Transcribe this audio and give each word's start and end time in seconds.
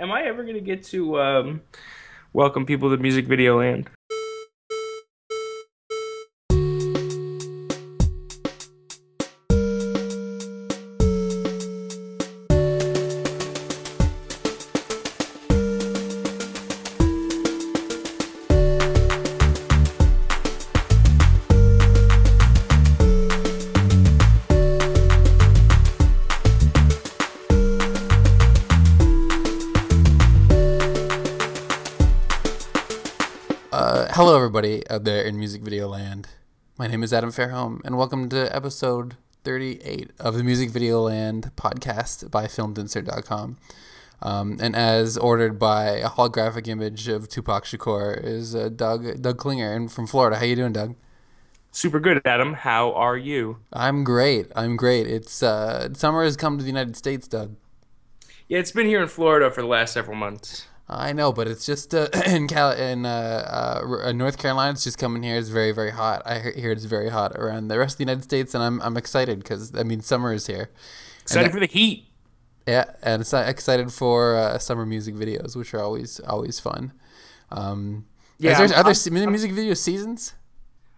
am 0.00 0.10
I 0.10 0.22
ever 0.22 0.44
gonna 0.44 0.60
get 0.60 0.82
to 0.84 1.20
um, 1.20 1.60
welcome 2.32 2.64
people 2.64 2.90
to 2.90 2.96
music 2.96 3.26
video 3.26 3.58
land? 3.58 3.88
Out 34.90 35.04
there 35.04 35.22
in 35.22 35.38
music 35.38 35.62
video 35.62 35.86
land. 35.86 36.28
My 36.76 36.88
name 36.88 37.04
is 37.04 37.12
Adam 37.12 37.30
Fairholm, 37.30 37.80
and 37.84 37.96
welcome 37.96 38.28
to 38.30 38.54
episode 38.54 39.16
38 39.44 40.10
of 40.18 40.34
the 40.34 40.42
Music 40.42 40.70
Video 40.70 41.00
Land 41.02 41.52
podcast 41.54 42.28
by 42.30 42.46
FilmedInsert.com. 42.46 43.56
Um, 44.20 44.58
and 44.60 44.74
as 44.74 45.16
ordered 45.16 45.60
by 45.60 45.90
a 45.90 46.08
holographic 46.08 46.66
image 46.66 47.06
of 47.06 47.28
Tupac 47.28 47.64
Shakur 47.64 48.22
is 48.22 48.54
uh, 48.56 48.68
Doug 48.68 49.22
Doug 49.22 49.38
Klinger 49.38 49.72
and 49.72 49.92
from 49.92 50.08
Florida. 50.08 50.36
How 50.36 50.44
you 50.44 50.56
doing, 50.56 50.72
Doug? 50.72 50.96
Super 51.70 52.00
good, 52.00 52.20
Adam. 52.24 52.54
How 52.54 52.92
are 52.94 53.16
you? 53.16 53.58
I'm 53.72 54.02
great. 54.02 54.50
I'm 54.56 54.76
great. 54.76 55.06
It's 55.06 55.40
uh, 55.40 55.94
summer 55.94 56.24
has 56.24 56.36
come 56.36 56.58
to 56.58 56.64
the 56.64 56.70
United 56.70 56.96
States, 56.96 57.28
Doug. 57.28 57.54
Yeah, 58.48 58.58
it's 58.58 58.72
been 58.72 58.86
here 58.86 59.00
in 59.00 59.08
Florida 59.08 59.52
for 59.52 59.60
the 59.60 59.68
last 59.68 59.92
several 59.92 60.16
months. 60.16 60.66
I 60.92 61.12
know, 61.12 61.32
but 61.32 61.46
it's 61.46 61.64
just 61.64 61.94
uh, 61.94 62.08
in 62.26 62.48
Cal- 62.48 62.72
in 62.72 63.06
uh, 63.06 63.80
uh, 64.04 64.12
North 64.12 64.38
Carolina. 64.38 64.72
It's 64.72 64.82
just 64.84 64.98
coming 64.98 65.22
here. 65.22 65.36
It's 65.36 65.48
very 65.48 65.70
very 65.72 65.92
hot. 65.92 66.22
I 66.26 66.40
hear 66.56 66.72
it's 66.72 66.84
very 66.84 67.10
hot 67.10 67.32
around 67.36 67.68
the 67.68 67.78
rest 67.78 67.94
of 67.94 67.98
the 67.98 68.04
United 68.04 68.24
States, 68.24 68.54
and 68.54 68.62
I'm 68.64 68.80
I'm 68.82 68.96
excited 68.96 69.38
because 69.38 69.74
I 69.76 69.84
mean 69.84 70.00
summer 70.00 70.32
is 70.32 70.46
here. 70.48 70.70
Excited 71.22 71.44
And- 71.44 71.52
for 71.52 71.60
the 71.60 71.66
heat. 71.66 72.06
Yeah, 72.66 72.84
and 73.02 73.22
it's 73.22 73.32
excited 73.32 73.90
for 73.92 74.36
uh, 74.36 74.58
summer 74.58 74.84
music 74.84 75.14
videos, 75.14 75.56
which 75.56 75.72
are 75.74 75.80
always 75.82 76.20
always 76.20 76.60
fun. 76.60 76.92
Um, 77.50 78.06
Yeah, 78.38 78.52
is 78.52 78.58
there 78.58 78.66
I'm- 78.78 78.86
other 78.86 78.94
I'm- 79.20 79.30
music 79.30 79.52
video 79.52 79.74
seasons? 79.74 80.34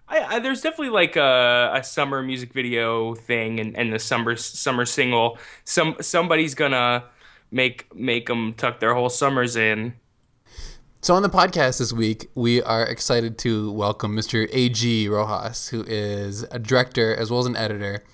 I, 0.08 0.36
I, 0.36 0.38
there's 0.40 0.60
definitely 0.60 0.90
like 0.90 1.16
a, 1.16 1.70
a 1.74 1.82
summer 1.82 2.22
music 2.22 2.52
video 2.52 3.14
thing, 3.14 3.60
and, 3.60 3.74
and 3.76 3.92
the 3.92 3.98
summer 3.98 4.36
summer 4.36 4.84
single. 4.84 5.38
Some 5.64 5.96
somebody's 6.00 6.54
gonna 6.54 7.04
make 7.52 7.94
make 7.94 8.26
them 8.26 8.54
tuck 8.54 8.80
their 8.80 8.94
whole 8.94 9.10
summers 9.10 9.54
in. 9.54 9.94
So 11.02 11.14
on 11.14 11.22
the 11.22 11.28
podcast 11.28 11.78
this 11.78 11.92
week, 11.92 12.30
we 12.34 12.62
are 12.62 12.84
excited 12.84 13.36
to 13.38 13.72
welcome 13.72 14.16
Mr. 14.16 14.48
A.G. 14.52 15.08
Rojas, 15.08 15.68
who 15.68 15.84
is 15.84 16.44
a 16.50 16.58
director 16.58 17.14
as 17.14 17.30
well 17.30 17.40
as 17.40 17.46
an 17.46 17.56
editor 17.56 18.04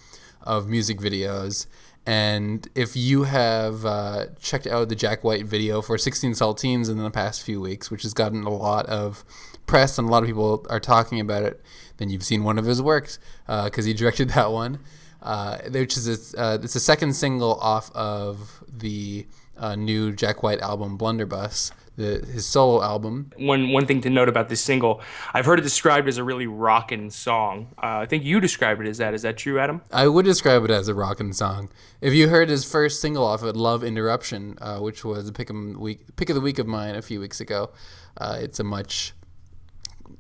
of 0.42 0.69
music 0.69 0.98
videos. 0.98 1.66
And 2.06 2.66
if 2.75 2.97
you 2.97 3.25
have 3.25 3.84
uh, 3.84 4.27
checked 4.41 4.66
out 4.66 4.89
the 4.89 4.94
Jack 4.94 5.22
White 5.22 5.44
video 5.44 5.83
for 5.83 5.98
16 5.98 6.33
Saltines 6.33 6.89
in 6.89 6.97
the 6.97 7.11
past 7.11 7.42
few 7.42 7.61
weeks, 7.61 7.91
which 7.91 8.05
has 8.05 8.14
gotten 8.14 8.44
a 8.44 8.48
lot 8.48 8.86
of 8.86 9.22
press 9.66 9.98
and 9.98 10.09
a 10.09 10.11
lot 10.11 10.22
of 10.22 10.27
people 10.27 10.64
are 10.70 10.81
talking 10.81 11.20
about 11.20 11.42
it, 11.42 11.61
then 11.98 12.09
you've 12.09 12.22
seen 12.22 12.42
one 12.42 12.59
of 12.59 12.64
his 12.64 12.81
works 12.81 13.19
because 13.47 13.84
he 13.84 13.92
directed 13.92 14.31
that 14.31 14.50
one, 14.50 14.78
uh, 15.23 15.59
which 15.71 15.97
is 15.97 16.35
a, 16.35 16.41
uh, 16.41 16.59
it's 16.63 16.75
a 16.75 16.81
second 16.81 17.15
single 17.15 17.55
off 17.61 17.91
of 17.95 18.63
the 18.69 19.27
uh, 19.57 19.75
new 19.75 20.13
Jack 20.13 20.43
White 20.43 20.61
album 20.61 20.97
Blunderbuss, 20.97 21.73
the, 21.97 22.25
his 22.33 22.47
solo 22.47 22.81
album. 22.81 23.33
One 23.37 23.73
one 23.73 23.87
thing 23.87 24.01
to 24.03 24.11
note 24.11 24.29
about 24.29 24.49
this 24.49 24.61
single, 24.61 25.01
I've 25.35 25.47
heard 25.47 25.59
it 25.59 25.63
described 25.63 26.07
as 26.09 26.17
a 26.17 26.25
really 26.25 26.47
rockin' 26.47 27.11
song. 27.11 27.75
Uh, 27.77 27.99
I 27.99 28.07
think 28.07 28.25
you 28.25 28.39
described 28.39 28.81
it 28.81 28.89
as 28.89 28.99
that. 28.99 29.15
Is 29.15 29.23
that 29.23 29.37
true, 29.37 29.59
Adam? 29.59 29.83
I 29.93 30.07
would 30.07 30.25
describe 30.25 30.65
it 30.65 30.71
as 30.71 30.87
a 30.87 30.95
rockin' 30.95 31.33
song. 31.33 31.71
If 32.01 32.15
you 32.15 32.28
heard 32.28 32.49
his 32.49 32.65
first 32.65 33.01
single 33.01 33.25
off 33.25 33.43
of 33.43 33.49
it, 33.49 33.57
"Love 33.57 33.83
Interruption," 33.83 34.57
uh, 34.61 34.78
which 34.78 35.05
was 35.05 35.28
a 35.28 35.33
pick 35.33 35.51
of 35.51 35.57
the 35.57 35.78
week 35.78 36.15
pick 36.15 36.31
of 36.31 36.37
the 36.37 36.41
week 36.41 36.61
of 36.61 36.69
mine 36.69 36.95
a 36.95 37.03
few 37.03 37.19
weeks 37.19 37.41
ago, 37.41 37.71
uh, 38.17 38.39
it's 38.41 38.61
a 38.61 38.65
much 38.65 39.12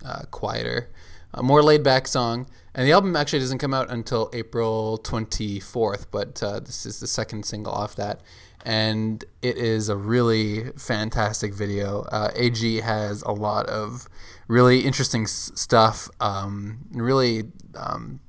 uh, 0.04 0.22
quieter, 0.32 0.90
uh, 1.34 1.42
more 1.42 1.62
laid 1.62 1.82
back 1.82 2.06
song. 2.06 2.48
And 2.74 2.86
the 2.86 2.92
album 2.92 3.16
actually 3.16 3.40
doesn't 3.40 3.58
come 3.58 3.74
out 3.74 3.90
until 3.90 4.30
April 4.32 5.00
24th, 5.02 6.06
but 6.10 6.42
uh, 6.42 6.60
this 6.60 6.86
is 6.86 7.00
the 7.00 7.06
second 7.06 7.44
single 7.44 7.72
off 7.72 7.96
that. 7.96 8.20
And 8.64 9.24
it 9.42 9.56
is 9.56 9.88
a 9.88 9.96
really 9.96 10.70
fantastic 10.76 11.54
video. 11.54 12.02
Uh, 12.02 12.30
AG 12.34 12.80
has 12.80 13.22
a 13.22 13.32
lot 13.32 13.66
of 13.66 14.08
really 14.46 14.80
interesting 14.80 15.22
s- 15.22 15.52
stuff, 15.54 16.08
um, 16.20 16.78
really 16.92 17.44
um, 17.76 18.20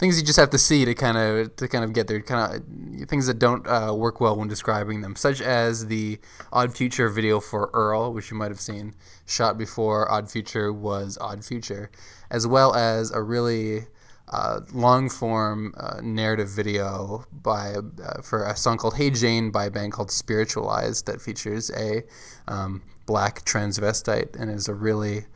things 0.00 0.18
you 0.18 0.26
just 0.26 0.38
have 0.38 0.48
to 0.48 0.58
see 0.58 0.86
to 0.86 0.94
kind 0.94 1.18
of 1.18 1.54
to 1.56 1.68
kind 1.68 1.84
of 1.84 1.92
get 1.92 2.06
there 2.06 2.20
kind 2.22 2.56
of 2.56 3.08
things 3.08 3.26
that 3.26 3.38
don't 3.38 3.66
uh, 3.66 3.94
work 3.94 4.18
well 4.18 4.34
when 4.34 4.48
describing 4.48 5.02
them 5.02 5.14
such 5.14 5.42
as 5.42 5.86
the 5.88 6.18
odd 6.52 6.74
future 6.74 7.10
video 7.10 7.38
for 7.38 7.68
earl 7.74 8.12
which 8.12 8.30
you 8.30 8.36
might 8.36 8.50
have 8.50 8.60
seen 8.60 8.94
shot 9.26 9.58
before 9.58 10.10
odd 10.10 10.30
future 10.30 10.72
was 10.72 11.18
odd 11.20 11.44
future 11.44 11.90
as 12.30 12.46
well 12.46 12.74
as 12.74 13.10
a 13.10 13.22
really 13.22 13.82
uh, 14.28 14.60
long 14.72 15.10
form 15.10 15.74
uh, 15.76 16.00
narrative 16.02 16.48
video 16.48 17.24
by 17.30 17.74
uh, 17.74 18.22
for 18.22 18.44
a 18.44 18.56
song 18.56 18.78
called 18.78 18.96
Hey 18.96 19.10
Jane 19.10 19.50
by 19.50 19.66
a 19.66 19.70
band 19.70 19.92
called 19.92 20.10
Spiritualized 20.10 21.06
that 21.06 21.20
features 21.20 21.70
a 21.72 22.04
um, 22.48 22.82
black 23.06 23.44
transvestite 23.44 24.40
and 24.40 24.50
is 24.50 24.68
a 24.68 24.74
really 24.74 25.26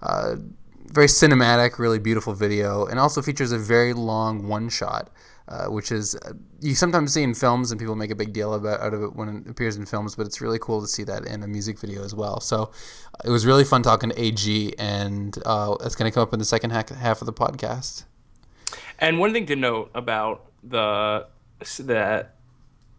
uh, 0.00 0.36
very 0.92 1.06
cinematic, 1.06 1.78
really 1.78 1.98
beautiful 1.98 2.32
video, 2.34 2.86
and 2.86 2.98
also 2.98 3.22
features 3.22 3.52
a 3.52 3.58
very 3.58 3.92
long 3.92 4.48
one 4.48 4.68
shot, 4.68 5.10
uh, 5.48 5.66
which 5.66 5.92
is 5.92 6.14
uh, 6.14 6.32
you 6.60 6.74
sometimes 6.74 7.12
see 7.12 7.22
in 7.22 7.34
films, 7.34 7.70
and 7.70 7.78
people 7.78 7.94
make 7.94 8.10
a 8.10 8.14
big 8.14 8.32
deal 8.32 8.54
about 8.54 8.80
out 8.80 8.94
of 8.94 9.02
it 9.02 9.14
when 9.14 9.28
it 9.28 9.50
appears 9.50 9.76
in 9.76 9.86
films. 9.86 10.16
But 10.16 10.26
it's 10.26 10.40
really 10.40 10.58
cool 10.58 10.80
to 10.80 10.86
see 10.86 11.04
that 11.04 11.26
in 11.26 11.42
a 11.42 11.48
music 11.48 11.78
video 11.78 12.04
as 12.04 12.14
well. 12.14 12.40
So 12.40 12.70
it 13.24 13.30
was 13.30 13.46
really 13.46 13.64
fun 13.64 13.82
talking 13.82 14.10
to 14.10 14.20
AG, 14.20 14.74
and 14.78 15.36
uh, 15.44 15.76
that's 15.80 15.94
going 15.94 16.10
to 16.10 16.14
come 16.14 16.22
up 16.22 16.32
in 16.32 16.38
the 16.38 16.44
second 16.44 16.70
half, 16.70 16.88
half 16.88 17.20
of 17.20 17.26
the 17.26 17.32
podcast. 17.32 18.04
And 18.98 19.18
one 19.18 19.32
thing 19.32 19.46
to 19.46 19.56
note 19.56 19.90
about 19.94 20.50
the 20.62 21.26
that 21.80 22.34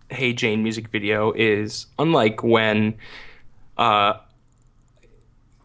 Hey 0.10 0.34
Jane 0.34 0.64
music 0.64 0.88
video 0.90 1.32
is 1.34 1.86
unlike 1.98 2.44
when 2.44 2.96
uh 3.78 4.14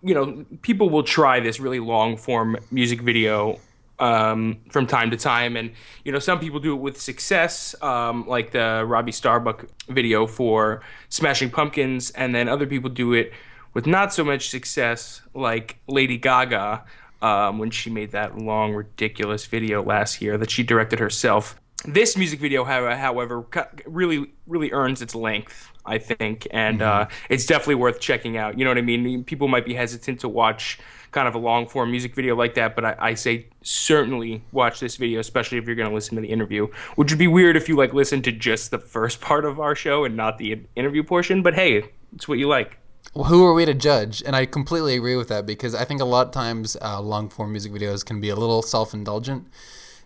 you 0.04 0.14
know 0.14 0.44
people 0.62 0.90
will 0.90 1.02
try 1.02 1.40
this 1.40 1.58
really 1.58 1.80
long 1.80 2.16
form 2.16 2.56
music 2.70 3.00
video 3.00 3.58
um, 3.98 4.58
from 4.70 4.86
time 4.86 5.10
to 5.10 5.16
time. 5.16 5.56
And 5.56 5.72
you 6.04 6.12
know 6.12 6.18
some 6.18 6.38
people 6.38 6.60
do 6.60 6.74
it 6.74 6.80
with 6.80 7.00
success 7.00 7.74
um, 7.82 8.26
like 8.28 8.52
the 8.52 8.84
Robbie 8.86 9.12
Starbuck 9.12 9.66
video 9.88 10.26
for 10.26 10.82
Smashing 11.08 11.50
Pumpkins. 11.50 12.10
And 12.10 12.34
then 12.34 12.48
other 12.48 12.66
people 12.66 12.90
do 12.90 13.14
it 13.14 13.32
with 13.72 13.86
not 13.86 14.12
so 14.12 14.22
much 14.24 14.50
success 14.50 15.22
like 15.32 15.78
Lady 15.88 16.18
Gaga 16.18 16.84
um, 17.22 17.58
when 17.58 17.70
she 17.70 17.88
made 17.88 18.12
that 18.12 18.36
long, 18.38 18.74
ridiculous 18.74 19.46
video 19.46 19.82
last 19.82 20.20
year 20.20 20.36
that 20.36 20.50
she 20.50 20.62
directed 20.62 20.98
herself. 20.98 21.58
This 21.86 22.16
music 22.16 22.40
video, 22.40 22.64
however, 22.64 23.46
really, 23.84 24.32
really 24.46 24.72
earns 24.72 25.02
its 25.02 25.14
length, 25.14 25.68
I 25.86 25.98
think, 25.98 26.46
and 26.50 26.80
uh, 26.80 27.08
it's 27.28 27.46
definitely 27.46 27.76
worth 27.76 28.00
checking 28.00 28.36
out. 28.36 28.58
You 28.58 28.64
know 28.64 28.70
what 28.70 28.78
I 28.78 28.82
mean? 28.82 29.24
People 29.24 29.48
might 29.48 29.66
be 29.66 29.74
hesitant 29.74 30.20
to 30.20 30.28
watch 30.28 30.78
kind 31.12 31.28
of 31.28 31.34
a 31.34 31.38
long 31.38 31.66
form 31.66 31.90
music 31.90 32.14
video 32.14 32.34
like 32.34 32.54
that, 32.54 32.74
but 32.74 32.84
I, 32.84 32.96
I 32.98 33.14
say 33.14 33.46
certainly 33.62 34.42
watch 34.52 34.80
this 34.80 34.96
video, 34.96 35.20
especially 35.20 35.58
if 35.58 35.66
you're 35.66 35.76
going 35.76 35.88
to 35.88 35.94
listen 35.94 36.16
to 36.16 36.20
the 36.20 36.28
interview. 36.28 36.66
Which 36.96 37.12
would 37.12 37.18
be 37.18 37.28
weird 37.28 37.56
if 37.56 37.68
you 37.68 37.76
like 37.76 37.94
listen 37.94 38.20
to 38.22 38.32
just 38.32 38.70
the 38.70 38.78
first 38.78 39.20
part 39.20 39.44
of 39.44 39.60
our 39.60 39.74
show 39.74 40.04
and 40.04 40.16
not 40.16 40.38
the 40.38 40.62
interview 40.74 41.02
portion. 41.02 41.42
But 41.42 41.54
hey, 41.54 41.84
it's 42.14 42.26
what 42.26 42.38
you 42.38 42.48
like. 42.48 42.78
Well, 43.12 43.24
who 43.24 43.44
are 43.44 43.54
we 43.54 43.64
to 43.64 43.74
judge? 43.74 44.22
And 44.26 44.34
I 44.34 44.46
completely 44.46 44.96
agree 44.96 45.16
with 45.16 45.28
that 45.28 45.46
because 45.46 45.74
I 45.74 45.84
think 45.84 46.00
a 46.00 46.04
lot 46.04 46.26
of 46.26 46.32
times 46.32 46.76
uh, 46.82 47.00
long 47.00 47.28
form 47.28 47.52
music 47.52 47.72
videos 47.72 48.04
can 48.04 48.20
be 48.20 48.30
a 48.30 48.36
little 48.36 48.62
self 48.62 48.92
indulgent, 48.92 49.46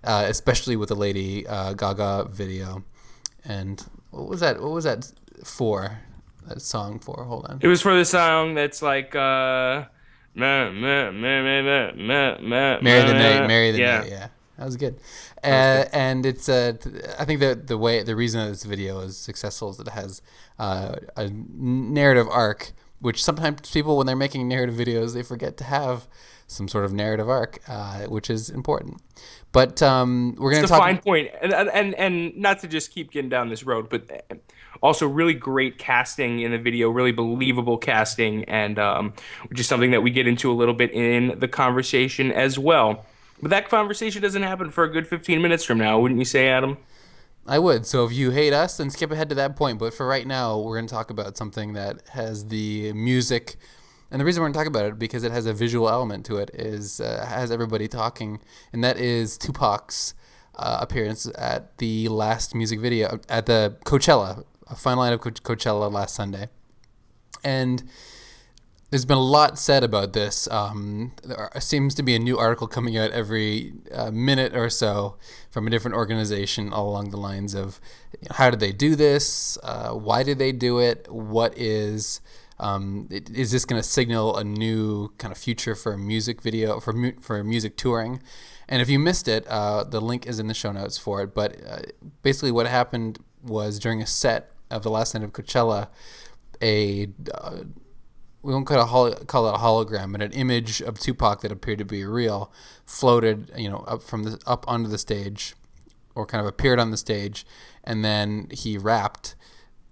uh, 0.04 0.24
especially 0.28 0.76
with 0.76 0.90
the 0.90 0.96
Lady 0.96 1.46
uh, 1.46 1.72
Gaga 1.72 2.28
video. 2.30 2.84
And 3.44 3.82
what 4.10 4.28
was 4.28 4.40
that? 4.40 4.60
What 4.60 4.72
was 4.72 4.84
that 4.84 5.10
for? 5.44 6.00
That 6.48 6.62
song 6.62 6.98
for? 6.98 7.24
Hold 7.24 7.46
on. 7.46 7.58
It 7.60 7.68
was 7.68 7.82
for 7.82 7.94
the 7.94 8.04
song 8.04 8.54
that's 8.54 8.80
like 8.80 9.14
uh 9.14 9.84
meh, 10.34 10.70
meh, 10.70 11.10
meh, 11.10 11.92
Marry 12.80 13.06
the. 13.06 13.12
Night, 13.14 13.46
Marry 13.46 13.70
the 13.72 13.78
yeah. 13.78 13.98
Night. 13.98 14.10
Yeah, 14.10 14.28
that 14.56 14.64
was 14.64 14.76
good. 14.76 14.98
Uh, 15.44 15.84
and 15.92 16.24
it's 16.26 16.48
uh, 16.48 16.72
I 17.18 17.24
think 17.24 17.40
the 17.40 17.54
the 17.54 17.78
way 17.78 18.02
the 18.02 18.16
reason 18.16 18.40
that 18.42 18.48
this 18.48 18.64
video 18.64 19.00
is 19.00 19.16
successful 19.16 19.70
is 19.70 19.76
that 19.76 19.88
it 19.88 19.92
has 19.92 20.22
uh, 20.58 20.96
a 21.16 21.28
narrative 21.28 22.26
arc, 22.28 22.72
which 23.00 23.22
sometimes 23.22 23.70
people 23.70 23.96
when 23.96 24.06
they're 24.06 24.16
making 24.16 24.48
narrative 24.48 24.74
videos 24.74 25.14
they 25.14 25.22
forget 25.22 25.56
to 25.58 25.64
have 25.64 26.08
some 26.46 26.66
sort 26.66 26.84
of 26.86 26.92
narrative 26.92 27.28
arc, 27.28 27.60
uh, 27.68 28.06
which 28.06 28.30
is 28.30 28.48
important. 28.48 29.02
But 29.52 29.82
um, 29.82 30.34
we're 30.38 30.52
going 30.52 30.62
It's 30.64 30.70
to 30.70 30.76
a 30.76 30.78
talk. 30.78 30.86
fine 30.86 30.98
point, 30.98 31.30
and 31.40 31.52
and 31.52 31.94
and 31.94 32.36
not 32.36 32.60
to 32.60 32.68
just 32.68 32.90
keep 32.90 33.10
getting 33.12 33.30
down 33.30 33.48
this 33.50 33.64
road, 33.64 33.88
but 33.88 34.08
Also, 34.80 35.06
really 35.06 35.34
great 35.34 35.78
casting 35.78 36.40
in 36.40 36.52
the 36.52 36.58
video, 36.58 36.90
really 36.90 37.12
believable 37.12 37.78
casting, 37.78 38.44
and 38.44 38.78
um, 38.78 39.12
which 39.48 39.60
is 39.60 39.66
something 39.66 39.90
that 39.90 40.02
we 40.02 40.10
get 40.10 40.26
into 40.26 40.50
a 40.50 40.54
little 40.54 40.74
bit 40.74 40.92
in 40.92 41.38
the 41.38 41.48
conversation 41.48 42.32
as 42.32 42.58
well. 42.58 43.04
But 43.40 43.50
that 43.50 43.68
conversation 43.68 44.22
doesn't 44.22 44.42
happen 44.42 44.70
for 44.70 44.84
a 44.84 44.88
good 44.90 45.06
15 45.06 45.40
minutes 45.40 45.64
from 45.64 45.78
now, 45.78 45.98
wouldn't 46.00 46.18
you 46.18 46.24
say, 46.24 46.48
Adam? 46.48 46.78
I 47.46 47.58
would. 47.58 47.86
So 47.86 48.04
if 48.04 48.12
you 48.12 48.30
hate 48.30 48.52
us, 48.52 48.76
then 48.76 48.90
skip 48.90 49.10
ahead 49.10 49.30
to 49.30 49.34
that 49.36 49.56
point. 49.56 49.78
But 49.78 49.94
for 49.94 50.06
right 50.06 50.26
now, 50.26 50.58
we're 50.58 50.76
going 50.76 50.86
to 50.86 50.92
talk 50.92 51.10
about 51.10 51.36
something 51.36 51.72
that 51.72 52.02
has 52.10 52.46
the 52.48 52.92
music. 52.92 53.56
And 54.10 54.20
the 54.20 54.24
reason 54.24 54.42
we're 54.42 54.48
going 54.48 54.54
to 54.54 54.58
talk 54.58 54.66
about 54.66 54.84
it 54.84 54.98
because 54.98 55.24
it 55.24 55.32
has 55.32 55.46
a 55.46 55.54
visual 55.54 55.88
element 55.88 56.26
to 56.26 56.36
it 56.36 56.50
is 56.52 57.00
uh, 57.00 57.24
has 57.26 57.50
everybody 57.50 57.88
talking, 57.88 58.40
and 58.72 58.84
that 58.84 58.98
is 58.98 59.38
Tupac's 59.38 60.14
uh, 60.56 60.78
appearance 60.80 61.30
at 61.36 61.78
the 61.78 62.08
last 62.08 62.54
music 62.54 62.80
video 62.80 63.20
at 63.28 63.46
the 63.46 63.76
Coachella, 63.84 64.44
a 64.70 64.76
final 64.76 65.04
night 65.04 65.12
of 65.12 65.20
Coachella 65.20 65.90
last 65.90 66.14
Sunday, 66.14 66.48
and 67.42 67.84
there's 68.90 69.04
been 69.04 69.18
a 69.18 69.22
lot 69.22 69.58
said 69.58 69.84
about 69.84 70.14
this. 70.14 70.48
Um, 70.50 71.12
there 71.22 71.50
seems 71.58 71.94
to 71.96 72.02
be 72.02 72.14
a 72.14 72.18
new 72.18 72.38
article 72.38 72.66
coming 72.66 72.96
out 72.96 73.10
every 73.10 73.74
uh, 73.92 74.10
minute 74.10 74.56
or 74.56 74.70
so 74.70 75.16
from 75.50 75.66
a 75.66 75.70
different 75.70 75.94
organization, 75.94 76.72
all 76.72 76.88
along 76.88 77.10
the 77.10 77.18
lines 77.18 77.54
of 77.54 77.80
you 78.12 78.28
know, 78.28 78.36
how 78.36 78.50
did 78.50 78.60
they 78.60 78.72
do 78.72 78.96
this? 78.96 79.58
Uh, 79.62 79.90
why 79.90 80.22
did 80.22 80.38
they 80.38 80.52
do 80.52 80.78
it? 80.78 81.06
What 81.10 81.56
is 81.58 82.20
um, 82.60 83.08
is 83.10 83.52
this 83.52 83.64
going 83.64 83.80
to 83.80 83.86
signal 83.86 84.36
a 84.36 84.42
new 84.42 85.12
kind 85.18 85.30
of 85.30 85.38
future 85.38 85.74
for 85.74 85.96
music 85.96 86.42
video 86.42 86.80
for 86.80 86.92
mu- 86.92 87.20
for 87.20 87.44
music 87.44 87.76
touring? 87.76 88.22
And 88.70 88.82
if 88.82 88.88
you 88.88 88.98
missed 88.98 89.28
it, 89.28 89.46
uh, 89.48 89.84
the 89.84 90.00
link 90.00 90.26
is 90.26 90.38
in 90.38 90.46
the 90.46 90.54
show 90.54 90.72
notes 90.72 90.98
for 90.98 91.22
it. 91.22 91.34
But 91.34 91.56
uh, 91.66 91.78
basically, 92.22 92.52
what 92.52 92.66
happened 92.66 93.18
was 93.42 93.78
during 93.78 94.02
a 94.02 94.06
set 94.06 94.50
of 94.70 94.82
the 94.82 94.90
last 94.90 95.14
night 95.14 95.24
of 95.24 95.32
Coachella, 95.32 95.88
a 96.62 97.08
uh, 97.34 97.58
we 98.42 98.52
won't 98.52 98.66
call 98.66 99.06
it, 99.06 99.26
call 99.26 99.48
it 99.48 99.54
a 99.54 99.58
hologram, 99.58 100.12
but 100.12 100.22
an 100.22 100.32
image 100.32 100.80
of 100.80 100.98
Tupac 100.98 101.40
that 101.40 101.52
appeared 101.52 101.78
to 101.78 101.84
be 101.84 102.04
real 102.04 102.52
floated, 102.86 103.50
you 103.56 103.68
know, 103.68 103.84
up 103.88 104.02
from 104.02 104.22
the 104.22 104.40
up 104.46 104.64
onto 104.68 104.88
the 104.88 104.98
stage, 104.98 105.54
or 106.14 106.24
kind 106.24 106.40
of 106.40 106.46
appeared 106.46 106.78
on 106.78 106.90
the 106.90 106.96
stage, 106.96 107.44
and 107.84 108.04
then 108.04 108.48
he 108.52 108.78
rapped 108.78 109.34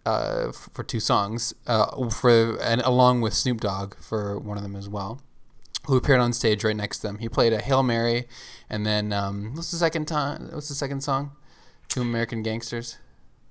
uh, 0.05 0.53
for 0.53 0.83
two 0.85 1.01
songs, 1.01 1.55
uh, 1.67 2.09
for 2.09 2.57
and 2.63 2.81
along 2.83 3.21
with 3.21 3.35
Snoop 3.35 3.61
Dogg 3.61 3.97
for 3.97 4.39
one 4.39 4.57
of 4.57 4.63
them 4.63 4.77
as 4.77 4.89
well, 4.89 5.21
who 5.87 5.97
appeared 5.97 6.21
on 6.21 6.33
stage 6.33 6.63
right 6.63 6.77
next 6.77 6.99
to 6.99 7.09
them. 7.09 7.19
He 7.19 7.29
played 7.29 7.53
a 7.53 7.61
Hail 7.61 7.83
Mary, 7.83 8.29
and 8.71 8.87
then 8.87 9.13
um, 9.13 9.55
what's 9.55 9.73
the 9.73 9.77
second 9.77 10.07
time? 10.07 10.49
What's 10.53 10.69
the 10.69 10.75
second 10.75 11.03
song? 11.03 11.33
Two 11.89 12.01
American 12.01 12.43
Gangsters. 12.43 12.99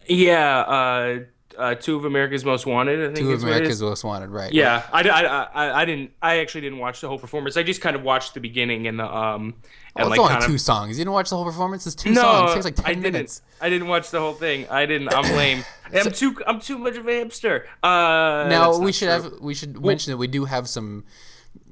Yeah. 0.07 0.59
Uh 0.59 1.19
uh, 1.57 1.75
two 1.75 1.95
of 1.95 2.05
America's 2.05 2.45
Most 2.45 2.65
Wanted. 2.65 2.99
I 2.99 3.13
think 3.13 3.17
two 3.19 3.31
of 3.31 3.43
America's 3.43 3.81
Most 3.81 4.03
Wanted, 4.03 4.29
right? 4.29 4.51
Yeah, 4.51 4.83
right. 4.93 5.07
I, 5.07 5.25
I, 5.25 5.43
I, 5.43 5.81
I, 5.81 5.85
didn't. 5.85 6.11
I 6.21 6.39
actually 6.39 6.61
didn't 6.61 6.79
watch 6.79 7.01
the 7.01 7.07
whole 7.07 7.19
performance. 7.19 7.57
I 7.57 7.63
just 7.63 7.81
kind 7.81 7.95
of 7.95 8.03
watched 8.03 8.33
the 8.33 8.39
beginning 8.39 8.87
and 8.87 8.99
the 8.99 9.05
um. 9.05 9.55
And 9.97 10.07
oh, 10.07 10.11
it's 10.11 10.19
like 10.19 10.31
only 10.31 10.47
two 10.47 10.55
of, 10.55 10.61
songs. 10.61 10.97
You 10.97 11.05
didn't 11.05 11.13
watch 11.13 11.29
the 11.29 11.37
whole 11.37 11.45
performance. 11.45 11.87
It's 11.87 11.95
two 11.95 12.11
no, 12.11 12.21
songs. 12.21 12.51
It 12.51 12.53
takes 12.55 12.65
like 12.65 12.75
ten 12.75 12.85
I 12.85 12.89
didn't. 12.89 13.03
minutes. 13.03 13.41
I 13.61 13.69
didn't 13.69 13.87
watch 13.87 14.11
the 14.11 14.19
whole 14.19 14.33
thing. 14.33 14.67
I 14.69 14.85
didn't. 14.85 15.13
I'm 15.13 15.23
lame. 15.37 15.63
so, 15.91 15.99
I'm 15.99 16.11
too. 16.11 16.41
I'm 16.45 16.59
too 16.59 16.77
much 16.77 16.97
of 16.97 17.07
a 17.07 17.11
hipster. 17.11 17.65
Uh, 17.81 18.47
now 18.49 18.77
we 18.77 18.91
should 18.91 19.05
true. 19.05 19.31
have. 19.31 19.33
We 19.39 19.53
should 19.53 19.77
well, 19.77 19.87
mention 19.87 20.11
that 20.11 20.17
we 20.17 20.27
do 20.27 20.45
have 20.45 20.67
some. 20.67 21.05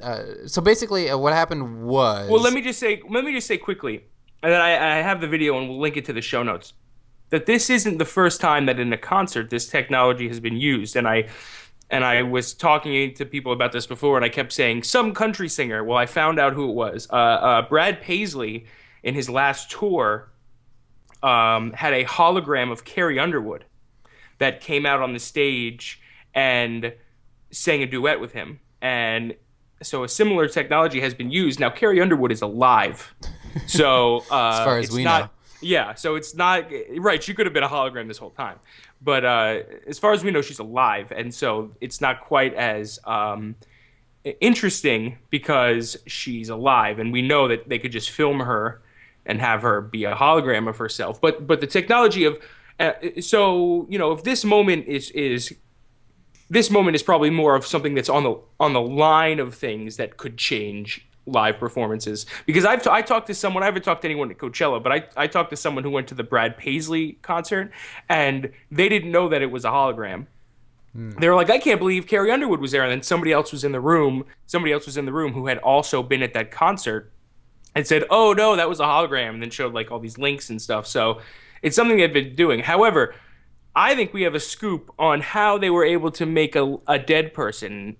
Uh, 0.01 0.23
so 0.47 0.61
basically, 0.61 1.09
uh, 1.09 1.17
what 1.17 1.33
happened 1.33 1.83
was. 1.83 2.29
Well, 2.29 2.41
let 2.41 2.53
me 2.53 2.61
just 2.61 2.79
say. 2.79 3.01
Let 3.09 3.25
me 3.25 3.33
just 3.33 3.47
say 3.47 3.57
quickly, 3.57 4.05
and 4.41 4.53
then 4.53 4.61
I, 4.61 4.99
I 4.99 5.01
have 5.01 5.19
the 5.19 5.27
video, 5.27 5.57
and 5.57 5.67
we'll 5.67 5.81
link 5.81 5.97
it 5.97 6.05
to 6.05 6.13
the 6.13 6.21
show 6.21 6.43
notes 6.43 6.73
that 7.33 7.47
this 7.47 7.71
isn't 7.71 7.97
the 7.97 8.05
first 8.05 8.39
time 8.39 8.67
that 8.67 8.79
in 8.79 8.93
a 8.93 8.97
concert 8.97 9.49
this 9.49 9.67
technology 9.67 10.27
has 10.27 10.39
been 10.39 10.55
used. 10.55 10.95
And 10.95 11.07
I 11.07 11.29
and 11.89 12.05
I 12.05 12.21
was 12.21 12.53
talking 12.53 13.11
to 13.15 13.25
people 13.25 13.51
about 13.51 13.71
this 13.71 13.87
before, 13.87 14.17
and 14.17 14.23
I 14.23 14.29
kept 14.29 14.53
saying 14.53 14.83
some 14.83 15.15
country 15.15 15.49
singer. 15.49 15.83
Well, 15.83 15.97
I 15.97 16.05
found 16.05 16.37
out 16.39 16.53
who 16.53 16.69
it 16.69 16.73
was. 16.73 17.07
Uh, 17.11 17.15
uh, 17.15 17.61
Brad 17.67 18.01
Paisley, 18.01 18.67
in 19.01 19.15
his 19.15 19.31
last 19.31 19.71
tour, 19.71 20.31
um, 21.23 21.71
had 21.73 21.93
a 21.93 22.05
hologram 22.05 22.71
of 22.71 22.85
Carrie 22.85 23.17
Underwood 23.17 23.65
that 24.37 24.61
came 24.61 24.85
out 24.85 25.01
on 25.01 25.13
the 25.13 25.19
stage 25.19 25.99
and 26.35 26.93
sang 27.49 27.81
a 27.81 27.87
duet 27.87 28.19
with 28.19 28.33
him. 28.33 28.59
And 28.79 29.35
so 29.81 30.03
a 30.03 30.07
similar 30.07 30.47
technology 30.47 31.01
has 31.01 31.15
been 31.15 31.31
used. 31.31 31.59
Now, 31.59 31.71
Carrie 31.71 31.99
Underwood 31.99 32.31
is 32.31 32.43
alive, 32.43 33.15
so 33.65 34.19
uh, 34.29 34.59
as 34.59 34.65
far 34.65 34.77
as 34.77 34.91
we 34.91 35.03
not, 35.03 35.21
know. 35.21 35.29
Yeah, 35.63 35.93
so 35.95 36.15
it's 36.15 36.35
not 36.35 36.65
right. 36.97 37.23
She 37.23 37.33
could 37.33 37.45
have 37.45 37.53
been 37.53 37.63
a 37.63 37.69
hologram 37.69 38.07
this 38.07 38.17
whole 38.17 38.31
time, 38.31 38.59
but 39.01 39.25
uh, 39.25 39.59
as 39.87 39.97
far 39.97 40.13
as 40.13 40.23
we 40.23 40.31
know, 40.31 40.41
she's 40.41 40.59
alive, 40.59 41.11
and 41.11 41.33
so 41.33 41.71
it's 41.81 42.01
not 42.01 42.21
quite 42.21 42.53
as 42.53 42.99
um, 43.05 43.55
interesting 44.41 45.17
because 45.29 45.97
she's 46.05 46.49
alive, 46.49 46.99
and 46.99 47.11
we 47.11 47.21
know 47.21 47.47
that 47.47 47.69
they 47.69 47.79
could 47.79 47.91
just 47.91 48.11
film 48.11 48.39
her 48.39 48.81
and 49.25 49.39
have 49.39 49.61
her 49.61 49.81
be 49.81 50.03
a 50.03 50.15
hologram 50.15 50.67
of 50.67 50.77
herself. 50.77 51.19
But 51.21 51.47
but 51.47 51.61
the 51.61 51.67
technology 51.67 52.25
of 52.25 52.37
uh, 52.79 52.93
so 53.21 53.87
you 53.89 53.97
know 53.97 54.11
if 54.11 54.23
this 54.23 54.43
moment 54.43 54.87
is 54.87 55.11
is 55.11 55.53
this 56.49 56.69
moment 56.69 56.95
is 56.95 57.03
probably 57.03 57.29
more 57.29 57.55
of 57.55 57.65
something 57.65 57.93
that's 57.93 58.09
on 58.09 58.23
the 58.23 58.39
on 58.59 58.73
the 58.73 58.81
line 58.81 59.39
of 59.39 59.55
things 59.55 59.97
that 59.97 60.17
could 60.17 60.37
change 60.37 61.07
live 61.25 61.57
performances 61.57 62.25
because 62.45 62.65
I've 62.65 62.83
t- 62.83 62.89
I 62.91 63.01
talked 63.01 63.27
to 63.27 63.33
someone 63.33 63.63
I 63.63 63.67
haven't 63.67 63.83
talked 63.83 64.01
to 64.01 64.07
anyone 64.07 64.29
at 64.29 64.37
Coachella 64.37 64.83
but 64.83 64.91
I 64.91 65.03
I 65.15 65.27
talked 65.27 65.51
to 65.51 65.55
someone 65.55 65.83
who 65.83 65.89
went 65.89 66.07
to 66.09 66.15
the 66.15 66.23
Brad 66.23 66.57
Paisley 66.57 67.13
concert 67.21 67.71
and 68.09 68.51
they 68.71 68.89
didn't 68.89 69.11
know 69.11 69.29
that 69.29 69.41
it 69.41 69.51
was 69.51 69.63
a 69.63 69.69
hologram. 69.69 70.27
Mm. 70.97 71.19
They 71.19 71.27
were 71.27 71.35
like, 71.35 71.49
I 71.49 71.57
can't 71.57 71.79
believe 71.79 72.07
Carrie 72.07 72.31
Underwood 72.31 72.59
was 72.59 72.71
there, 72.71 72.83
and 72.83 72.91
then 72.91 73.01
somebody 73.01 73.31
else 73.31 73.51
was 73.51 73.63
in 73.63 73.71
the 73.71 73.79
room. 73.79 74.25
Somebody 74.45 74.73
else 74.73 74.85
was 74.85 74.95
in 74.95 75.05
the 75.05 75.11
room 75.11 75.33
who 75.33 75.47
had 75.47 75.57
also 75.57 76.03
been 76.03 76.21
at 76.21 76.33
that 76.33 76.51
concert, 76.51 77.11
and 77.75 77.85
said, 77.87 78.03
"Oh 78.09 78.33
no, 78.33 78.55
that 78.55 78.69
was 78.69 78.79
a 78.79 78.83
hologram," 78.83 79.29
and 79.29 79.41
then 79.41 79.49
showed 79.49 79.73
like 79.73 79.91
all 79.91 79.99
these 79.99 80.17
links 80.17 80.49
and 80.49 80.61
stuff. 80.61 80.85
So 80.87 81.21
it's 81.61 81.75
something 81.75 81.97
they've 81.97 82.13
been 82.13 82.35
doing. 82.35 82.59
However, 82.59 83.15
I 83.75 83.95
think 83.95 84.13
we 84.13 84.23
have 84.23 84.35
a 84.35 84.39
scoop 84.39 84.93
on 84.99 85.21
how 85.21 85.57
they 85.57 85.69
were 85.69 85.83
able 85.83 86.11
to 86.11 86.25
make 86.25 86.55
a, 86.55 86.77
a 86.87 86.99
dead 86.99 87.33
person 87.33 87.97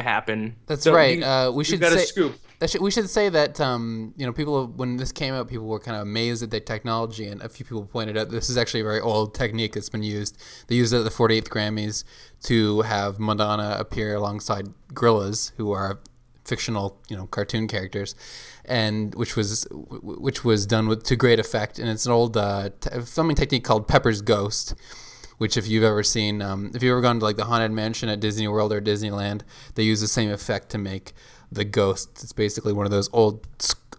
happen. 0.00 0.56
That's 0.66 0.84
so 0.84 0.94
right. 0.94 1.22
uh, 1.22 1.52
we 1.54 1.64
should 1.64 1.82
say, 1.82 2.04
scoop. 2.04 2.36
Should, 2.66 2.80
we 2.80 2.90
should 2.90 3.10
say 3.10 3.28
that 3.28 3.60
um, 3.60 4.14
you 4.16 4.26
know 4.26 4.32
people 4.32 4.66
when 4.66 4.96
this 4.96 5.12
came 5.12 5.34
out, 5.34 5.48
people 5.48 5.66
were 5.66 5.80
kind 5.80 5.96
of 5.96 6.02
amazed 6.02 6.42
at 6.42 6.50
the 6.50 6.60
technology, 6.60 7.26
and 7.26 7.42
a 7.42 7.48
few 7.48 7.64
people 7.64 7.84
pointed 7.86 8.16
out 8.16 8.30
this 8.30 8.48
is 8.48 8.56
actually 8.56 8.80
a 8.80 8.84
very 8.84 9.00
old 9.00 9.34
technique 9.34 9.74
that's 9.74 9.88
been 9.88 10.02
used. 10.02 10.36
They 10.68 10.76
used 10.76 10.92
it 10.92 10.98
at 10.98 11.04
the 11.04 11.10
48th 11.10 11.48
Grammys 11.48 12.04
to 12.44 12.82
have 12.82 13.18
Madonna 13.18 13.76
appear 13.78 14.14
alongside 14.14 14.68
Gorillaz, 14.92 15.52
who 15.56 15.72
are 15.72 16.00
fictional, 16.44 17.00
you 17.08 17.16
know, 17.16 17.26
cartoon 17.26 17.66
characters, 17.66 18.14
and 18.64 19.14
which 19.14 19.36
was 19.36 19.66
which 19.72 20.44
was 20.44 20.66
done 20.66 20.88
with 20.88 21.04
to 21.04 21.16
great 21.16 21.38
effect. 21.38 21.78
And 21.78 21.88
it's 21.88 22.06
an 22.06 22.12
old 22.12 22.36
uh, 22.36 22.70
t- 22.80 23.00
filming 23.00 23.36
technique 23.36 23.64
called 23.64 23.88
Pepper's 23.88 24.22
Ghost 24.22 24.74
which 25.38 25.56
if 25.56 25.66
you've 25.66 25.84
ever 25.84 26.02
seen, 26.02 26.42
um, 26.42 26.70
if 26.74 26.82
you've 26.82 26.92
ever 26.92 27.00
gone 27.00 27.18
to 27.18 27.24
like 27.24 27.36
the 27.36 27.44
Haunted 27.44 27.72
Mansion 27.72 28.08
at 28.08 28.20
Disney 28.20 28.48
World 28.48 28.72
or 28.72 28.80
Disneyland, 28.80 29.42
they 29.74 29.82
use 29.82 30.00
the 30.00 30.08
same 30.08 30.30
effect 30.30 30.70
to 30.70 30.78
make 30.78 31.12
the 31.50 31.64
ghost. 31.64 32.22
It's 32.22 32.32
basically 32.32 32.72
one 32.72 32.86
of 32.86 32.92
those 32.92 33.08
old 33.12 33.46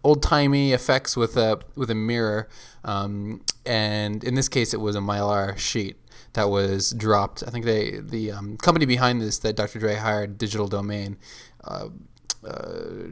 old 0.04 0.22
timey 0.22 0.72
effects 0.72 1.18
with 1.18 1.36
a 1.36 1.60
with 1.75 1.89
a 1.89 1.96
mirror, 1.96 2.48
um, 2.84 3.42
and 3.65 4.24
in 4.24 4.36
this 4.36 4.48
case, 4.48 4.74
it 4.74 4.80
was 4.80 4.96
a 4.96 5.00
mylar 5.00 5.58
sheet 5.58 5.98
that 6.34 6.50
was 6.50 6.92
dropped. 6.92 7.44
I 7.46 7.50
think 7.50 7.65
they 7.65 8.00
the 8.00 8.32
um, 8.32 8.58
company 8.58 8.86
behind 8.86 9.22
this 9.22 9.39
that 9.39 9.56
Dr. 9.56 9.80
Dre 9.80 9.96
hired, 9.96 10.38
Digital 10.38 10.68
Domain. 10.68 11.18
Uh, 11.63 11.89
uh, 12.46 13.08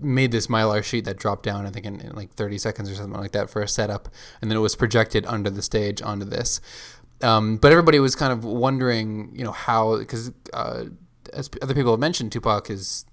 made 0.00 0.30
this 0.30 0.46
mylar 0.46 0.84
sheet 0.84 1.04
that 1.04 1.16
dropped 1.16 1.42
down, 1.42 1.66
I 1.66 1.70
think, 1.70 1.84
in, 1.84 2.00
in, 2.00 2.14
like 2.14 2.30
30 2.30 2.58
seconds 2.58 2.88
or 2.88 2.94
something 2.94 3.18
like 3.18 3.32
that 3.32 3.50
for 3.50 3.60
a 3.60 3.66
setup, 3.66 4.08
and 4.40 4.48
then 4.48 4.56
it 4.56 4.60
was 4.60 4.76
projected 4.76 5.26
under 5.26 5.50
the 5.50 5.62
stage 5.62 6.00
onto 6.00 6.24
this. 6.24 6.60
Um, 7.22 7.56
but 7.56 7.72
everybody 7.72 7.98
was 7.98 8.14
kind 8.14 8.32
of 8.32 8.44
wondering, 8.44 9.30
you 9.34 9.44
know, 9.44 9.52
how 9.52 9.98
because 9.98 10.30
uh, 10.52 10.84
as 11.32 11.50
other 11.62 11.74
people 11.74 11.92
have 11.92 12.00
mentioned, 12.00 12.32
Tupac 12.32 12.70
is 12.70 13.04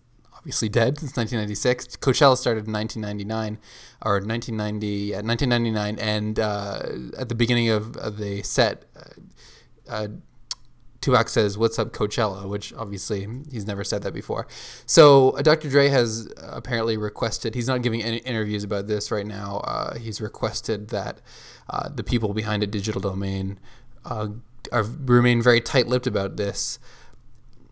obviously 0.46 0.70
dead 0.70 1.00
since 1.00 1.18
1996. 1.18 1.98
Coachella 1.98 2.38
started 2.38 2.68
in 2.68 2.74
1999 2.74 3.58
or 4.06 4.20
1990, 4.20 4.88
yeah, 4.88 5.22
1999, 5.22 5.98
and 6.00 6.40
uh, 6.40 7.20
at 7.20 7.30
the 7.30 7.36
beginning 7.36 7.70
of, 7.70 7.94
the 8.18 8.44
set, 8.44 8.86
uh, 8.96 9.92
uh, 9.92 10.08
Tupac 11.02 11.30
says, 11.30 11.58
"What's 11.58 11.80
up, 11.80 11.94
Coachella?" 11.94 12.48
Which 12.48 12.74
obviously 12.74 13.28
he's 13.52 13.66
never 13.66 13.84
said 13.84 14.04
that 14.04 14.14
before. 14.14 14.48
So 14.86 15.32
uh, 15.32 15.42
Dr. 15.42 15.70
Dre 15.70 15.88
has 15.90 16.32
apparently 16.38 16.98
requested. 16.98 17.56
He's 17.56 17.68
not 17.68 17.82
giving 17.82 18.04
any 18.04 18.18
interviews 18.18 18.64
about 18.64 18.86
this 18.86 19.12
right 19.12 19.26
now. 19.26 19.58
Uh, 19.64 19.98
he's 19.98 20.22
requested 20.22 20.90
that 20.90 21.22
the 21.92 22.04
people 22.04 22.34
behind 22.34 22.62
a 22.62 22.68
digital 22.68 23.02
domain 23.02 23.60
uh, 24.06 24.28
are 24.72 24.84
remain 24.84 25.42
very 25.42 25.62
tight-lipped 25.62 26.08
about 26.08 26.38
this. 26.38 26.80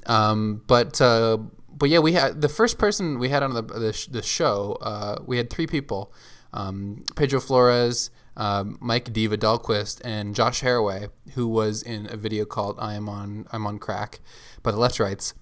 Um, 0.05 0.61
but 0.67 0.99
uh, 1.01 1.37
but 1.69 1.89
yeah, 1.89 1.99
we 1.99 2.13
had 2.13 2.41
the 2.41 2.49
first 2.49 2.77
person 2.77 3.19
we 3.19 3.29
had 3.29 3.43
on 3.43 3.53
the 3.53 3.63
the, 3.63 4.07
the 4.11 4.21
show. 4.21 4.77
Uh, 4.81 5.17
we 5.25 5.37
had 5.37 5.49
three 5.49 5.67
people: 5.67 6.13
um, 6.53 7.03
Pedro 7.15 7.39
Flores, 7.39 8.11
um, 8.35 8.77
Mike 8.81 9.13
Diva 9.13 9.37
Dahlquist 9.37 10.01
and 10.03 10.35
Josh 10.35 10.61
Haraway, 10.61 11.09
who 11.35 11.47
was 11.47 11.81
in 11.81 12.07
a 12.11 12.17
video 12.17 12.45
called 12.45 12.77
"I 12.79 12.95
Am 12.95 13.07
on 13.07 13.47
I'm 13.51 13.65
on 13.65 13.79
Crack" 13.79 14.19
by 14.61 14.71
the 14.71 14.77
Left 14.77 14.99
Rights, 14.99 15.33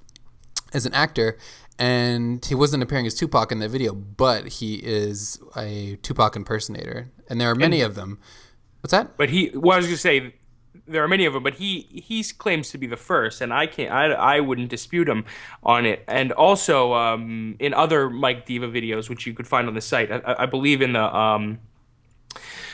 as 0.73 0.85
an 0.85 0.93
actor, 0.93 1.37
and 1.79 2.43
he 2.45 2.53
wasn't 2.55 2.83
appearing 2.83 3.07
as 3.07 3.15
Tupac 3.15 3.51
in 3.51 3.59
that 3.59 3.69
video, 3.69 3.93
but 3.93 4.47
he 4.47 4.75
is 4.75 5.39
a 5.57 5.97
Tupac 6.03 6.35
impersonator, 6.35 7.11
and 7.29 7.41
there 7.41 7.49
are 7.49 7.55
many 7.55 7.81
And- 7.81 7.89
of 7.89 7.95
them. 7.95 8.19
What's 8.81 8.91
that? 8.91 9.15
But 9.15 9.29
he, 9.29 9.51
well, 9.53 9.73
I 9.73 9.77
was 9.77 9.85
gonna 9.85 9.97
say, 9.97 10.33
there 10.87 11.03
are 11.03 11.07
many 11.07 11.25
of 11.25 11.33
them, 11.33 11.43
but 11.43 11.55
he 11.55 11.81
he 11.91 12.23
claims 12.23 12.69
to 12.71 12.77
be 12.77 12.87
the 12.87 12.97
first, 12.97 13.41
and 13.41 13.53
I 13.53 13.67
can't, 13.67 13.91
I, 13.91 14.11
I 14.11 14.39
wouldn't 14.39 14.69
dispute 14.69 15.07
him 15.07 15.25
on 15.63 15.85
it. 15.85 16.03
And 16.07 16.31
also, 16.31 16.93
um, 16.93 17.55
in 17.59 17.73
other 17.73 18.09
Mike 18.09 18.45
Diva 18.45 18.67
videos, 18.67 19.09
which 19.09 19.25
you 19.25 19.33
could 19.33 19.47
find 19.47 19.67
on 19.67 19.73
the 19.73 19.81
site, 19.81 20.11
I, 20.11 20.35
I 20.39 20.45
believe 20.45 20.81
in 20.81 20.93
the 20.93 21.15
um, 21.15 21.59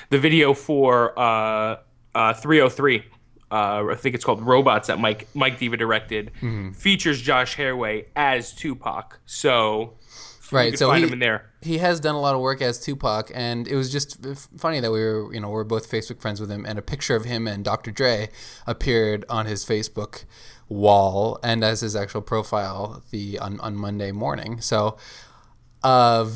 the 0.10 0.20
video 0.20 0.54
for 0.54 1.18
uh, 1.18 1.78
uh, 2.16 2.34
303. 2.34 3.04
Uh, 3.50 3.88
I 3.92 3.96
think 3.96 4.14
it's 4.14 4.26
called 4.26 4.42
Robots 4.42 4.88
that 4.88 5.00
Mike 5.00 5.28
Mike 5.34 5.58
Diva 5.58 5.78
directed. 5.78 6.32
Mm-hmm. 6.38 6.72
Features 6.72 7.22
Josh 7.22 7.56
Haraway 7.56 8.06
as 8.16 8.54
Tupac. 8.54 9.20
So 9.26 9.94
Right, 10.52 10.78
so 10.78 10.90
find 10.90 11.00
he- 11.04 11.08
him 11.08 11.14
in 11.14 11.20
there. 11.20 11.50
he 11.62 11.78
has 11.80 12.00
done 12.00 12.16
a 12.16 12.20
lot 12.20 12.36
of 12.36 12.42
work 12.42 12.62
as 12.62 12.80
Tupac, 12.80 13.32
and 13.34 13.68
it 13.68 13.76
was 13.76 13.92
just 13.92 14.26
funny 14.58 14.80
that 14.80 14.92
we 14.92 15.00
were, 15.00 15.34
you 15.34 15.40
know, 15.40 15.50
we're 15.50 15.64
both 15.64 15.90
Facebook 15.92 16.22
friends 16.22 16.40
with 16.40 16.50
him, 16.50 16.66
and 16.66 16.78
a 16.80 16.82
picture 16.82 17.16
of 17.16 17.26
him 17.26 17.48
and 17.48 17.64
Dr. 17.66 17.92
Dre 17.92 18.30
appeared 18.66 19.26
on 19.30 19.46
his 19.46 19.66
Facebook 19.66 20.24
wall 20.70 21.40
and 21.44 21.64
as 21.64 21.82
his 21.82 21.96
actual 21.96 22.22
profile 22.22 23.04
the 23.12 23.40
on, 23.40 23.60
on 23.62 23.76
Monday 23.76 24.12
morning. 24.12 24.60
So, 24.62 24.98
uh, 25.84 26.30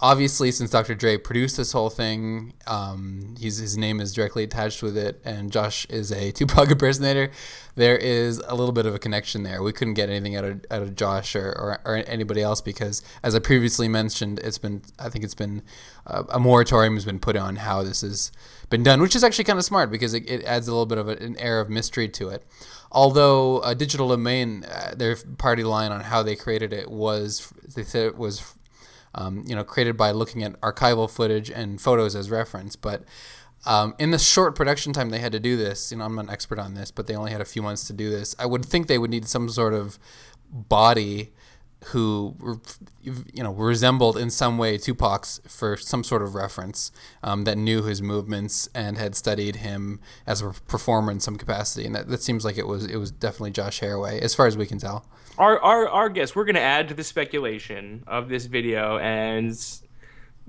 obviously, 0.00 0.50
since 0.50 0.70
Dr. 0.70 0.94
Dre 0.94 1.16
produced 1.16 1.56
this 1.56 1.72
whole 1.72 1.90
thing, 1.90 2.54
um, 2.66 3.34
his 3.40 3.76
name 3.76 4.00
is 4.00 4.12
directly 4.12 4.44
attached 4.44 4.82
with 4.82 4.96
it, 4.96 5.20
and 5.24 5.50
Josh 5.50 5.86
is 5.86 6.10
a 6.10 6.30
Tupac 6.32 6.70
impersonator. 6.70 7.30
There 7.74 7.96
is 7.96 8.38
a 8.46 8.54
little 8.54 8.72
bit 8.72 8.86
of 8.86 8.94
a 8.94 8.98
connection 8.98 9.42
there. 9.42 9.62
We 9.62 9.72
couldn't 9.72 9.94
get 9.94 10.08
anything 10.08 10.36
out 10.36 10.44
of, 10.44 10.64
out 10.70 10.82
of 10.82 10.94
Josh 10.94 11.34
or, 11.34 11.48
or, 11.48 11.80
or 11.84 12.04
anybody 12.06 12.42
else 12.42 12.60
because, 12.60 13.02
as 13.22 13.34
I 13.34 13.38
previously 13.38 13.88
mentioned, 13.88 14.38
it's 14.40 14.58
been 14.58 14.82
I 14.98 15.08
think 15.08 15.24
it's 15.24 15.34
been 15.34 15.62
uh, 16.06 16.24
a 16.28 16.38
moratorium 16.38 16.94
has 16.94 17.04
been 17.04 17.18
put 17.18 17.36
on 17.36 17.56
how 17.56 17.82
this 17.82 18.02
has 18.02 18.30
been 18.70 18.82
done, 18.82 19.00
which 19.00 19.16
is 19.16 19.24
actually 19.24 19.44
kind 19.44 19.58
of 19.58 19.64
smart 19.64 19.90
because 19.90 20.14
it, 20.14 20.28
it 20.28 20.44
adds 20.44 20.68
a 20.68 20.70
little 20.70 20.86
bit 20.86 20.98
of 20.98 21.08
a, 21.08 21.12
an 21.16 21.36
air 21.38 21.60
of 21.60 21.68
mystery 21.68 22.08
to 22.10 22.28
it. 22.28 22.44
Although 22.92 23.58
uh, 23.58 23.74
Digital 23.74 24.08
Domain, 24.08 24.64
uh, 24.64 24.94
their 24.96 25.16
party 25.38 25.64
line 25.64 25.90
on 25.90 26.00
how 26.00 26.22
they 26.22 26.36
created 26.36 26.72
it 26.72 26.88
was 26.88 27.52
they 27.74 27.82
said 27.82 28.06
it 28.06 28.16
was 28.16 28.53
um, 29.14 29.44
you 29.46 29.54
know, 29.54 29.64
created 29.64 29.96
by 29.96 30.10
looking 30.10 30.42
at 30.42 30.60
archival 30.60 31.10
footage 31.10 31.50
and 31.50 31.80
photos 31.80 32.14
as 32.14 32.30
reference. 32.30 32.76
But 32.76 33.04
um, 33.66 33.94
in 33.98 34.10
the 34.10 34.18
short 34.18 34.54
production 34.54 34.92
time 34.92 35.10
they 35.10 35.18
had 35.18 35.32
to 35.32 35.40
do 35.40 35.56
this, 35.56 35.90
you 35.90 35.98
know, 35.98 36.04
I'm 36.04 36.14
not 36.14 36.26
an 36.26 36.30
expert 36.30 36.58
on 36.58 36.74
this, 36.74 36.90
but 36.90 37.06
they 37.06 37.14
only 37.14 37.30
had 37.30 37.40
a 37.40 37.46
few 37.46 37.62
months 37.62 37.86
to 37.86 37.92
do 37.92 38.10
this. 38.10 38.34
I 38.38 38.46
would 38.46 38.64
think 38.64 38.86
they 38.86 38.98
would 38.98 39.10
need 39.10 39.26
some 39.26 39.48
sort 39.48 39.74
of 39.74 39.98
body 40.50 41.32
who, 41.88 42.60
you 43.02 43.42
know, 43.42 43.52
resembled 43.52 44.16
in 44.16 44.30
some 44.30 44.56
way 44.56 44.78
Tupac's 44.78 45.40
for 45.46 45.76
some 45.76 46.02
sort 46.02 46.22
of 46.22 46.34
reference 46.34 46.90
um, 47.22 47.44
that 47.44 47.58
knew 47.58 47.82
his 47.82 48.00
movements 48.00 48.68
and 48.74 48.96
had 48.96 49.14
studied 49.14 49.56
him 49.56 50.00
as 50.26 50.40
a 50.40 50.50
performer 50.66 51.12
in 51.12 51.20
some 51.20 51.36
capacity. 51.36 51.84
And 51.84 51.94
that, 51.94 52.08
that 52.08 52.22
seems 52.22 52.44
like 52.44 52.56
it 52.56 52.66
was 52.66 52.86
it 52.86 52.96
was 52.96 53.10
definitely 53.10 53.50
Josh 53.50 53.80
Haraway, 53.80 54.18
as 54.20 54.34
far 54.34 54.46
as 54.46 54.56
we 54.56 54.66
can 54.66 54.78
tell. 54.78 55.06
Our 55.38 55.58
our 55.60 55.88
our 55.88 56.08
guess 56.08 56.34
we're 56.36 56.44
going 56.44 56.54
to 56.54 56.60
add 56.60 56.88
to 56.88 56.94
the 56.94 57.04
speculation 57.04 58.04
of 58.06 58.28
this 58.28 58.46
video 58.46 58.98
and 58.98 59.56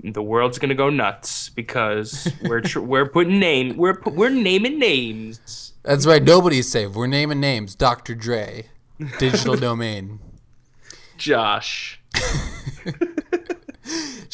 the 0.02 0.22
world's 0.22 0.58
going 0.58 0.68
to 0.68 0.74
go 0.74 0.90
nuts 0.90 1.48
because 1.50 2.30
we're 2.42 2.60
tr- 2.60 2.80
we're 2.80 3.08
putting 3.08 3.38
name 3.38 3.76
we're 3.76 3.94
pu- 3.94 4.10
we're 4.10 4.28
naming 4.30 4.78
names 4.78 5.72
That's 5.82 6.04
right. 6.06 6.22
Nobody's 6.22 6.68
safe. 6.68 6.94
We're 6.96 7.06
naming 7.06 7.38
names. 7.38 7.76
Dr. 7.76 8.14
Dre, 8.16 8.66
Digital 9.18 9.54
Domain, 9.68 10.18
Josh 11.16 12.00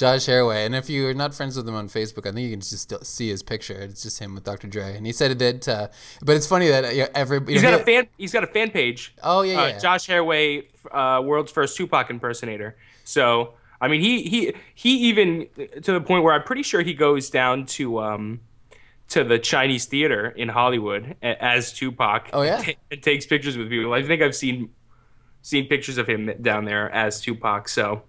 Josh 0.02 0.26
Haraway. 0.26 0.66
And 0.66 0.74
if 0.74 0.90
you're 0.90 1.14
not 1.14 1.32
friends 1.32 1.56
with 1.56 1.68
him 1.68 1.76
on 1.76 1.88
Facebook, 1.88 2.26
I 2.26 2.32
think 2.32 2.44
you 2.44 2.50
can 2.50 2.60
just 2.60 2.76
still 2.76 3.00
see 3.02 3.28
his 3.28 3.40
picture. 3.40 3.74
It's 3.74 4.02
just 4.02 4.18
him 4.18 4.34
with 4.34 4.42
Dr. 4.42 4.66
Dre. 4.66 4.96
And 4.96 5.06
he 5.06 5.12
said 5.12 5.38
that, 5.38 5.68
uh, 5.68 5.88
but 6.24 6.34
it's 6.34 6.48
funny 6.48 6.66
that 6.66 6.92
you 6.92 7.02
know, 7.02 7.08
every. 7.14 7.38
You 7.38 7.44
he's 7.46 7.62
know, 7.62 7.70
got 7.70 7.80
a 7.82 7.84
fan 7.84 8.08
he's 8.18 8.32
got 8.32 8.42
a 8.42 8.48
fan 8.48 8.70
page 8.70 9.14
Oh, 9.22 9.42
yeah, 9.42 9.60
uh, 9.60 9.66
yeah. 9.68 9.78
Josh 9.78 10.08
Haraway 10.08 10.66
uh, 10.90 11.22
world's 11.22 11.52
first 11.52 11.76
Tupac 11.76 12.10
impersonator 12.10 12.76
so 13.04 13.54
I 13.80 13.86
mean 13.86 14.00
he 14.00 14.22
he 14.22 14.52
he 14.74 14.90
even 15.08 15.46
to 15.82 15.92
the 15.92 16.00
point 16.00 16.24
where 16.24 16.34
I'm 16.34 16.42
pretty 16.42 16.64
sure 16.64 16.82
he 16.82 16.94
goes 16.94 17.30
down 17.30 17.66
to 17.66 18.00
um 18.00 18.40
to 19.10 19.22
the 19.22 19.38
Chinese 19.38 19.84
theater 19.86 20.30
in 20.30 20.48
Hollywood 20.48 21.14
as 21.22 21.72
Tupac 21.72 22.30
Oh, 22.32 22.42
yeah? 22.42 22.60
and 22.90 23.02
takes 23.02 23.26
pictures 23.26 23.56
with 23.56 23.68
people 23.70 23.92
I 23.92 24.02
think 24.02 24.20
I've 24.20 24.34
seen 24.34 24.70
seen 25.42 25.68
pictures 25.68 25.98
of 25.98 26.08
him 26.08 26.32
down 26.40 26.64
there 26.64 26.90
as 26.90 27.20
Tupac 27.20 27.68
so 27.68 28.02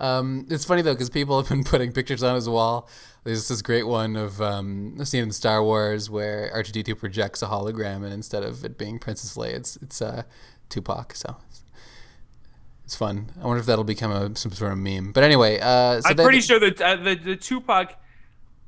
Um, 0.00 0.46
it's 0.50 0.64
funny 0.64 0.82
though 0.82 0.94
because 0.94 1.10
people 1.10 1.38
have 1.38 1.48
been 1.48 1.62
putting 1.72 1.92
pictures 1.92 2.22
on 2.22 2.34
his 2.34 2.48
wall. 2.48 2.88
There's 3.24 3.48
this 3.48 3.60
great 3.60 3.86
one 3.86 4.16
of 4.16 4.40
um, 4.40 4.96
a 4.98 5.04
scene 5.04 5.24
in 5.24 5.30
Star 5.32 5.62
Wars 5.62 6.08
where 6.08 6.50
R2D2 6.54 6.98
projects 6.98 7.42
a 7.42 7.46
hologram, 7.46 8.02
and 8.02 8.12
instead 8.12 8.42
of 8.42 8.64
it 8.64 8.78
being 8.78 8.98
Princess 8.98 9.36
Leia, 9.36 9.52
it's 9.54 9.76
it's 9.76 10.00
uh, 10.00 10.22
Tupac. 10.70 11.14
So 11.14 11.36
it's, 11.50 11.62
it's 12.84 12.96
fun. 12.96 13.30
I 13.40 13.46
wonder 13.46 13.60
if 13.60 13.66
that'll 13.66 13.84
become 13.84 14.10
a 14.10 14.34
some 14.36 14.52
sort 14.52 14.72
of 14.72 14.78
meme. 14.78 15.12
But 15.12 15.22
anyway, 15.22 15.60
uh, 15.60 16.00
so 16.00 16.08
I'm 16.10 16.16
that- 16.16 16.24
pretty 16.24 16.40
sure 16.40 16.58
that 16.58 16.80
uh, 16.80 16.96
the 16.96 17.14
the 17.14 17.36
Tupac, 17.36 17.94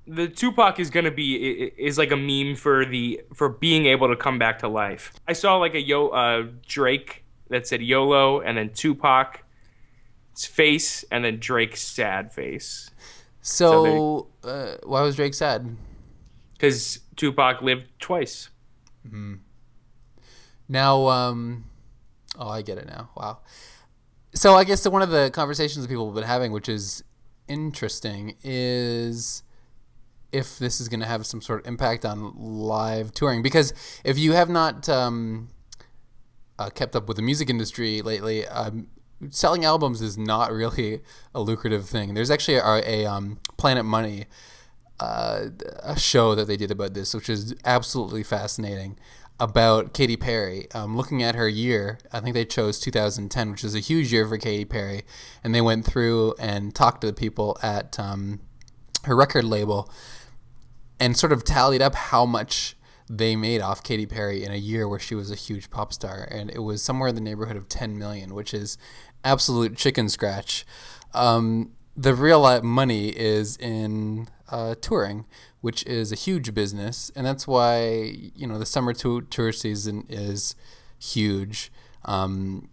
the 0.07 0.29
Tupac 0.29 0.79
is 0.79 0.91
gonna 0.91 1.11
be 1.11 1.35
is 1.79 1.97
like 1.97 2.13
a 2.13 2.17
meme 2.17 2.57
for 2.57 2.85
the 2.85 3.23
for 3.33 3.49
being 3.49 3.87
able 3.87 4.09
to 4.09 4.17
come 4.17 4.39
back 4.39 4.59
to 4.59 4.69
life. 4.69 5.15
I 5.27 5.33
saw 5.33 5.57
like 5.57 5.75
a 5.75 5.81
yo 5.81 6.09
uh, 6.09 6.47
Drake 6.67 7.25
that 7.49 7.67
said 7.67 7.83
YOLO 7.83 8.41
and 8.41 8.57
then 8.57 8.71
Tupac's 8.71 9.42
face 10.37 11.05
and 11.11 11.25
then 11.25 11.39
Drake's 11.39 11.83
sad 11.83 12.33
face 12.33 12.91
So, 13.41 14.29
uh, 14.45 14.77
why 14.85 15.03
was 15.03 15.17
Drake 15.17 15.35
sad? 15.35 15.77
because 16.63 17.01
Tupac 17.17 17.61
lived 17.61 17.87
twice. 17.99 18.49
Now, 20.69 21.09
um, 21.09 21.65
oh, 22.39 22.49
I 22.49 22.63
get 22.63 22.79
it 22.79 22.87
now. 22.87 23.11
Wow. 23.17 23.39
So 24.35 24.55
I 24.55 24.63
guess 24.65 24.87
one 24.89 25.03
of 25.03 25.11
the 25.11 25.31
conversations 25.33 25.85
that 25.85 25.89
people 25.89 26.07
have 26.07 26.15
been 26.15 26.23
having, 26.25 26.53
which 26.53 26.69
is 26.69 27.03
interesting, 27.49 28.37
is 28.45 29.43
if 30.31 30.59
this 30.59 30.81
is 30.81 30.89
going 30.89 31.01
to 31.01 31.07
have 31.07 31.27
some 31.27 31.43
sort 31.43 31.61
of 31.61 31.67
impact 31.67 32.05
on 32.05 32.33
live 32.37 33.13
touring. 33.13 33.43
Because 33.43 33.75
if 34.05 34.17
you 34.17 34.33
have 34.33 34.49
not 34.49 34.89
um, 34.89 35.51
uh, 36.61 36.71
kept 36.71 36.95
up 36.95 37.09
with 37.09 37.17
the 37.17 37.23
music 37.23 37.51
industry 37.51 38.01
lately, 38.03 38.47
um, 38.47 38.87
selling 39.31 39.65
albums 39.65 40.03
is 40.03 40.19
not 40.19 40.53
really 40.53 41.01
a 41.35 41.41
lucrative 41.41 41.89
thing. 41.89 42.15
There's 42.15 42.31
actually 42.31 42.57
a, 42.57 42.65
a 42.65 43.07
um, 43.07 43.39
Planet 43.57 43.85
Money 43.85 44.27
uh, 45.03 45.49
a 45.83 45.99
show 45.99 46.35
that 46.35 46.47
they 46.47 46.57
did 46.57 46.71
about 46.71 46.95
this, 46.95 47.13
which 47.13 47.29
is 47.29 47.55
absolutely 47.65 48.23
fascinating. 48.23 48.99
About 49.41 49.93
Katy 49.93 50.17
Perry, 50.17 50.71
um, 50.73 50.97
looking 50.97 51.21
at 51.21 51.35
her 51.35 51.49
year, 51.49 51.99
I 52.13 52.21
think 52.21 52.35
they 52.35 52.45
chose 52.45 52.79
2010, 52.79 53.51
which 53.51 53.65
is 53.65 53.75
a 53.75 53.81
huge 53.81 54.13
year 54.13 54.29
for 54.29 54.39
Katy 54.39 54.67
Perry, 54.67 55.03
and 55.43 55.53
they 55.53 55.61
went 55.61 55.85
through 55.85 56.35
and 56.39 56.73
talked 56.73 57.01
to 57.01 57.09
the 57.09 57.13
people 57.13 57.59
at 57.61 57.99
um, 57.99 58.39
her 59.05 59.17
record 59.17 59.45
label 59.45 59.91
and 61.01 61.17
sort 61.17 61.33
of 61.33 61.43
tallied 61.43 61.83
up 61.83 61.97
how 61.97 62.25
much 62.25 62.77
they 63.11 63.35
made 63.35 63.61
off 63.61 63.83
Katy 63.83 64.07
Perry 64.07 64.45
in 64.45 64.53
a 64.53 64.57
year 64.57 64.87
where 64.87 65.01
she 65.01 65.17
was 65.17 65.33
a 65.33 65.35
huge 65.35 65.71
pop 65.71 65.93
star, 65.93 66.29
and 66.31 66.49
it 66.51 66.61
was 66.61 66.81
somewhere 66.83 67.09
in 67.09 67.17
the 67.17 67.21
neighborhood 67.21 67.57
of 67.57 67.69
10 67.69 67.99
million, 67.99 68.35
which 68.35 68.55
is 68.55 68.79
absolute 69.25 69.77
chicken 69.77 70.09
scratch. 70.09 70.65
Um, 71.15 71.73
the 71.97 72.15
real 72.15 72.63
money 72.63 73.09
is 73.09 73.57
in 73.57 74.29
uh, 74.51 74.75
touring, 74.81 75.27
which 75.61 75.85
is 75.87 76.13
a 76.13 76.17
huge 76.17 76.55
business, 76.55 77.11
and 77.15 77.27
that's 77.27 77.47
why 77.47 78.15
you 78.35 78.47
know 78.47 78.59
the 78.59 78.67
summer 78.67 78.93
tour, 78.93 79.21
tour 79.23 79.53
season 79.53 80.07
is 80.09 80.55
huge. 80.99 81.71
Um, 82.05 82.69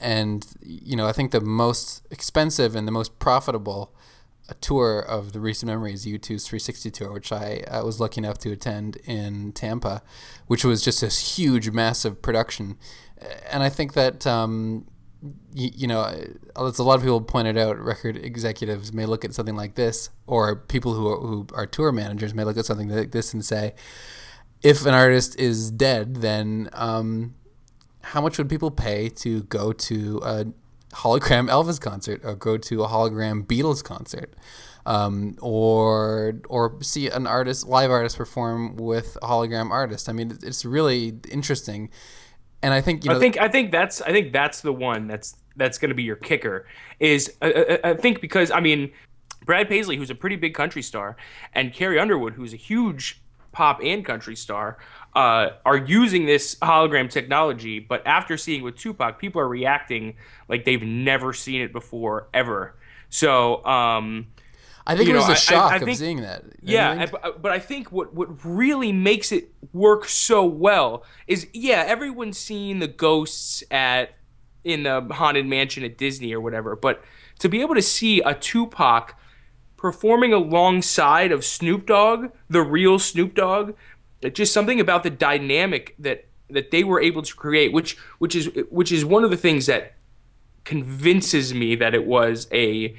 and 0.00 0.46
you 0.60 0.96
know, 0.96 1.06
I 1.06 1.12
think 1.12 1.30
the 1.30 1.40
most 1.40 2.06
expensive 2.10 2.74
and 2.74 2.86
the 2.86 2.92
most 2.92 3.18
profitable 3.18 3.94
a 4.48 4.54
tour 4.54 5.00
of 5.00 5.32
the 5.32 5.40
recent 5.40 5.68
memories 5.68 6.04
U2's 6.04 6.46
360 6.46 6.90
tour, 6.90 7.12
which 7.12 7.32
I, 7.32 7.62
I 7.70 7.82
was 7.82 7.98
lucky 7.98 8.18
enough 8.18 8.38
to 8.38 8.52
attend 8.52 8.96
in 9.04 9.52
Tampa, 9.52 10.02
which 10.46 10.64
was 10.64 10.82
just 10.82 11.00
this 11.00 11.38
huge, 11.38 11.70
massive 11.70 12.20
production. 12.20 12.76
And 13.50 13.62
I 13.62 13.70
think 13.70 13.94
that, 13.94 14.26
um, 14.26 14.86
you, 15.52 15.70
you 15.74 15.86
know, 15.86 16.02
as 16.56 16.78
a 16.78 16.82
lot 16.82 16.96
of 16.96 17.02
people 17.02 17.20
pointed 17.20 17.56
out, 17.58 17.78
record 17.78 18.16
executives 18.16 18.92
may 18.92 19.06
look 19.06 19.24
at 19.24 19.34
something 19.34 19.56
like 19.56 19.74
this, 19.74 20.10
or 20.26 20.56
people 20.56 20.94
who 20.94 21.08
are, 21.08 21.20
who 21.20 21.46
are 21.54 21.66
tour 21.66 21.92
managers 21.92 22.34
may 22.34 22.44
look 22.44 22.56
at 22.56 22.66
something 22.66 22.88
like 22.88 23.12
this 23.12 23.32
and 23.32 23.44
say, 23.44 23.74
if 24.62 24.86
an 24.86 24.94
artist 24.94 25.38
is 25.38 25.70
dead, 25.70 26.16
then 26.16 26.68
um, 26.72 27.34
how 28.02 28.20
much 28.20 28.38
would 28.38 28.48
people 28.48 28.70
pay 28.70 29.08
to 29.10 29.42
go 29.44 29.72
to 29.72 30.20
a 30.22 30.46
hologram 30.92 31.48
Elvis 31.48 31.80
concert 31.80 32.20
or 32.24 32.34
go 32.34 32.56
to 32.56 32.82
a 32.82 32.88
hologram 32.88 33.46
Beatles 33.46 33.82
concert? 33.82 34.34
um, 34.86 35.36
or 35.40 36.40
or 36.48 36.78
see 36.82 37.08
an 37.08 37.26
artist, 37.26 37.66
live 37.66 37.90
artist 37.90 38.16
perform 38.16 38.76
with 38.76 39.16
a 39.22 39.26
hologram 39.26 39.70
artist. 39.70 40.08
I 40.08 40.12
mean, 40.12 40.38
it's 40.42 40.64
really 40.64 41.14
interesting, 41.30 41.90
and 42.64 42.72
I 42.72 42.80
think 42.80 43.04
you 43.04 43.10
know. 43.10 43.16
I 43.16 43.20
think 43.20 43.38
I 43.38 43.48
think 43.48 43.70
that's 43.70 44.00
I 44.00 44.10
think 44.10 44.32
that's 44.32 44.62
the 44.62 44.72
one 44.72 45.06
that's 45.06 45.36
that's 45.56 45.76
going 45.76 45.90
to 45.90 45.94
be 45.94 46.02
your 46.02 46.16
kicker. 46.16 46.66
Is 46.98 47.34
I, 47.42 47.78
I, 47.84 47.90
I 47.90 47.94
think 47.94 48.22
because 48.22 48.50
I 48.50 48.60
mean, 48.60 48.90
Brad 49.44 49.68
Paisley, 49.68 49.96
who's 49.96 50.08
a 50.08 50.14
pretty 50.14 50.36
big 50.36 50.54
country 50.54 50.80
star, 50.80 51.16
and 51.52 51.74
Carrie 51.74 52.00
Underwood, 52.00 52.32
who's 52.32 52.54
a 52.54 52.56
huge 52.56 53.20
pop 53.52 53.80
and 53.84 54.02
country 54.02 54.34
star, 54.34 54.78
uh, 55.14 55.50
are 55.66 55.76
using 55.76 56.24
this 56.24 56.54
hologram 56.56 57.10
technology. 57.10 57.80
But 57.80 58.04
after 58.06 58.38
seeing 58.38 58.62
with 58.62 58.76
Tupac, 58.76 59.18
people 59.18 59.42
are 59.42 59.48
reacting 59.48 60.16
like 60.48 60.64
they've 60.64 60.82
never 60.82 61.34
seen 61.34 61.60
it 61.60 61.72
before 61.72 62.28
ever. 62.32 62.76
So. 63.10 63.64
Um, 63.66 64.28
I 64.86 64.96
think 64.96 65.08
it 65.08 65.14
was 65.14 65.26
know, 65.26 65.32
a 65.32 65.36
shock 65.36 65.72
I, 65.72 65.76
I 65.76 65.78
think, 65.78 65.92
of 65.92 65.96
seeing 65.96 66.20
that. 66.20 66.44
Yeah, 66.60 67.06
but, 67.06 67.40
but 67.40 67.52
I 67.52 67.58
think 67.58 67.90
what 67.90 68.14
what 68.14 68.44
really 68.44 68.92
makes 68.92 69.32
it 69.32 69.52
work 69.72 70.06
so 70.06 70.44
well 70.44 71.04
is 71.26 71.46
yeah, 71.52 71.84
everyone's 71.86 72.38
seen 72.38 72.80
the 72.80 72.88
ghosts 72.88 73.64
at 73.70 74.14
in 74.62 74.82
the 74.82 75.06
haunted 75.12 75.46
mansion 75.46 75.84
at 75.84 75.96
Disney 75.96 76.32
or 76.34 76.40
whatever, 76.40 76.76
but 76.76 77.02
to 77.38 77.48
be 77.48 77.60
able 77.60 77.74
to 77.74 77.82
see 77.82 78.20
a 78.20 78.34
Tupac 78.34 79.18
performing 79.76 80.32
alongside 80.32 81.32
of 81.32 81.44
Snoop 81.44 81.86
Dogg, 81.86 82.30
the 82.48 82.62
real 82.62 82.98
Snoop 82.98 83.34
Dogg, 83.34 83.74
just 84.32 84.52
something 84.52 84.80
about 84.80 85.02
the 85.02 85.10
dynamic 85.10 85.94
that 85.98 86.26
that 86.50 86.70
they 86.70 86.84
were 86.84 87.00
able 87.00 87.22
to 87.22 87.34
create, 87.34 87.72
which 87.72 87.96
which 88.18 88.34
is 88.34 88.50
which 88.70 88.92
is 88.92 89.04
one 89.04 89.24
of 89.24 89.30
the 89.30 89.36
things 89.36 89.66
that 89.66 89.94
convinces 90.64 91.52
me 91.52 91.74
that 91.76 91.94
it 91.94 92.06
was 92.06 92.48
a, 92.52 92.96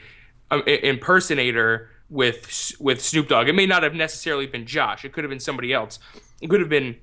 impersonator 0.63 1.89
with 2.09 2.73
with 2.79 3.01
Snoop 3.01 3.27
Dogg. 3.27 3.47
It 3.47 3.53
may 3.53 3.65
not 3.65 3.83
have 3.83 3.93
necessarily 3.93 4.45
been 4.45 4.65
Josh. 4.65 5.05
It 5.05 5.13
could 5.13 5.23
have 5.23 5.29
been 5.29 5.39
somebody 5.39 5.73
else. 5.73 5.99
It 6.41 6.49
could 6.49 6.59
have 6.59 6.69
been 6.69 6.95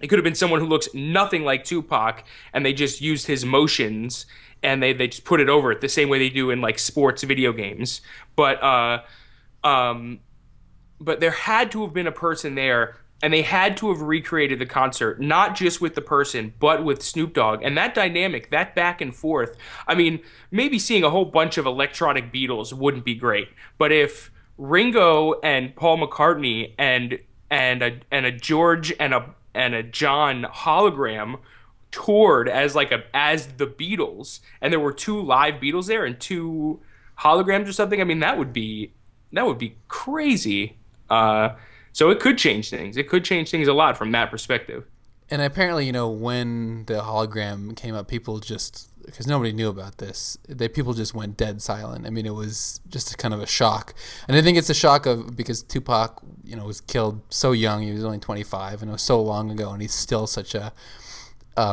it 0.00 0.08
could 0.08 0.18
have 0.18 0.24
been 0.24 0.34
someone 0.34 0.60
who 0.60 0.66
looks 0.66 0.88
nothing 0.94 1.42
like 1.42 1.64
Tupac, 1.64 2.24
and 2.52 2.64
they 2.64 2.72
just 2.72 3.00
used 3.00 3.26
his 3.26 3.44
motions 3.44 4.26
and 4.62 4.82
they, 4.82 4.92
they 4.92 5.08
just 5.08 5.24
put 5.24 5.40
it 5.40 5.48
over 5.48 5.70
it 5.70 5.80
the 5.80 5.88
same 5.88 6.08
way 6.08 6.18
they 6.18 6.28
do 6.28 6.50
in 6.50 6.60
like 6.60 6.78
sports 6.78 7.22
video 7.22 7.52
games. 7.52 8.00
But 8.36 8.62
uh, 8.62 9.02
um, 9.64 10.20
but 11.00 11.20
there 11.20 11.30
had 11.30 11.70
to 11.72 11.82
have 11.82 11.92
been 11.92 12.06
a 12.06 12.12
person 12.12 12.54
there 12.54 12.96
and 13.22 13.32
they 13.32 13.42
had 13.42 13.76
to 13.76 13.88
have 13.88 14.00
recreated 14.00 14.58
the 14.58 14.66
concert 14.66 15.20
not 15.20 15.56
just 15.56 15.80
with 15.80 15.94
the 15.94 16.00
person 16.00 16.54
but 16.58 16.84
with 16.84 17.02
Snoop 17.02 17.34
Dogg. 17.34 17.62
And 17.62 17.76
that 17.76 17.94
dynamic 17.94 18.50
that 18.50 18.74
back 18.74 19.00
and 19.00 19.14
forth 19.14 19.56
I 19.86 19.94
mean 19.94 20.20
maybe 20.50 20.78
seeing 20.78 21.04
a 21.04 21.10
whole 21.10 21.24
bunch 21.24 21.58
of 21.58 21.66
electronic 21.66 22.32
Beatles 22.32 22.72
wouldn't 22.72 23.04
be 23.04 23.14
great. 23.14 23.48
But 23.76 23.92
if 23.92 24.30
Ringo 24.56 25.34
and 25.40 25.74
Paul 25.76 25.98
McCartney 25.98 26.74
and 26.78 27.18
and 27.50 27.82
a 27.82 28.00
and 28.10 28.26
a 28.26 28.32
George 28.32 28.92
and 28.98 29.14
a 29.14 29.34
and 29.54 29.74
a 29.74 29.82
John 29.82 30.44
hologram 30.44 31.40
toured 31.90 32.48
as 32.48 32.74
like 32.74 32.92
a 32.92 33.04
as 33.14 33.46
the 33.56 33.66
Beatles 33.66 34.40
and 34.60 34.72
there 34.72 34.80
were 34.80 34.92
two 34.92 35.20
live 35.22 35.54
Beatles 35.54 35.86
there 35.86 36.04
and 36.04 36.18
two 36.20 36.80
holograms 37.20 37.68
or 37.68 37.72
something 37.72 38.00
I 38.00 38.04
mean 38.04 38.20
that 38.20 38.38
would 38.38 38.52
be 38.52 38.92
that 39.32 39.46
would 39.46 39.58
be 39.58 39.76
crazy. 39.88 40.76
Uh 41.08 41.50
so 41.98 42.10
it 42.10 42.20
could 42.20 42.38
change 42.38 42.70
things. 42.70 42.96
It 42.96 43.08
could 43.08 43.24
change 43.24 43.50
things 43.50 43.66
a 43.66 43.72
lot 43.72 43.98
from 43.98 44.12
that 44.12 44.30
perspective. 44.30 44.84
And 45.30 45.42
apparently, 45.42 45.84
you 45.84 45.90
know, 45.90 46.08
when 46.08 46.84
the 46.84 47.00
hologram 47.00 47.74
came 47.74 47.96
up, 47.96 48.06
people 48.06 48.38
just 48.38 48.88
because 49.04 49.26
nobody 49.26 49.52
knew 49.52 49.68
about 49.68 49.98
this, 49.98 50.38
they 50.48 50.68
people 50.68 50.94
just 50.94 51.12
went 51.12 51.36
dead 51.36 51.60
silent. 51.60 52.06
I 52.06 52.10
mean, 52.10 52.24
it 52.24 52.36
was 52.36 52.80
just 52.88 53.18
kind 53.18 53.34
of 53.34 53.40
a 53.40 53.48
shock, 53.48 53.94
and 54.28 54.36
I 54.36 54.42
think 54.42 54.56
it's 54.56 54.70
a 54.70 54.74
shock 54.74 55.06
of 55.06 55.36
because 55.36 55.60
Tupac, 55.64 56.22
you 56.44 56.54
know, 56.54 56.66
was 56.66 56.80
killed 56.80 57.20
so 57.30 57.50
young. 57.50 57.82
He 57.82 57.90
was 57.90 58.04
only 58.04 58.20
25, 58.20 58.80
and 58.80 58.90
it 58.90 58.92
was 58.92 59.02
so 59.02 59.20
long 59.20 59.50
ago, 59.50 59.72
and 59.72 59.82
he's 59.82 59.92
still 59.92 60.28
such 60.28 60.54
a, 60.54 60.72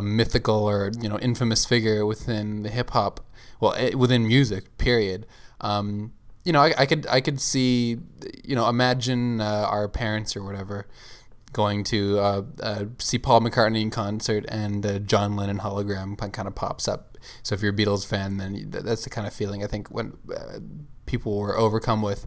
mythical 0.01 0.67
or 0.67 0.91
you 1.00 1.08
know 1.08 1.20
infamous 1.20 1.67
figure 1.67 2.03
within 2.03 2.63
the 2.63 2.70
hip 2.70 2.89
hop, 2.89 3.20
well, 3.60 3.75
eh, 3.77 3.94
within 3.94 4.27
music. 4.27 4.75
Period. 4.79 5.27
Um, 5.61 6.14
you 6.46 6.53
know, 6.53 6.62
I, 6.62 6.74
I, 6.77 6.86
could 6.86 7.08
I 7.08 7.20
could 7.20 7.42
see, 7.42 7.98
you 8.44 8.55
know, 8.55 8.70
imagine 8.70 9.42
uh, 9.42 9.68
our 9.68 9.90
parents 9.90 10.38
or 10.38 10.44
whatever 10.44 10.88
going 11.51 11.86
to 11.86 12.20
uh, 12.20 12.42
uh, 12.62 12.86
see 13.00 13.18
Paul 13.18 13.42
McCartney 13.42 13.81
in 13.81 13.90
concert 13.90 14.46
and 14.50 14.86
uh, 14.86 15.00
John 15.00 15.36
Lennon 15.36 15.60
hologram 15.60 16.18
kind 16.18 16.48
of 16.48 16.53
pops 16.53 16.88
up. 16.88 17.18
So 17.44 17.55
if 17.55 17.62
you're 17.62 17.74
a 17.74 17.75
Beatles 17.75 18.05
fan, 18.05 18.38
then 18.38 18.68
that's 18.70 19.05
the 19.05 19.10
kind 19.10 19.25
of 19.25 19.34
feeling 19.34 19.64
I 19.64 19.68
think 19.68 19.90
when 19.90 20.18
uh, 20.36 20.60
people 21.05 21.40
were 21.40 21.58
overcome 21.58 22.01
with. 22.01 22.25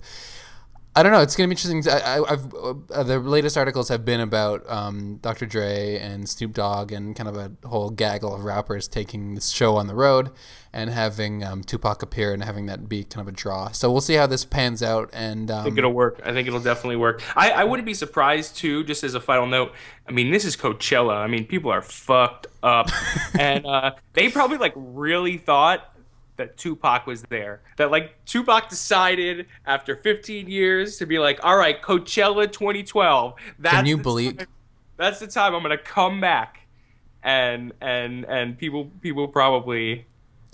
I 0.99 1.03
don't 1.05 1.13
know. 1.13 1.21
It's 1.21 1.37
gonna 1.37 1.47
be 1.47 1.53
interesting. 1.53 1.89
I, 1.89 2.29
have 2.29 2.53
uh, 2.53 3.03
the 3.05 3.21
latest 3.21 3.57
articles 3.57 3.89
have 3.89 4.05
been 4.05 4.19
about 4.19 4.69
um, 4.69 5.19
Dr. 5.23 5.47
Dre 5.47 5.97
and 5.97 6.29
Snoop 6.29 6.53
Dogg 6.53 6.91
and 6.91 7.15
kind 7.15 7.29
of 7.29 7.37
a 7.37 7.69
whole 7.69 7.91
gaggle 7.91 8.35
of 8.35 8.43
rappers 8.43 8.89
taking 8.89 9.37
this 9.37 9.51
show 9.51 9.77
on 9.77 9.87
the 9.87 9.95
road 9.95 10.33
and 10.73 10.91
having 10.91 11.45
um, 11.45 11.63
Tupac 11.63 12.03
appear 12.03 12.35
and 12.35 12.43
having 12.43 12.67
that 12.67 12.89
be 12.89 13.05
kind 13.05 13.21
of 13.21 13.33
a 13.33 13.37
draw. 13.37 13.71
So 13.71 13.93
we'll 13.93 14.01
see 14.01 14.15
how 14.15 14.27
this 14.27 14.45
pans 14.45 14.83
out. 14.83 15.09
And 15.13 15.53
um, 15.53 15.61
I 15.61 15.63
think 15.63 15.79
it'll 15.79 15.93
work. 15.93 16.21
I 16.25 16.33
think 16.33 16.49
it'll 16.49 16.59
definitely 16.59 16.97
work. 16.97 17.23
I, 17.37 17.53
I 17.53 17.63
wouldn't 17.63 17.87
be 17.87 17.95
surprised 17.95 18.57
too. 18.57 18.83
Just 18.83 19.05
as 19.05 19.15
a 19.15 19.21
final 19.21 19.47
note, 19.47 19.75
I 20.09 20.11
mean, 20.11 20.33
this 20.33 20.45
is 20.45 20.57
Coachella. 20.57 21.15
I 21.15 21.29
mean, 21.29 21.47
people 21.47 21.71
are 21.71 21.81
fucked 21.81 22.49
up, 22.61 22.91
and 23.39 23.65
uh, 23.65 23.93
they 24.15 24.31
probably 24.31 24.59
like 24.59 24.73
really 24.75 25.39
thought 25.39 25.95
that 26.39 26.57
Tupac 26.57 27.07
was 27.07 27.23
there. 27.25 27.61
That 27.77 27.91
like 27.91 28.25
Tupac 28.25 28.71
decided 28.71 29.47
after 29.67 29.97
15 29.97 30.49
years 30.49 30.97
to 30.97 31.07
be 31.07 31.19
like, 31.19 31.39
all 31.45 31.57
right, 31.57 31.81
Coachella 31.83 32.51
2012. 32.51 33.35
That's 33.59 33.75
Can 33.75 33.87
you 33.87 33.99
believe? 33.99 34.39
Time, 34.39 34.47
that's 34.97 35.21
the 35.21 35.27
time 35.27 35.55
I'm 35.55 35.63
gonna 35.63 35.77
come 35.77 36.21
back, 36.21 36.61
and 37.23 37.73
and 37.81 38.25
and 38.25 38.57
people 38.57 38.91
people 39.03 39.29
probably. 39.29 40.07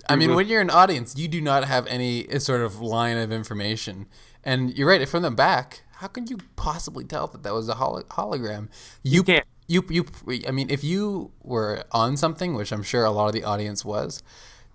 I 0.07 0.15
mean, 0.15 0.35
when 0.35 0.47
you're 0.47 0.61
an 0.61 0.69
audience, 0.69 1.15
you 1.17 1.27
do 1.27 1.41
not 1.41 1.63
have 1.63 1.87
any 1.87 2.29
eh, 2.29 2.37
sort 2.37 2.61
of 2.61 2.79
line 2.79 3.17
of 3.17 3.31
information, 3.31 4.05
and 4.43 4.77
you're 4.77 4.87
right. 4.87 5.07
From 5.07 5.23
the 5.23 5.31
back, 5.31 5.81
how 5.93 6.07
can 6.07 6.27
you 6.27 6.37
possibly 6.55 7.05
tell 7.05 7.25
that 7.27 7.41
that 7.41 7.53
was 7.53 7.69
a 7.69 7.75
holo- 7.75 8.03
hologram? 8.03 8.67
You, 9.01 9.13
you 9.13 9.23
can't. 9.23 9.45
You, 9.67 9.83
you, 9.89 10.05
I 10.47 10.51
mean, 10.51 10.69
if 10.69 10.83
you 10.83 11.31
were 11.41 11.85
on 11.91 12.17
something, 12.17 12.53
which 12.53 12.71
I'm 12.71 12.83
sure 12.83 13.03
a 13.03 13.09
lot 13.09 13.25
of 13.25 13.33
the 13.33 13.43
audience 13.43 13.83
was, 13.83 14.21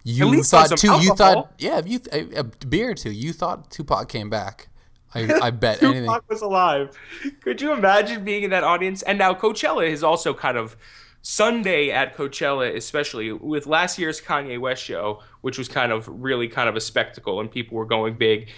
you 0.04 0.42
thought 0.42 0.76
too. 0.76 0.92
You 1.00 1.14
thought, 1.14 1.52
yeah, 1.58 1.82
you 1.84 2.00
a, 2.12 2.40
a, 2.40 2.44
beer 2.44 2.90
or 2.90 2.94
two. 2.94 3.10
You 3.10 3.32
thought 3.32 3.70
Tupac 3.70 4.08
came 4.08 4.30
back. 4.30 4.68
I, 5.14 5.32
I 5.42 5.50
bet 5.50 5.80
Tupac 5.80 5.96
anything. 5.96 6.20
was 6.28 6.42
alive. 6.42 6.96
Could 7.42 7.60
you 7.60 7.72
imagine 7.72 8.24
being 8.24 8.44
in 8.44 8.50
that 8.50 8.64
audience? 8.64 9.02
And 9.02 9.18
now 9.18 9.34
Coachella 9.34 9.88
is 9.88 10.02
also 10.02 10.32
kind 10.32 10.56
of 10.56 10.76
Sunday 11.22 11.90
at 11.90 12.16
Coachella, 12.16 12.74
especially 12.74 13.32
with 13.32 13.66
last 13.66 13.98
year's 13.98 14.20
Kanye 14.20 14.58
West 14.58 14.82
show, 14.82 15.22
which 15.42 15.58
was 15.58 15.68
kind 15.68 15.92
of 15.92 16.08
really 16.08 16.48
kind 16.48 16.68
of 16.68 16.76
a 16.76 16.80
spectacle, 16.80 17.40
and 17.40 17.50
people 17.50 17.76
were 17.76 17.86
going 17.86 18.14
big. 18.14 18.48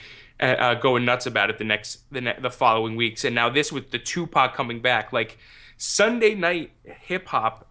Uh, 0.40 0.44
uh 0.44 0.74
going 0.74 1.04
nuts 1.04 1.26
about 1.26 1.50
it 1.50 1.58
the 1.58 1.64
next 1.64 2.10
the 2.10 2.20
ne- 2.20 2.38
the 2.40 2.50
following 2.50 2.96
weeks, 2.96 3.24
and 3.24 3.34
now 3.34 3.48
this 3.48 3.70
with 3.70 3.90
the 3.90 3.98
Tupac 3.98 4.54
coming 4.54 4.80
back, 4.80 5.12
like 5.12 5.38
Sunday 5.76 6.34
night 6.34 6.70
hip 6.84 7.26
hop 7.28 7.68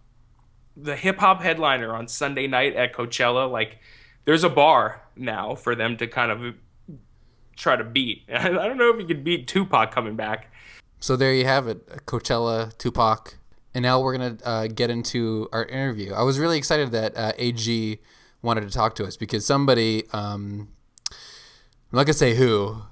the 0.76 0.96
hip 0.96 1.18
hop 1.18 1.42
headliner 1.42 1.94
on 1.94 2.08
Sunday 2.08 2.46
night 2.46 2.74
at 2.74 2.94
Coachella, 2.94 3.50
like 3.50 3.78
there's 4.24 4.44
a 4.44 4.48
bar 4.48 5.02
now 5.16 5.54
for 5.54 5.74
them 5.74 5.96
to 5.98 6.06
kind 6.06 6.30
of 6.30 6.54
try 7.56 7.76
to 7.76 7.84
beat. 7.84 8.24
I 8.32 8.48
don't 8.48 8.78
know 8.78 8.90
if 8.90 9.00
you 9.00 9.06
could 9.06 9.24
beat 9.24 9.46
Tupac 9.46 9.92
coming 9.92 10.16
back. 10.16 10.52
So 11.00 11.16
there 11.16 11.34
you 11.34 11.44
have 11.44 11.66
it, 11.66 12.06
Coachella, 12.06 12.76
Tupac, 12.78 13.36
and 13.74 13.82
now 13.82 14.00
we're 14.00 14.16
gonna 14.16 14.38
uh, 14.44 14.66
get 14.68 14.88
into 14.88 15.48
our 15.52 15.64
interview. 15.64 16.12
I 16.12 16.22
was 16.22 16.38
really 16.38 16.58
excited 16.58 16.92
that 16.92 17.16
uh, 17.16 17.32
AG 17.38 17.98
wanted 18.40 18.62
to 18.62 18.70
talk 18.70 18.94
to 18.96 19.04
us 19.04 19.16
because 19.16 19.44
somebody, 19.44 20.04
um, 20.12 20.68
I'm 21.10 21.96
not 21.96 22.06
gonna 22.06 22.14
say 22.14 22.36
who, 22.36 22.82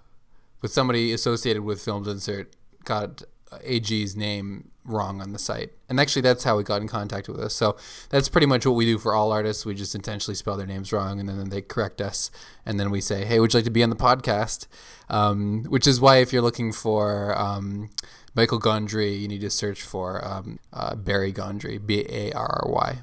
but 0.60 0.70
somebody 0.70 1.12
associated 1.12 1.62
with 1.62 1.80
Films 1.80 2.08
Insert 2.08 2.54
got 2.84 3.22
AG's 3.64 4.16
name 4.16 4.70
wrong 4.84 5.20
on 5.20 5.32
the 5.32 5.38
site. 5.38 5.72
And 5.88 6.00
actually, 6.00 6.22
that's 6.22 6.44
how 6.44 6.58
he 6.58 6.64
got 6.64 6.82
in 6.82 6.88
contact 6.88 7.28
with 7.28 7.40
us. 7.40 7.54
So 7.54 7.76
that's 8.08 8.28
pretty 8.28 8.46
much 8.46 8.66
what 8.66 8.72
we 8.72 8.84
do 8.84 8.98
for 8.98 9.14
all 9.14 9.32
artists. 9.32 9.66
We 9.66 9.74
just 9.74 9.94
intentionally 9.94 10.34
spell 10.34 10.56
their 10.56 10.66
names 10.66 10.92
wrong, 10.92 11.20
and 11.20 11.28
then 11.28 11.48
they 11.50 11.62
correct 11.62 12.00
us. 12.00 12.30
And 12.64 12.78
then 12.78 12.90
we 12.90 13.00
say, 13.00 13.24
hey, 13.24 13.40
would 13.40 13.52
you 13.52 13.58
like 13.58 13.64
to 13.64 13.70
be 13.70 13.82
on 13.82 13.90
the 13.90 13.96
podcast? 13.96 14.66
Um, 15.08 15.64
which 15.64 15.86
is 15.86 16.00
why, 16.00 16.18
if 16.18 16.32
you're 16.32 16.42
looking 16.42 16.72
for 16.72 17.36
um, 17.38 17.90
Michael 18.34 18.60
Gondry, 18.60 19.20
you 19.20 19.28
need 19.28 19.40
to 19.40 19.50
search 19.50 19.82
for 19.82 20.24
um, 20.24 20.58
uh, 20.72 20.94
Barry 20.94 21.32
Gondry, 21.32 21.84
B 21.84 22.06
A 22.08 22.32
R 22.32 22.62
R 22.64 22.70
Y 22.70 23.02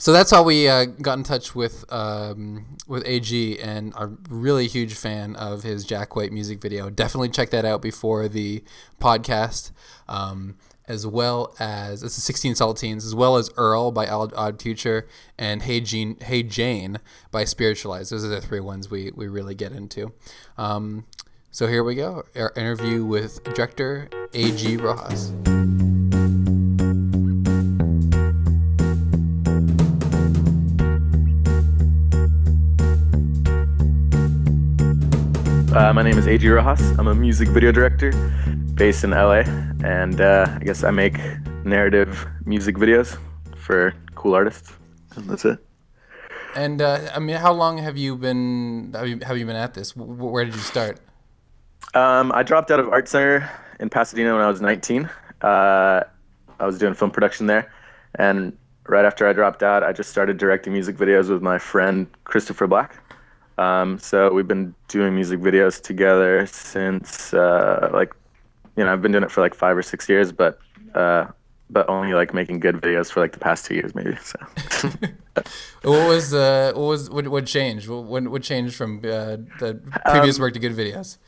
so 0.00 0.14
that's 0.14 0.30
how 0.30 0.42
we 0.42 0.66
uh, 0.66 0.86
got 0.86 1.18
in 1.18 1.24
touch 1.24 1.54
with 1.54 1.84
um, 1.92 2.78
with 2.88 3.06
AG, 3.06 3.60
and 3.60 3.92
a 3.96 4.06
really 4.30 4.66
huge 4.66 4.94
fan 4.94 5.36
of 5.36 5.62
his 5.62 5.84
Jack 5.84 6.16
White 6.16 6.32
music 6.32 6.62
video. 6.62 6.88
Definitely 6.88 7.28
check 7.28 7.50
that 7.50 7.66
out 7.66 7.82
before 7.82 8.26
the 8.26 8.64
podcast. 8.98 9.72
Um, 10.08 10.56
as 10.88 11.06
well 11.06 11.54
as 11.60 12.02
it's 12.02 12.16
the 12.16 12.20
16 12.20 12.54
Saltines, 12.54 13.04
as 13.04 13.14
well 13.14 13.36
as 13.36 13.48
Earl 13.56 13.92
by 13.92 14.08
Odd 14.08 14.60
Future 14.60 15.06
and 15.38 15.62
Hey 15.62 15.80
Jean, 15.80 16.18
Hey 16.18 16.42
Jane 16.42 16.98
by 17.30 17.44
Spiritualized. 17.44 18.10
Those 18.10 18.24
are 18.24 18.28
the 18.28 18.40
three 18.40 18.58
ones 18.58 18.90
we, 18.90 19.12
we 19.14 19.28
really 19.28 19.54
get 19.54 19.70
into. 19.70 20.12
Um, 20.58 21.06
so 21.52 21.68
here 21.68 21.84
we 21.84 21.94
go, 21.94 22.24
our 22.34 22.52
interview 22.56 23.04
with 23.04 23.44
director 23.44 24.08
A.G. 24.34 24.78
Rojas. 24.78 25.32
Uh, 35.80 35.94
my 35.94 36.02
name 36.02 36.18
is 36.18 36.28
AG 36.28 36.46
Rojas. 36.46 36.82
I'm 36.98 37.06
a 37.06 37.14
music 37.14 37.48
video 37.48 37.72
director 37.72 38.12
based 38.74 39.02
in 39.02 39.12
LA, 39.12 39.44
and 39.82 40.20
uh, 40.20 40.44
I 40.46 40.62
guess 40.62 40.84
I 40.84 40.90
make 40.90 41.16
narrative 41.64 42.26
music 42.44 42.76
videos 42.76 43.16
for 43.56 43.94
cool 44.14 44.34
artists. 44.34 44.74
And 45.16 45.24
that's 45.24 45.46
it. 45.46 45.58
And 46.54 46.82
uh, 46.82 47.10
I 47.14 47.18
mean, 47.18 47.36
how 47.36 47.54
long 47.54 47.78
have 47.78 47.96
you 47.96 48.14
been 48.14 48.92
have 48.94 49.08
you, 49.08 49.20
have 49.22 49.38
you 49.38 49.46
been 49.46 49.56
at 49.56 49.72
this? 49.72 49.96
Where 49.96 50.44
did 50.44 50.52
you 50.52 50.60
start? 50.60 51.00
Um, 51.94 52.30
I 52.32 52.42
dropped 52.42 52.70
out 52.70 52.78
of 52.78 52.90
Art 52.90 53.08
Center 53.08 53.50
in 53.80 53.88
Pasadena 53.88 54.34
when 54.34 54.42
I 54.42 54.50
was 54.50 54.60
19. 54.60 55.08
Uh, 55.40 56.02
I 56.58 56.66
was 56.66 56.76
doing 56.76 56.92
film 56.92 57.10
production 57.10 57.46
there, 57.46 57.72
and 58.16 58.54
right 58.86 59.06
after 59.06 59.26
I 59.26 59.32
dropped 59.32 59.62
out, 59.62 59.82
I 59.82 59.94
just 59.94 60.10
started 60.10 60.36
directing 60.36 60.74
music 60.74 60.98
videos 60.98 61.30
with 61.30 61.40
my 61.40 61.56
friend 61.56 62.06
Christopher 62.24 62.66
Black. 62.66 62.98
Um, 63.60 63.98
so 63.98 64.32
we've 64.32 64.48
been 64.48 64.74
doing 64.88 65.14
music 65.14 65.38
videos 65.40 65.82
together 65.82 66.46
since 66.46 67.34
uh, 67.34 67.90
like 67.92 68.14
you 68.76 68.84
know, 68.84 68.92
I've 68.92 69.02
been 69.02 69.12
doing 69.12 69.24
it 69.24 69.30
for 69.30 69.42
like 69.42 69.54
five 69.54 69.76
or 69.76 69.82
six 69.82 70.08
years, 70.08 70.32
but 70.32 70.58
uh, 70.94 71.26
but 71.68 71.86
only 71.90 72.14
like 72.14 72.32
making 72.32 72.60
good 72.60 72.76
videos 72.76 73.12
for 73.12 73.20
like 73.20 73.32
the 73.32 73.38
past 73.38 73.66
two 73.66 73.74
years, 73.74 73.94
maybe. 73.94 74.16
So. 74.16 74.38
what 75.82 76.08
was 76.08 76.32
uh, 76.32 76.72
what 76.74 76.86
was 76.86 77.10
what, 77.10 77.28
what 77.28 77.44
changed? 77.44 77.86
What 77.86 78.28
what 78.28 78.42
changed 78.42 78.74
from 78.74 78.98
uh, 78.98 79.36
the 79.58 79.78
previous 80.10 80.36
um, 80.38 80.42
work 80.42 80.54
to 80.54 80.58
good 80.58 80.74
videos? 80.74 81.18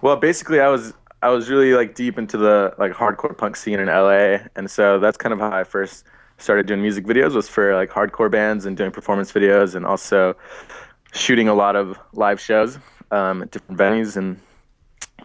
Well, 0.00 0.16
basically, 0.16 0.60
I 0.60 0.68
was 0.68 0.94
I 1.22 1.28
was 1.28 1.50
really 1.50 1.74
like 1.74 1.94
deep 1.94 2.16
into 2.16 2.38
the 2.38 2.74
like 2.78 2.92
hardcore 2.92 3.36
punk 3.36 3.56
scene 3.56 3.78
in 3.78 3.88
LA, 3.88 4.38
and 4.56 4.70
so 4.70 4.98
that's 4.98 5.18
kind 5.18 5.34
of 5.34 5.38
how 5.38 5.52
I 5.52 5.64
first 5.64 6.04
started 6.38 6.66
doing 6.66 6.82
music 6.82 7.04
videos 7.04 7.34
was 7.34 7.48
for 7.48 7.74
like 7.74 7.90
hardcore 7.90 8.30
bands 8.30 8.66
and 8.66 8.74
doing 8.74 8.90
performance 8.90 9.30
videos, 9.32 9.74
and 9.74 9.84
also 9.84 10.34
shooting 11.14 11.48
a 11.48 11.54
lot 11.54 11.76
of 11.76 11.98
live 12.12 12.40
shows 12.40 12.78
um, 13.10 13.42
at 13.42 13.50
different 13.50 13.80
venues 13.80 14.16
and 14.16 14.38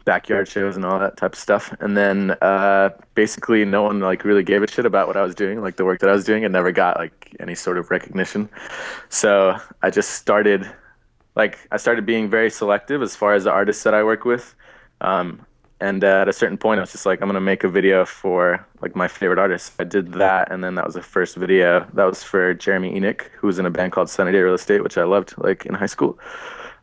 backyard 0.05 0.47
shows 0.47 0.75
and 0.75 0.85
all 0.85 0.99
that 0.99 1.17
type 1.17 1.33
of 1.33 1.39
stuff. 1.39 1.73
And 1.79 1.97
then 1.97 2.31
uh, 2.41 2.89
basically 3.15 3.65
no 3.65 3.83
one 3.83 3.99
like 3.99 4.23
really 4.23 4.43
gave 4.43 4.63
a 4.63 4.67
shit 4.67 4.85
about 4.85 5.07
what 5.07 5.17
I 5.17 5.21
was 5.21 5.35
doing, 5.35 5.61
like 5.61 5.75
the 5.75 5.85
work 5.85 5.99
that 5.99 6.09
I 6.09 6.13
was 6.13 6.23
doing, 6.23 6.45
and 6.45 6.53
never 6.53 6.71
got 6.71 6.97
like 6.97 7.35
any 7.39 7.55
sort 7.55 7.77
of 7.77 7.91
recognition. 7.91 8.49
So 9.09 9.57
I 9.81 9.89
just 9.89 10.11
started 10.11 10.69
like 11.35 11.59
I 11.71 11.77
started 11.77 12.05
being 12.05 12.29
very 12.29 12.49
selective 12.49 13.01
as 13.01 13.15
far 13.15 13.33
as 13.33 13.43
the 13.43 13.51
artists 13.51 13.83
that 13.83 13.93
I 13.93 14.03
work 14.03 14.25
with. 14.25 14.55
Um, 15.01 15.45
and 15.81 16.03
uh, 16.03 16.21
at 16.21 16.27
a 16.27 16.33
certain 16.33 16.57
point, 16.57 16.79
I 16.79 16.81
was 16.81 16.91
just 16.91 17.05
like, 17.05 17.21
I'm 17.21 17.27
gonna 17.27 17.39
make 17.39 17.63
a 17.63 17.69
video 17.69 18.05
for 18.05 18.65
like 18.81 18.95
my 18.95 19.07
favorite 19.07 19.39
artist 19.39 19.73
I 19.79 19.85
did 19.85 20.13
that, 20.13 20.51
and 20.51 20.63
then 20.63 20.75
that 20.75 20.85
was 20.85 20.95
the 20.95 21.01
first 21.01 21.35
video. 21.35 21.87
That 21.93 22.05
was 22.05 22.23
for 22.23 22.53
Jeremy 22.53 22.93
Enigk, 22.99 23.29
who 23.37 23.47
was 23.47 23.59
in 23.59 23.65
a 23.65 23.69
band 23.69 23.93
called 23.93 24.09
Sunny 24.09 24.31
Day 24.31 24.41
Real 24.41 24.53
Estate, 24.53 24.83
which 24.83 24.97
I 24.97 25.03
loved 25.03 25.35
like 25.37 25.65
in 25.65 25.73
high 25.73 25.85
school. 25.85 26.19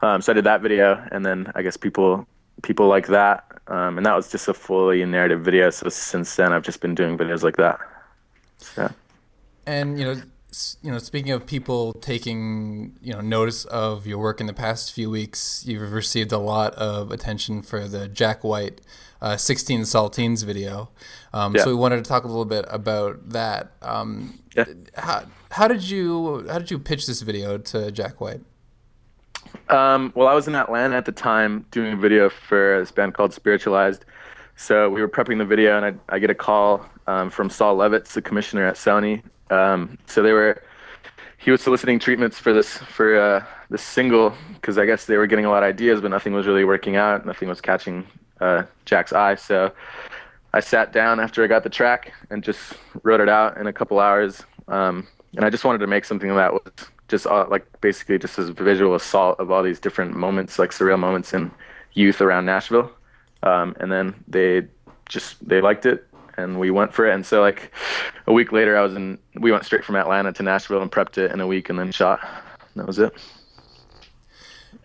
Um, 0.02 0.20
so 0.22 0.32
I 0.32 0.34
did 0.34 0.44
that 0.44 0.62
video, 0.62 1.06
and 1.12 1.24
then 1.26 1.52
I 1.54 1.62
guess 1.62 1.76
people 1.76 2.26
people 2.62 2.88
like 2.88 3.08
that. 3.08 3.44
Um, 3.68 3.98
and 3.98 4.06
that 4.06 4.14
was 4.14 4.30
just 4.30 4.48
a 4.48 4.54
fully 4.54 5.04
narrative 5.04 5.42
video. 5.42 5.70
So 5.70 5.88
since 5.88 6.36
then, 6.36 6.52
I've 6.52 6.62
just 6.62 6.80
been 6.80 6.94
doing 6.94 7.18
videos 7.18 7.42
like 7.42 7.56
that. 7.56 7.80
Yeah. 8.78 8.90
And 9.66 9.98
you 9.98 10.04
know, 10.06 10.22
you 10.82 10.90
know, 10.90 10.98
speaking 10.98 11.32
of 11.32 11.46
people 11.46 11.92
taking 11.94 12.96
you 13.02 13.12
know 13.12 13.20
notice 13.20 13.64
of 13.66 14.06
your 14.06 14.18
work 14.18 14.40
in 14.40 14.46
the 14.46 14.52
past 14.52 14.92
few 14.92 15.10
weeks, 15.10 15.64
you've 15.66 15.92
received 15.92 16.32
a 16.32 16.38
lot 16.38 16.74
of 16.74 17.10
attention 17.10 17.62
for 17.62 17.86
the 17.88 18.08
Jack 18.08 18.44
White 18.44 18.80
uh, 19.20 19.36
16 19.36 19.82
Saltines 19.82 20.44
video. 20.44 20.90
Um, 21.32 21.54
yeah. 21.54 21.64
So 21.64 21.70
we 21.70 21.76
wanted 21.76 22.04
to 22.04 22.08
talk 22.08 22.24
a 22.24 22.28
little 22.28 22.44
bit 22.44 22.64
about 22.68 23.30
that. 23.30 23.72
Um, 23.82 24.40
yeah. 24.54 24.64
How, 24.94 25.24
how 25.50 25.68
did 25.68 25.88
you 25.88 26.46
how 26.48 26.58
did 26.58 26.70
you 26.70 26.78
pitch 26.78 27.06
this 27.06 27.22
video 27.22 27.58
to 27.58 27.90
Jack 27.90 28.20
White? 28.20 28.40
Um, 29.68 30.12
well, 30.14 30.28
I 30.28 30.34
was 30.34 30.48
in 30.48 30.54
Atlanta 30.54 30.96
at 30.96 31.04
the 31.04 31.12
time 31.12 31.66
doing 31.70 31.92
a 31.94 31.96
video 31.96 32.28
for 32.28 32.78
this 32.80 32.92
band 32.92 33.14
called 33.14 33.32
Spiritualized. 33.32 34.04
So 34.56 34.88
we 34.88 35.00
were 35.00 35.08
prepping 35.08 35.38
the 35.38 35.44
video, 35.44 35.76
and 35.76 35.84
I, 35.84 36.14
I 36.14 36.18
get 36.18 36.30
a 36.30 36.34
call 36.34 36.86
um, 37.06 37.30
from 37.30 37.50
Saul 37.50 37.76
Levitz, 37.76 38.12
the 38.12 38.22
commissioner 38.22 38.66
at 38.66 38.76
Sony. 38.76 39.22
Um, 39.50 39.98
so 40.06 40.22
they 40.22 40.32
were, 40.32 40.62
he 41.38 41.50
was 41.50 41.60
soliciting 41.60 41.98
treatments 41.98 42.38
for 42.38 42.52
this 42.52 42.78
for 42.78 43.18
uh, 43.18 43.44
this 43.70 43.82
single 43.82 44.34
because 44.54 44.78
I 44.78 44.86
guess 44.86 45.06
they 45.06 45.16
were 45.16 45.26
getting 45.26 45.44
a 45.44 45.50
lot 45.50 45.62
of 45.62 45.68
ideas, 45.68 46.00
but 46.00 46.10
nothing 46.10 46.32
was 46.32 46.46
really 46.46 46.64
working 46.64 46.96
out. 46.96 47.24
Nothing 47.26 47.48
was 47.48 47.60
catching 47.60 48.06
uh, 48.40 48.64
Jack's 48.84 49.12
eye. 49.12 49.34
So 49.34 49.72
I 50.52 50.60
sat 50.60 50.92
down 50.92 51.20
after 51.20 51.44
I 51.44 51.46
got 51.46 51.62
the 51.62 51.70
track 51.70 52.12
and 52.30 52.42
just 52.42 52.74
wrote 53.02 53.20
it 53.20 53.28
out 53.28 53.58
in 53.58 53.66
a 53.66 53.72
couple 53.72 54.00
hours. 54.00 54.42
Um, 54.68 55.06
and 55.36 55.44
I 55.44 55.50
just 55.50 55.64
wanted 55.64 55.78
to 55.78 55.86
make 55.86 56.04
something 56.04 56.34
that 56.34 56.52
was 56.52 56.62
just 57.08 57.26
uh, 57.26 57.46
like 57.48 57.64
basically 57.80 58.18
just 58.18 58.38
as 58.38 58.48
visual 58.48 58.94
assault 58.94 59.38
of 59.38 59.50
all 59.50 59.62
these 59.62 59.78
different 59.78 60.16
moments, 60.16 60.58
like 60.58 60.70
surreal 60.70 60.98
moments 60.98 61.32
in 61.32 61.50
youth 61.92 62.20
around 62.20 62.46
Nashville. 62.46 62.90
Um, 63.42 63.76
and 63.80 63.92
then 63.92 64.14
they 64.26 64.66
just 65.08 65.46
they 65.46 65.60
liked 65.60 65.86
it, 65.86 66.06
and 66.36 66.58
we 66.58 66.70
went 66.70 66.92
for 66.92 67.06
it. 67.06 67.14
And 67.14 67.24
so 67.24 67.40
like 67.40 67.72
a 68.26 68.32
week 68.32 68.52
later, 68.52 68.76
I 68.76 68.82
was 68.82 68.94
in. 68.94 69.18
We 69.34 69.52
went 69.52 69.64
straight 69.64 69.84
from 69.84 69.96
Atlanta 69.96 70.32
to 70.34 70.42
Nashville 70.42 70.82
and 70.82 70.90
prepped 70.90 71.18
it 71.18 71.32
in 71.32 71.40
a 71.40 71.46
week, 71.46 71.68
and 71.70 71.78
then 71.78 71.92
shot. 71.92 72.20
And 72.22 72.80
that 72.80 72.86
was 72.86 72.98
it. 72.98 73.12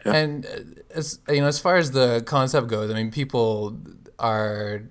Yeah. 0.05 0.13
And 0.13 0.45
uh, 0.45 0.49
as 0.95 1.19
you 1.29 1.41
know, 1.41 1.47
as 1.47 1.59
far 1.59 1.77
as 1.77 1.91
the 1.91 2.23
concept 2.25 2.67
goes, 2.67 2.89
I 2.91 2.93
mean, 2.93 3.11
people 3.11 3.77
are 4.19 4.83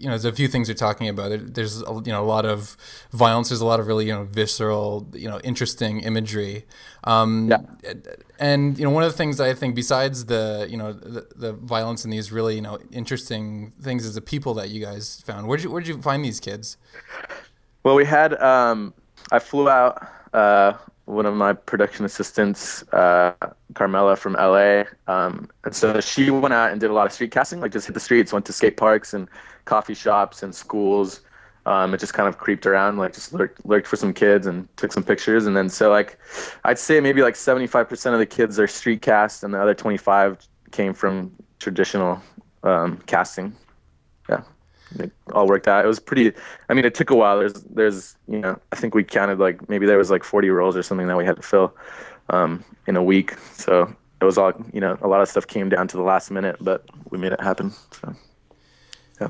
you 0.00 0.06
know, 0.06 0.12
there's 0.12 0.24
a 0.24 0.32
few 0.32 0.48
things 0.48 0.66
you're 0.66 0.74
talking 0.74 1.08
about. 1.08 1.54
There's 1.54 1.80
you 1.80 2.02
know 2.06 2.22
a 2.22 2.24
lot 2.24 2.46
of 2.46 2.76
violence. 3.12 3.50
There's 3.50 3.60
a 3.60 3.66
lot 3.66 3.80
of 3.80 3.86
really 3.86 4.06
you 4.06 4.12
know 4.12 4.24
visceral, 4.24 5.06
you 5.12 5.28
know, 5.28 5.38
interesting 5.40 6.00
imagery. 6.00 6.64
Um, 7.04 7.50
yeah. 7.50 7.92
And 8.40 8.78
you 8.78 8.84
know, 8.84 8.90
one 8.90 9.02
of 9.04 9.12
the 9.12 9.16
things 9.16 9.38
I 9.38 9.52
think, 9.52 9.74
besides 9.74 10.24
the 10.24 10.66
you 10.68 10.78
know 10.78 10.92
the, 10.94 11.28
the 11.36 11.52
violence 11.52 12.04
and 12.04 12.12
these 12.12 12.32
really 12.32 12.56
you 12.56 12.62
know 12.62 12.78
interesting 12.90 13.72
things, 13.82 14.04
is 14.06 14.14
the 14.14 14.22
people 14.22 14.54
that 14.54 14.70
you 14.70 14.84
guys 14.84 15.22
found. 15.26 15.46
Where 15.46 15.58
did 15.58 15.64
you 15.64 15.70
where 15.70 15.82
did 15.82 15.88
you 15.88 16.00
find 16.00 16.24
these 16.24 16.40
kids? 16.40 16.78
Well, 17.82 17.94
we 17.94 18.06
had 18.06 18.34
um, 18.40 18.94
I 19.30 19.38
flew 19.38 19.68
out. 19.68 20.08
Uh, 20.32 20.72
one 21.10 21.26
of 21.26 21.34
my 21.34 21.52
production 21.52 22.04
assistants, 22.04 22.84
uh, 22.92 23.32
Carmela 23.74 24.14
from 24.16 24.34
LA. 24.34 24.84
Um, 25.08 25.50
and 25.64 25.74
so 25.74 26.00
she 26.00 26.30
went 26.30 26.54
out 26.54 26.70
and 26.70 26.80
did 26.80 26.88
a 26.88 26.92
lot 26.92 27.06
of 27.06 27.12
street 27.12 27.32
casting, 27.32 27.60
like 27.60 27.72
just 27.72 27.86
hit 27.86 27.94
the 27.94 28.00
streets, 28.00 28.32
went 28.32 28.46
to 28.46 28.52
skate 28.52 28.76
parks 28.76 29.12
and 29.12 29.28
coffee 29.64 29.94
shops 29.94 30.42
and 30.42 30.54
schools. 30.54 31.22
Um, 31.66 31.92
it 31.92 32.00
just 32.00 32.14
kind 32.14 32.28
of 32.28 32.38
creeped 32.38 32.64
around, 32.66 32.96
like 32.96 33.12
just 33.12 33.32
lurked, 33.32 33.64
lurked 33.66 33.86
for 33.86 33.96
some 33.96 34.14
kids 34.14 34.46
and 34.46 34.66
took 34.76 34.92
some 34.92 35.04
pictures. 35.04 35.46
And 35.46 35.56
then 35.56 35.68
so 35.68 35.90
like, 35.90 36.18
I'd 36.64 36.78
say 36.78 37.00
maybe 37.00 37.22
like 37.22 37.34
75% 37.34 38.12
of 38.12 38.18
the 38.18 38.26
kids 38.26 38.58
are 38.58 38.66
street 38.66 39.02
cast, 39.02 39.44
and 39.44 39.52
the 39.52 39.60
other 39.60 39.74
25 39.74 40.48
came 40.70 40.94
from 40.94 41.32
traditional 41.58 42.20
um, 42.62 42.98
casting. 43.06 43.54
Yeah, 44.28 44.42
it 44.98 45.12
all 45.32 45.46
worked 45.46 45.68
out. 45.68 45.84
It 45.84 45.88
was 45.88 46.00
pretty. 46.00 46.32
I 46.68 46.74
mean, 46.74 46.84
it 46.84 46.94
took 46.94 47.10
a 47.10 47.16
while. 47.16 47.38
There's 47.38 47.54
there's 47.64 48.16
you 48.26 48.38
know 48.38 48.58
I 48.72 48.76
think 48.76 48.94
we 48.94 49.04
counted 49.04 49.38
like 49.38 49.68
maybe 49.68 49.86
there 49.86 49.98
was 49.98 50.10
like 50.10 50.24
40 50.24 50.50
roles 50.50 50.76
or 50.76 50.82
something 50.82 51.06
that 51.08 51.16
we 51.16 51.24
had 51.24 51.36
to 51.36 51.42
fill 51.42 51.74
um, 52.30 52.64
in 52.86 52.96
a 52.96 53.02
week. 53.02 53.34
So 53.54 53.94
it 54.20 54.24
was 54.24 54.38
all 54.38 54.52
you 54.72 54.80
know 54.80 54.98
a 55.02 55.08
lot 55.08 55.20
of 55.20 55.28
stuff 55.28 55.46
came 55.46 55.68
down 55.68 55.88
to 55.88 55.96
the 55.96 56.02
last 56.02 56.30
minute, 56.30 56.56
but 56.60 56.84
we 57.10 57.18
made 57.18 57.32
it 57.32 57.40
happen. 57.40 57.72
So 57.92 58.14
yeah. 59.20 59.28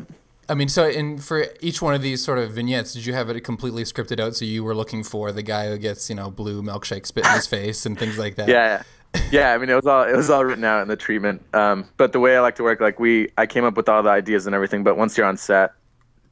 I 0.51 0.55
mean, 0.55 0.69
so 0.69 0.89
in 0.89 1.19
for 1.19 1.47
each 1.61 1.81
one 1.81 1.95
of 1.95 2.03
these 2.03 2.25
sort 2.25 2.39
of 2.39 2.51
vignettes, 2.51 2.93
did 2.93 3.07
you 3.07 3.15
have 3.15 3.31
it 3.31 3.41
completely 3.43 3.85
scripted 3.85 4.19
out? 4.19 4.35
So 4.35 4.45
you 4.45 4.65
were 4.65 4.75
looking 4.75 5.05
for 5.05 5.31
the 5.31 5.43
guy 5.43 5.69
who 5.69 5.79
gets 5.79 6.11
you 6.11 6.17
know 6.17 6.29
blue 6.29 6.61
milkshake 6.61 7.07
spit 7.07 7.25
in 7.25 7.33
his 7.33 7.47
face 7.57 7.87
and 7.87 7.97
things 7.97 8.19
like 8.19 8.35
that. 8.35 8.49
Yeah, 8.49 8.83
yeah. 9.31 9.55
I 9.55 9.59
mean, 9.59 9.71
it 9.71 9.77
was 9.77 9.87
all 9.87 10.03
it 10.03 10.17
was 10.17 10.29
all 10.29 10.45
written 10.45 10.65
out 10.65 10.83
in 10.83 10.89
the 10.89 10.97
treatment. 10.97 11.41
Um, 11.55 11.89
but 11.97 12.13
the 12.13 12.19
way 12.19 12.37
I 12.37 12.41
like 12.41 12.57
to 12.57 12.65
work, 12.65 12.81
like 12.81 12.99
we, 12.99 13.29
I 13.39 13.47
came 13.47 13.65
up 13.65 13.77
with 13.77 13.89
all 13.89 14.03
the 14.03 14.11
ideas 14.11 14.47
and 14.47 14.55
everything. 14.55 14.83
But 14.83 14.97
once 14.97 15.17
you're 15.17 15.27
on 15.27 15.37
set, 15.37 15.73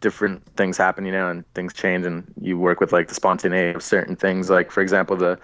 different 0.00 0.44
things 0.56 0.76
happen, 0.76 1.06
you 1.06 1.12
know, 1.12 1.30
and 1.30 1.44
things 1.54 1.72
change, 1.72 2.04
and 2.04 2.24
you 2.40 2.58
work 2.58 2.80
with 2.80 2.92
like 2.92 3.06
the 3.06 3.14
spontaneity 3.14 3.76
of 3.76 3.84
certain 3.84 4.16
things. 4.16 4.50
Like 4.50 4.72
for 4.72 4.80
example, 4.80 5.14
the 5.16 5.38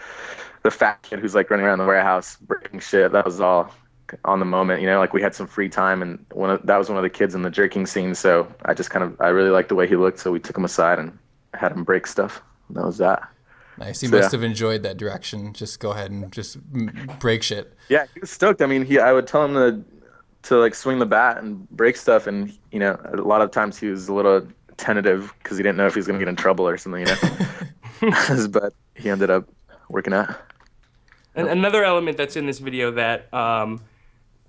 the 0.65 0.73
fat 0.73 1.01
kid 1.03 1.21
who's 1.21 1.37
like 1.37 1.49
running 1.49 1.65
around 1.65 1.79
the 1.79 1.87
warehouse 1.87 2.39
breaking 2.39 2.81
shit. 2.81 3.13
That 3.13 3.25
was 3.25 3.41
all 3.41 3.73
on 4.25 4.39
the 4.39 4.45
moment. 4.45 4.81
You 4.81 4.87
know, 4.87 4.99
like 4.99 5.13
we 5.13 5.23
had 5.23 5.35
some 5.35 5.47
free 5.47 5.69
time, 5.69 6.03
and 6.03 6.25
one 6.33 6.51
of, 6.51 6.67
that 6.67 6.77
was 6.77 6.89
one 6.89 6.97
of 6.97 7.03
the 7.03 7.11
kids 7.11 7.35
in 7.35 7.43
the 7.43 7.51
jerking 7.51 7.87
scene. 7.87 8.15
So 8.15 8.53
I 8.65 8.75
just 8.75 8.91
kind 8.91 9.05
of 9.05 9.21
I 9.21 9.29
really 9.29 9.51
liked 9.51 9.69
the 9.69 9.75
way 9.75 9.87
he 9.87 9.97
looked, 9.97 10.19
so 10.19 10.31
we 10.31 10.41
took 10.41 10.57
him 10.57 10.65
aside 10.65 10.99
and 10.99 11.17
had 11.55 11.73
him 11.73 11.85
break 11.85 12.07
stuff. 12.07 12.43
That 12.71 12.85
was 12.85 12.99
that. 12.99 13.23
Nice. 13.79 14.01
He 14.01 14.07
so, 14.07 14.17
must 14.17 14.33
yeah. 14.33 14.39
have 14.39 14.45
enjoyed 14.45 14.83
that 14.85 14.97
direction. 14.97 15.53
Just 15.53 15.81
go 15.81 15.91
ahead 15.91 16.11
and 16.11 16.31
just 16.33 16.59
break 17.19 17.43
shit. 17.43 17.75
Yeah, 17.89 18.07
he 18.15 18.21
was 18.21 18.31
stoked. 18.31 18.63
I 18.63 18.67
mean, 18.67 18.85
he 18.85 18.99
I 18.99 19.13
would 19.13 19.27
tell 19.27 19.45
him 19.45 19.55
to 19.55 19.85
to 20.49 20.59
like 20.59 20.75
swing 20.75 20.99
the 20.99 21.07
bat 21.07 21.43
and 21.43 21.69
break 21.71 21.97
stuff, 21.97 22.27
and 22.27 22.57
you 22.71 22.79
know, 22.79 22.99
a 23.13 23.17
lot 23.17 23.41
of 23.41 23.51
times 23.51 23.79
he 23.79 23.89
was 23.89 24.09
a 24.09 24.15
little 24.15 24.47
tentative 24.77 25.33
because 25.43 25.57
he 25.57 25.63
didn't 25.63 25.77
know 25.77 25.87
if 25.87 25.95
he 25.95 25.99
was 25.99 26.07
going 26.07 26.19
to 26.19 26.25
get 26.25 26.29
in 26.29 26.37
trouble 26.37 26.67
or 26.67 26.77
something, 26.77 27.07
you 27.07 27.07
know. 27.07 28.47
but 28.51 28.75
he 28.95 29.09
ended 29.09 29.31
up 29.31 29.49
working 29.89 30.13
out. 30.13 30.37
And 31.35 31.49
another 31.49 31.85
element 31.85 32.17
that's 32.17 32.37
in 32.37 32.47
this 32.47 32.59
video 32.59 32.93
that 32.93 33.33
um, 33.35 33.81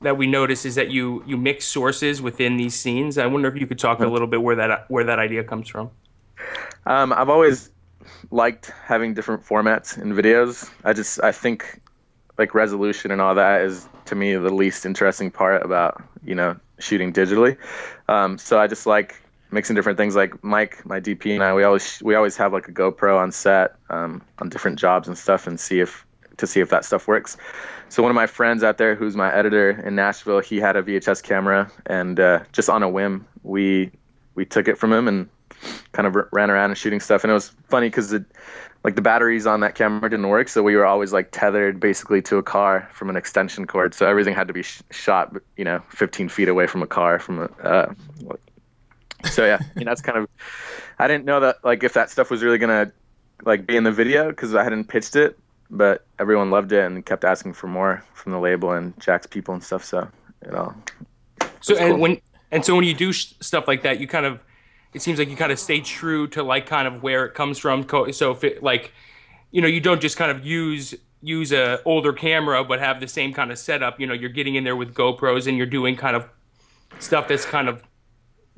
that 0.05 0.17
we 0.17 0.27
notice 0.27 0.65
is 0.65 0.75
that 0.75 0.91
you 0.91 1.23
you 1.25 1.37
mix 1.37 1.65
sources 1.65 2.21
within 2.21 2.57
these 2.57 2.73
scenes. 2.73 3.17
I 3.17 3.25
wonder 3.25 3.47
if 3.47 3.59
you 3.59 3.67
could 3.67 3.79
talk 3.79 3.99
a 3.99 4.07
little 4.07 4.27
bit 4.27 4.41
where 4.41 4.55
that 4.55 4.89
where 4.89 5.03
that 5.03 5.19
idea 5.19 5.43
comes 5.43 5.67
from. 5.67 5.91
Um, 6.85 7.13
I've 7.13 7.29
always 7.29 7.71
liked 8.31 8.71
having 8.83 9.13
different 9.13 9.43
formats 9.43 9.97
in 10.01 10.13
videos. 10.13 10.69
I 10.83 10.93
just 10.93 11.23
I 11.23 11.31
think 11.31 11.81
like 12.37 12.53
resolution 12.53 13.11
and 13.11 13.21
all 13.21 13.35
that 13.35 13.61
is 13.61 13.87
to 14.05 14.15
me 14.15 14.35
the 14.35 14.53
least 14.53 14.85
interesting 14.85 15.31
part 15.31 15.63
about 15.63 16.03
you 16.23 16.35
know 16.35 16.55
shooting 16.79 17.13
digitally. 17.13 17.57
Um, 18.07 18.37
so 18.37 18.59
I 18.59 18.67
just 18.67 18.85
like 18.85 19.21
mixing 19.51 19.75
different 19.75 19.97
things. 19.97 20.15
Like 20.15 20.43
Mike, 20.43 20.85
my 20.85 20.99
DP, 20.99 21.33
and 21.33 21.43
I, 21.43 21.53
we 21.53 21.63
always 21.63 22.01
we 22.03 22.15
always 22.15 22.37
have 22.37 22.53
like 22.53 22.67
a 22.67 22.71
GoPro 22.71 23.17
on 23.17 23.31
set 23.31 23.75
um, 23.89 24.21
on 24.39 24.49
different 24.49 24.77
jobs 24.77 25.07
and 25.07 25.17
stuff, 25.17 25.47
and 25.47 25.59
see 25.59 25.79
if 25.79 26.05
to 26.37 26.47
see 26.47 26.59
if 26.59 26.69
that 26.69 26.85
stuff 26.85 27.07
works. 27.07 27.37
So 27.89 28.01
one 28.01 28.09
of 28.09 28.15
my 28.15 28.27
friends 28.27 28.63
out 28.63 28.77
there, 28.77 28.95
who's 28.95 29.15
my 29.15 29.33
editor 29.33 29.81
in 29.85 29.95
Nashville, 29.95 30.39
he 30.39 30.57
had 30.57 30.75
a 30.75 30.83
VHS 30.83 31.23
camera, 31.23 31.71
and 31.85 32.19
uh, 32.19 32.39
just 32.51 32.69
on 32.69 32.83
a 32.83 32.89
whim, 32.89 33.25
we 33.43 33.91
we 34.35 34.45
took 34.45 34.67
it 34.67 34.77
from 34.77 34.91
him 34.91 35.07
and 35.07 35.29
kind 35.93 36.07
of 36.07 36.15
ran 36.31 36.51
around 36.51 36.71
and 36.71 36.77
shooting 36.77 36.99
stuff. 36.99 37.23
And 37.23 37.31
it 37.31 37.33
was 37.33 37.49
funny 37.69 37.87
because 37.87 38.11
it 38.11 38.25
like 38.83 38.95
the 38.95 39.01
batteries 39.01 39.47
on 39.47 39.61
that 39.61 39.75
camera 39.75 40.09
didn't 40.09 40.27
work, 40.27 40.47
so 40.47 40.61
we 40.61 40.75
were 40.75 40.85
always 40.85 41.11
like 41.11 41.29
tethered 41.31 41.79
basically 41.79 42.21
to 42.23 42.37
a 42.37 42.43
car 42.43 42.87
from 42.93 43.09
an 43.09 43.15
extension 43.15 43.65
cord. 43.65 43.93
So 43.93 44.07
everything 44.07 44.35
had 44.35 44.47
to 44.47 44.53
be 44.53 44.61
sh- 44.61 44.81
shot, 44.91 45.35
you 45.57 45.65
know, 45.65 45.81
15 45.89 46.29
feet 46.29 46.47
away 46.47 46.67
from 46.67 46.83
a 46.83 46.87
car. 46.87 47.17
From 47.17 47.39
a, 47.39 47.45
uh, 47.63 47.93
so 49.23 49.45
yeah, 49.45 49.59
I 49.59 49.79
mean 49.79 49.85
that's 49.85 50.01
kind 50.01 50.17
of. 50.17 50.27
I 50.99 51.07
didn't 51.07 51.25
know 51.25 51.39
that 51.39 51.63
like 51.63 51.83
if 51.83 51.93
that 51.93 52.09
stuff 52.09 52.29
was 52.29 52.43
really 52.43 52.57
gonna 52.57 52.91
like 53.43 53.65
be 53.65 53.75
in 53.75 53.83
the 53.83 53.91
video 53.91 54.29
because 54.29 54.53
I 54.53 54.63
hadn't 54.63 54.85
pitched 54.85 55.15
it, 55.15 55.37
but 55.69 56.05
everyone 56.19 56.51
loved 56.51 56.71
it 56.71 56.83
and 56.83 57.05
kept 57.05 57.23
asking 57.23 57.53
for 57.53 57.67
more 57.67 58.03
from 58.13 58.31
the 58.31 58.39
label 58.39 58.71
and 58.71 58.99
Jack's 58.99 59.27
people 59.27 59.53
and 59.53 59.63
stuff. 59.63 59.83
So 59.83 60.07
you 60.45 60.51
know. 60.51 60.73
So 61.61 61.75
and 61.77 61.93
cool. 61.93 61.99
when 61.99 62.21
and 62.51 62.63
so 62.63 62.75
when 62.75 62.83
you 62.83 62.93
do 62.93 63.11
sh- 63.11 63.33
stuff 63.39 63.67
like 63.67 63.83
that, 63.83 63.99
you 63.99 64.07
kind 64.07 64.25
of 64.25 64.39
it 64.93 65.01
seems 65.01 65.19
like 65.19 65.29
you 65.29 65.35
kind 65.35 65.51
of 65.51 65.59
stay 65.59 65.81
true 65.81 66.27
to 66.27 66.43
like 66.43 66.65
kind 66.65 66.87
of 66.87 67.03
where 67.03 67.25
it 67.25 67.33
comes 67.33 67.57
from. 67.57 67.85
So 68.13 68.31
if 68.31 68.43
it 68.43 68.63
like 68.63 68.93
you 69.51 69.61
know 69.61 69.67
you 69.67 69.81
don't 69.81 70.01
just 70.01 70.17
kind 70.17 70.31
of 70.31 70.45
use 70.45 70.93
use 71.21 71.51
a 71.51 71.81
older 71.85 72.13
camera 72.13 72.63
but 72.63 72.79
have 72.79 72.99
the 72.99 73.07
same 73.07 73.33
kind 73.33 73.51
of 73.51 73.57
setup. 73.57 73.99
You 73.99 74.07
know 74.07 74.13
you're 74.13 74.29
getting 74.29 74.55
in 74.55 74.63
there 74.63 74.75
with 74.75 74.93
GoPros 74.93 75.47
and 75.47 75.57
you're 75.57 75.65
doing 75.65 75.95
kind 75.95 76.15
of 76.15 76.29
stuff 76.99 77.27
that's 77.27 77.45
kind 77.45 77.67
of 77.67 77.83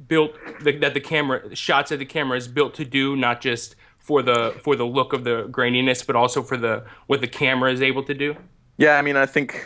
built 0.08 0.36
that 0.62 0.94
the 0.94 1.00
camera 1.00 1.56
shots 1.56 1.90
that 1.90 1.98
the 1.98 2.06
camera 2.06 2.38
is 2.38 2.48
built 2.48 2.76
to 2.76 2.86
do, 2.86 3.16
not 3.16 3.42
just 3.42 3.76
for 4.08 4.24
the 4.24 4.56
for 4.64 4.78
the 4.78 4.86
look 4.86 5.12
of 5.12 5.26
the 5.26 5.44
graininess, 5.52 6.08
but 6.08 6.16
also 6.16 6.42
for 6.42 6.56
the 6.56 6.84
what 7.08 7.20
the 7.20 7.28
camera 7.28 7.72
is 7.72 7.82
able 7.82 8.04
to 8.04 8.14
do? 8.14 8.36
Yeah, 8.78 8.98
I 8.98 9.02
mean, 9.02 9.18
I 9.18 9.26
think 9.26 9.66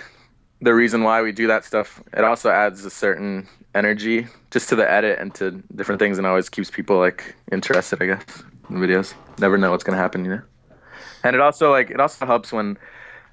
the 0.61 0.73
reason 0.73 1.03
why 1.03 1.21
we 1.21 1.31
do 1.31 1.45
that 1.47 1.63
stuff 1.63 2.01
it 2.17 2.23
also 2.23 2.49
adds 2.49 2.83
a 2.83 2.89
certain 2.89 3.47
energy 3.75 4.27
just 4.49 4.67
to 4.69 4.75
the 4.75 4.89
edit 4.89 5.19
and 5.19 5.33
to 5.35 5.51
different 5.75 5.99
things, 5.99 6.17
and 6.17 6.25
always 6.25 6.49
keeps 6.49 6.71
people 6.71 6.97
like 6.97 7.35
interested. 7.51 8.01
I 8.01 8.07
guess 8.07 8.43
in 8.71 8.77
videos. 8.77 9.13
Never 9.37 9.59
know 9.59 9.69
what's 9.69 9.83
gonna 9.83 9.97
happen, 9.97 10.25
you 10.25 10.31
know. 10.31 10.41
And 11.23 11.35
it 11.35 11.41
also 11.41 11.69
like 11.69 11.91
it 11.91 11.99
also 11.99 12.25
helps 12.25 12.51
when 12.51 12.77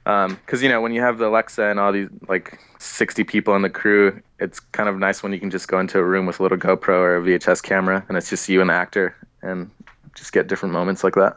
because 0.04 0.60
um, 0.60 0.62
you 0.62 0.68
know 0.68 0.82
when 0.82 0.92
you 0.92 1.00
have 1.00 1.16
the 1.16 1.28
Alexa 1.28 1.62
and 1.62 1.80
all 1.80 1.92
these 1.92 2.08
like 2.28 2.58
60 2.78 3.24
people 3.24 3.56
in 3.56 3.62
the 3.62 3.70
crew, 3.70 4.22
it's 4.40 4.60
kind 4.60 4.90
of 4.90 4.98
nice 4.98 5.22
when 5.22 5.32
you 5.32 5.40
can 5.40 5.50
just 5.50 5.68
go 5.68 5.80
into 5.80 5.98
a 5.98 6.04
room 6.04 6.26
with 6.26 6.38
a 6.38 6.42
little 6.42 6.58
GoPro 6.58 6.90
or 6.90 7.16
a 7.16 7.22
VHS 7.22 7.62
camera 7.62 8.04
and 8.08 8.18
it's 8.18 8.28
just 8.28 8.46
you 8.48 8.60
and 8.60 8.68
the 8.68 8.74
actor, 8.74 9.16
and 9.40 9.70
just 10.18 10.32
get 10.32 10.48
different 10.48 10.72
moments 10.72 11.04
like 11.04 11.14
that. 11.14 11.36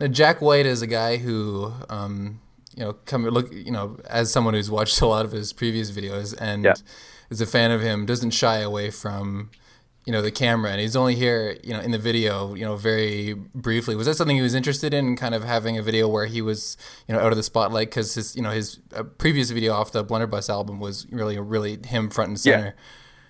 Now, 0.00 0.06
Jack 0.08 0.40
White 0.40 0.66
is 0.66 0.82
a 0.82 0.86
guy 0.86 1.18
who, 1.18 1.72
um, 1.88 2.40
you 2.74 2.84
know, 2.84 2.94
come 3.04 3.24
look, 3.24 3.52
you 3.52 3.70
know, 3.70 3.98
as 4.08 4.32
someone 4.32 4.54
who's 4.54 4.70
watched 4.70 5.00
a 5.02 5.06
lot 5.06 5.24
of 5.24 5.32
his 5.32 5.52
previous 5.52 5.90
videos 5.90 6.34
and 6.40 6.64
yeah. 6.64 6.74
is 7.30 7.40
a 7.40 7.46
fan 7.46 7.70
of 7.70 7.80
him, 7.80 8.06
doesn't 8.06 8.30
shy 8.30 8.58
away 8.58 8.90
from, 8.90 9.50
you 10.04 10.12
know, 10.12 10.20
the 10.20 10.30
camera, 10.30 10.70
and 10.70 10.80
he's 10.80 10.96
only 10.96 11.14
here, 11.14 11.56
you 11.62 11.72
know, 11.72 11.80
in 11.80 11.90
the 11.90 11.98
video, 11.98 12.54
you 12.54 12.64
know, 12.64 12.76
very 12.76 13.32
briefly. 13.32 13.96
Was 13.96 14.06
that 14.06 14.16
something 14.16 14.36
he 14.36 14.42
was 14.42 14.54
interested 14.54 14.92
in, 14.92 15.16
kind 15.16 15.34
of 15.34 15.44
having 15.44 15.78
a 15.78 15.82
video 15.82 16.08
where 16.08 16.26
he 16.26 16.42
was, 16.42 16.76
you 17.08 17.14
know, 17.14 17.20
out 17.20 17.30
of 17.30 17.36
the 17.36 17.42
spotlight? 17.42 17.88
Because 17.88 18.14
his, 18.14 18.36
you 18.36 18.42
know, 18.42 18.50
his 18.50 18.80
uh, 18.94 19.04
previous 19.04 19.50
video 19.50 19.72
off 19.72 19.92
the 19.92 20.04
Blunderbuss 20.04 20.50
album 20.50 20.78
was 20.78 21.06
really, 21.10 21.38
really 21.38 21.78
him 21.86 22.10
front 22.10 22.28
and 22.28 22.40
center. 22.40 22.74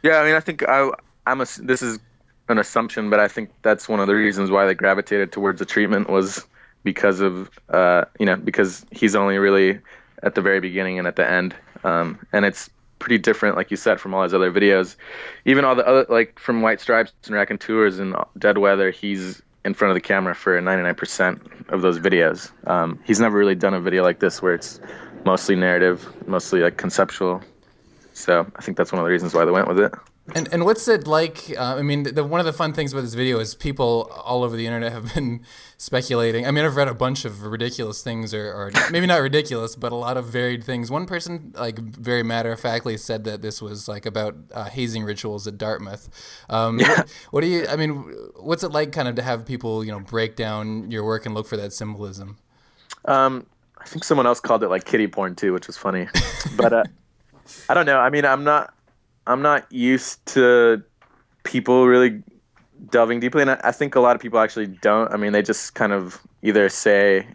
Yeah, 0.02 0.11
yeah. 0.11 0.18
I 0.18 0.24
mean, 0.24 0.35
I 0.35 0.40
think 0.40 0.68
I, 0.68 0.90
I'm 1.26 1.40
a. 1.40 1.46
This 1.61 1.80
is 1.80 2.00
an 2.48 2.59
assumption, 2.59 3.11
but 3.11 3.20
I 3.20 3.28
think 3.28 3.50
that's 3.62 3.88
one 3.88 4.00
of 4.00 4.07
the 4.07 4.14
reasons 4.14 4.50
why 4.50 4.66
they 4.66 4.74
gravitated 4.74 5.33
towards 5.33 5.59
the 5.59 5.64
treatment 5.64 6.11
was 6.11 6.46
because 6.83 7.20
of 7.20 7.50
uh, 7.70 8.04
you 8.18 8.26
know 8.26 8.37
because 8.37 8.85
he's 8.90 9.14
only 9.14 9.38
really 9.38 9.78
at 10.22 10.35
the 10.35 10.42
very 10.42 10.61
beginning 10.61 10.98
and 10.98 11.09
at 11.09 11.16
the 11.16 11.28
end, 11.28 11.54
um, 11.85 12.18
and 12.33 12.44
it's 12.44 12.70
pretty 12.98 13.18
different, 13.18 13.57
like 13.57 13.70
you 13.70 13.76
said, 13.76 14.00
from 14.00 14.14
all 14.14 14.22
his 14.22 14.33
other 14.33 14.50
videos. 14.50 14.96
Even 15.44 15.64
all 15.64 15.74
the 15.74 15.87
other 15.87 16.07
like 16.09 16.38
from 16.38 16.62
White 16.62 16.80
Stripes 16.80 17.12
and 17.26 17.35
Raconteurs 17.35 17.98
and 17.98 18.14
Dead 18.38 18.59
Weather, 18.59 18.90
he's 18.90 19.42
in 19.64 19.74
front 19.74 19.90
of 19.90 19.94
the 19.94 20.00
camera 20.00 20.35
for 20.35 20.61
99% 20.61 21.70
of 21.70 21.83
those 21.83 21.98
videos. 21.98 22.50
Um, 22.68 22.98
he's 23.04 23.20
never 23.20 23.38
really 23.38 23.54
done 23.54 23.74
a 23.74 23.80
video 23.80 24.02
like 24.02 24.20
this 24.20 24.42
where 24.42 24.54
it's 24.54 24.80
mostly 25.24 25.57
narrative, 25.57 26.07
mostly 26.26 26.61
like 26.61 26.76
conceptual. 26.76 27.42
So 28.12 28.46
I 28.57 28.62
think 28.62 28.76
that's 28.76 28.92
one 28.92 29.00
of 29.00 29.04
the 29.04 29.11
reasons 29.11 29.35
why 29.35 29.44
they 29.44 29.50
went 29.50 29.68
with 29.68 29.80
it. 29.80 29.92
And 30.34 30.48
and 30.52 30.64
what's 30.64 30.88
it 30.88 31.06
like? 31.06 31.52
Uh, 31.54 31.76
I 31.76 31.82
mean, 31.82 32.04
the, 32.04 32.24
one 32.24 32.40
of 32.40 32.46
the 32.46 32.52
fun 32.52 32.72
things 32.72 32.94
about 32.94 33.02
this 33.02 33.12
video 33.12 33.40
is 33.40 33.54
people 33.54 34.10
all 34.24 34.42
over 34.42 34.56
the 34.56 34.64
internet 34.64 34.90
have 34.90 35.12
been 35.14 35.42
speculating. 35.76 36.46
I 36.46 36.50
mean, 36.50 36.64
I've 36.64 36.76
read 36.76 36.88
a 36.88 36.94
bunch 36.94 37.26
of 37.26 37.42
ridiculous 37.42 38.02
things, 38.02 38.32
or, 38.32 38.46
or 38.46 38.70
maybe 38.90 39.06
not 39.06 39.20
ridiculous, 39.20 39.76
but 39.76 39.92
a 39.92 39.96
lot 39.96 40.16
of 40.16 40.26
varied 40.26 40.64
things. 40.64 40.90
One 40.90 41.04
person, 41.04 41.52
like 41.54 41.78
very 41.78 42.22
matter 42.22 42.52
of 42.52 42.60
factly, 42.60 42.96
said 42.96 43.24
that 43.24 43.42
this 43.42 43.60
was 43.60 43.87
like 43.87 44.06
about 44.06 44.34
uh, 44.54 44.64
hazing 44.64 45.04
rituals 45.04 45.46
at 45.46 45.58
Dartmouth. 45.58 46.08
Um, 46.48 46.78
yeah. 46.78 46.88
what, 46.88 47.08
what 47.30 47.40
do 47.42 47.48
you? 47.48 47.66
I 47.68 47.76
mean, 47.76 47.92
what's 48.37 48.64
it 48.64 48.70
like, 48.70 48.92
kind 48.92 49.08
of, 49.08 49.16
to 49.16 49.22
have 49.22 49.44
people, 49.44 49.84
you 49.84 49.92
know, 49.92 50.00
break 50.00 50.37
down 50.37 50.90
your 50.90 51.04
work 51.04 51.26
and 51.26 51.34
look 51.34 51.46
for 51.46 51.58
that 51.58 51.74
symbolism? 51.74 52.38
Um, 53.04 53.46
I 53.76 53.84
think 53.84 54.04
someone 54.04 54.26
else 54.26 54.40
called 54.40 54.62
it 54.62 54.68
like 54.68 54.87
kitty 54.87 55.06
porn 55.06 55.34
too, 55.34 55.52
which 55.52 55.66
was 55.66 55.76
funny. 55.76 56.08
but 56.56 56.72
uh, 56.72 56.84
I 57.68 57.74
don't 57.74 57.84
know. 57.84 57.98
I 57.98 58.08
mean, 58.08 58.24
I'm 58.24 58.42
not. 58.44 58.73
I'm 59.26 59.42
not 59.42 59.70
used 59.72 60.24
to 60.26 60.82
people 61.44 61.87
really 61.87 62.22
delving 62.90 63.20
deeply, 63.20 63.42
and 63.42 63.52
I, 63.52 63.60
I 63.64 63.72
think 63.72 63.94
a 63.94 64.00
lot 64.00 64.16
of 64.16 64.22
people 64.22 64.38
actually 64.38 64.66
don't. 64.66 65.12
I 65.12 65.16
mean, 65.16 65.32
they 65.32 65.42
just 65.42 65.74
kind 65.74 65.92
of 65.92 66.20
either 66.42 66.68
say 66.68 67.26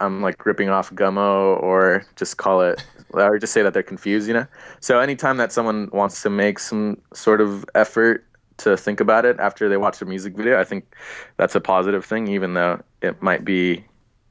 I'm 0.00 0.22
like 0.22 0.44
ripping 0.44 0.68
off 0.68 0.90
Gummo, 0.92 1.60
or 1.62 2.04
just 2.16 2.36
call 2.36 2.62
it, 2.62 2.84
or 3.10 3.38
just 3.38 3.52
say 3.52 3.62
that 3.62 3.74
they're 3.74 3.82
confused. 3.82 4.28
You 4.28 4.34
know. 4.34 4.46
So 4.80 4.98
anytime 5.00 5.36
that 5.36 5.52
someone 5.52 5.88
wants 5.92 6.22
to 6.22 6.30
make 6.30 6.58
some 6.58 7.00
sort 7.14 7.40
of 7.40 7.64
effort 7.74 8.24
to 8.58 8.76
think 8.76 9.00
about 9.00 9.24
it 9.24 9.38
after 9.38 9.68
they 9.68 9.76
watch 9.76 10.00
a 10.00 10.04
music 10.04 10.34
video, 10.34 10.58
I 10.58 10.64
think 10.64 10.94
that's 11.36 11.54
a 11.54 11.60
positive 11.60 12.04
thing, 12.04 12.28
even 12.28 12.54
though 12.54 12.82
it 13.02 13.22
might 13.22 13.44
be 13.44 13.84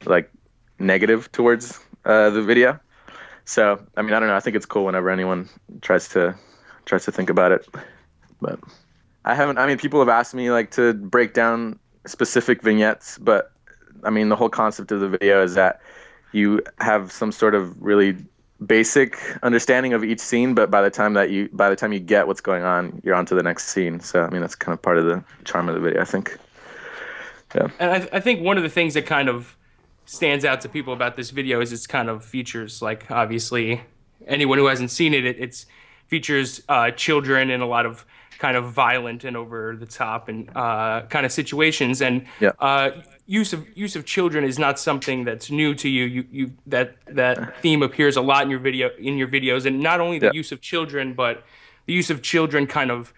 like 0.06 0.30
negative 0.80 1.32
towards 1.32 1.80
uh, 2.06 2.30
the 2.30 2.42
video. 2.42 2.80
So 3.46 3.80
I 3.96 4.02
mean, 4.02 4.14
I 4.14 4.20
don't 4.20 4.28
know. 4.28 4.36
I 4.36 4.40
think 4.40 4.56
it's 4.56 4.66
cool 4.66 4.86
whenever 4.86 5.10
anyone 5.10 5.48
tries 5.82 6.10
to 6.10 6.36
tries 6.86 7.06
to 7.06 7.12
think 7.12 7.30
about 7.30 7.52
it. 7.52 7.68
But 8.42 8.60
I 9.26 9.36
haven't. 9.36 9.58
I 9.58 9.68
mean, 9.68 9.78
people 9.78 10.00
have 10.00 10.10
asked 10.10 10.34
me 10.34 10.52
like 10.52 10.72
to 10.72 10.94
break 10.94 11.34
down 11.34 11.80
specific 12.06 12.62
vignettes, 12.62 13.18
but 13.18 13.52
I 14.04 14.10
mean, 14.10 14.30
the 14.30 14.36
whole 14.36 14.50
concept 14.50 14.92
of 14.92 15.00
the 15.00 15.10
video 15.10 15.44
is 15.44 15.56
that 15.56 15.82
you 16.32 16.62
have 16.80 17.12
some 17.12 17.32
sort 17.32 17.56
of 17.56 17.82
really 17.82 18.18
basic 18.66 19.18
understanding 19.44 19.94
of 19.94 20.04
each 20.04 20.20
scene, 20.20 20.54
but 20.54 20.72
by 20.72 20.82
the 20.82 20.90
time 20.90 21.14
that 21.14 21.30
you 21.30 21.50
by 21.54 21.70
the 21.70 21.76
time 21.76 21.92
you 21.94 22.00
get 22.00 22.28
what's 22.28 22.42
going 22.42 22.64
on, 22.64 23.02
you're 23.04 23.16
on 23.16 23.26
to 23.26 23.36
the 23.36 23.44
next 23.44 23.70
scene. 23.70 24.00
So 24.00 24.24
I 24.24 24.30
mean, 24.30 24.42
that's 24.42 24.56
kind 24.56 24.74
of 24.74 24.82
part 24.82 24.98
of 24.98 25.06
the 25.06 25.24
charm 25.44 25.70
of 25.70 25.76
the 25.76 25.82
video, 25.82 26.02
I 26.02 26.06
think. 26.06 26.38
Yeah. 27.54 27.68
And 27.80 27.92
I, 27.92 28.18
I 28.18 28.20
think 28.20 28.42
one 28.42 28.58
of 28.58 28.64
the 28.64 28.70
things 28.70 28.94
that 28.96 29.06
kind 29.06 29.30
of 29.30 29.56
stands 30.06 30.46
out 30.46 30.62
to 30.62 30.70
people 30.70 30.94
about 30.94 31.16
this 31.16 31.32
video 31.32 31.62
is 31.62 31.74
its 31.74 31.88
kind 31.88 32.10
of 32.10 32.24
features. 32.24 32.82
Like 32.82 33.10
obviously, 33.10 33.82
anyone 34.28 34.58
who 34.58 34.66
hasn't 34.66 34.92
seen 34.92 35.14
it, 35.14 35.26
it 35.26 35.38
it's 35.40 35.66
features 36.08 36.62
uh, 36.70 36.92
children 36.92 37.50
in 37.50 37.62
a 37.62 37.66
lot 37.66 37.86
of 37.86 38.06
kind 38.38 38.58
of 38.58 38.72
violent 38.72 39.24
and 39.24 39.38
over 39.38 39.76
the 39.76 39.86
top 39.86 40.28
and 40.28 40.50
uh, 40.56 41.02
kind 41.10 41.26
of 41.26 41.32
situations. 41.32 42.02
And 42.02 42.26
yeah. 42.40 42.52
uh, 42.60 42.92
use 43.26 43.54
of 43.54 43.66
use 43.76 43.96
of 43.96 44.06
children 44.06 44.44
is 44.44 44.60
not 44.60 44.80
something 44.80 45.24
that's 45.24 45.50
new 45.50 45.74
to 45.76 45.90
you. 45.90 46.06
You 46.06 46.26
you 46.32 46.52
that 46.68 46.96
that 47.08 47.62
theme 47.62 47.82
appears 47.84 48.18
a 48.18 48.22
lot 48.22 48.44
in 48.44 48.50
your 48.50 48.60
video 48.60 48.90
in 49.00 49.18
your 49.18 49.28
videos, 49.28 49.66
and 49.66 49.80
not 49.80 50.00
only 50.00 50.20
the 50.20 50.28
yeah. 50.28 50.34
use 50.34 50.52
of 50.52 50.62
children, 50.62 51.14
but 51.14 51.44
the 51.86 51.94
use 51.94 52.10
of 52.10 52.22
children 52.22 52.68
kind 52.68 52.92
of 52.92 53.14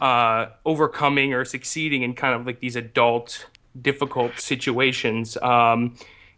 uh, 0.00 0.46
overcoming 0.64 1.34
or 1.34 1.44
succeeding 1.44 2.02
in 2.02 2.14
kind 2.14 2.34
of 2.34 2.46
like 2.46 2.60
these 2.60 2.76
adult 2.76 3.46
difficult 3.80 4.38
situations. 4.38 5.36
Um, 5.38 5.96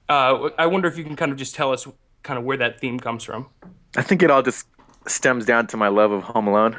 uh, 0.08 0.50
I 0.58 0.66
wonder 0.66 0.88
if 0.88 0.98
you 0.98 1.04
can 1.04 1.16
kind 1.16 1.32
of 1.32 1.38
just 1.38 1.54
tell 1.54 1.72
us 1.72 1.86
kind 2.22 2.38
of 2.38 2.44
where 2.44 2.56
that 2.56 2.80
theme 2.80 2.98
comes 2.98 3.24
from. 3.24 3.48
I 3.96 4.02
think 4.02 4.22
it 4.22 4.30
all 4.30 4.42
just 4.42 4.66
stems 5.06 5.44
down 5.44 5.66
to 5.68 5.76
my 5.76 5.88
love 5.88 6.12
of 6.12 6.22
Home 6.22 6.46
Alone, 6.46 6.78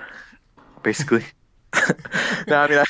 basically. 0.84 1.26
no, 2.48 2.58
I 2.58 2.68
mean, 2.68 2.80
I, 2.80 2.86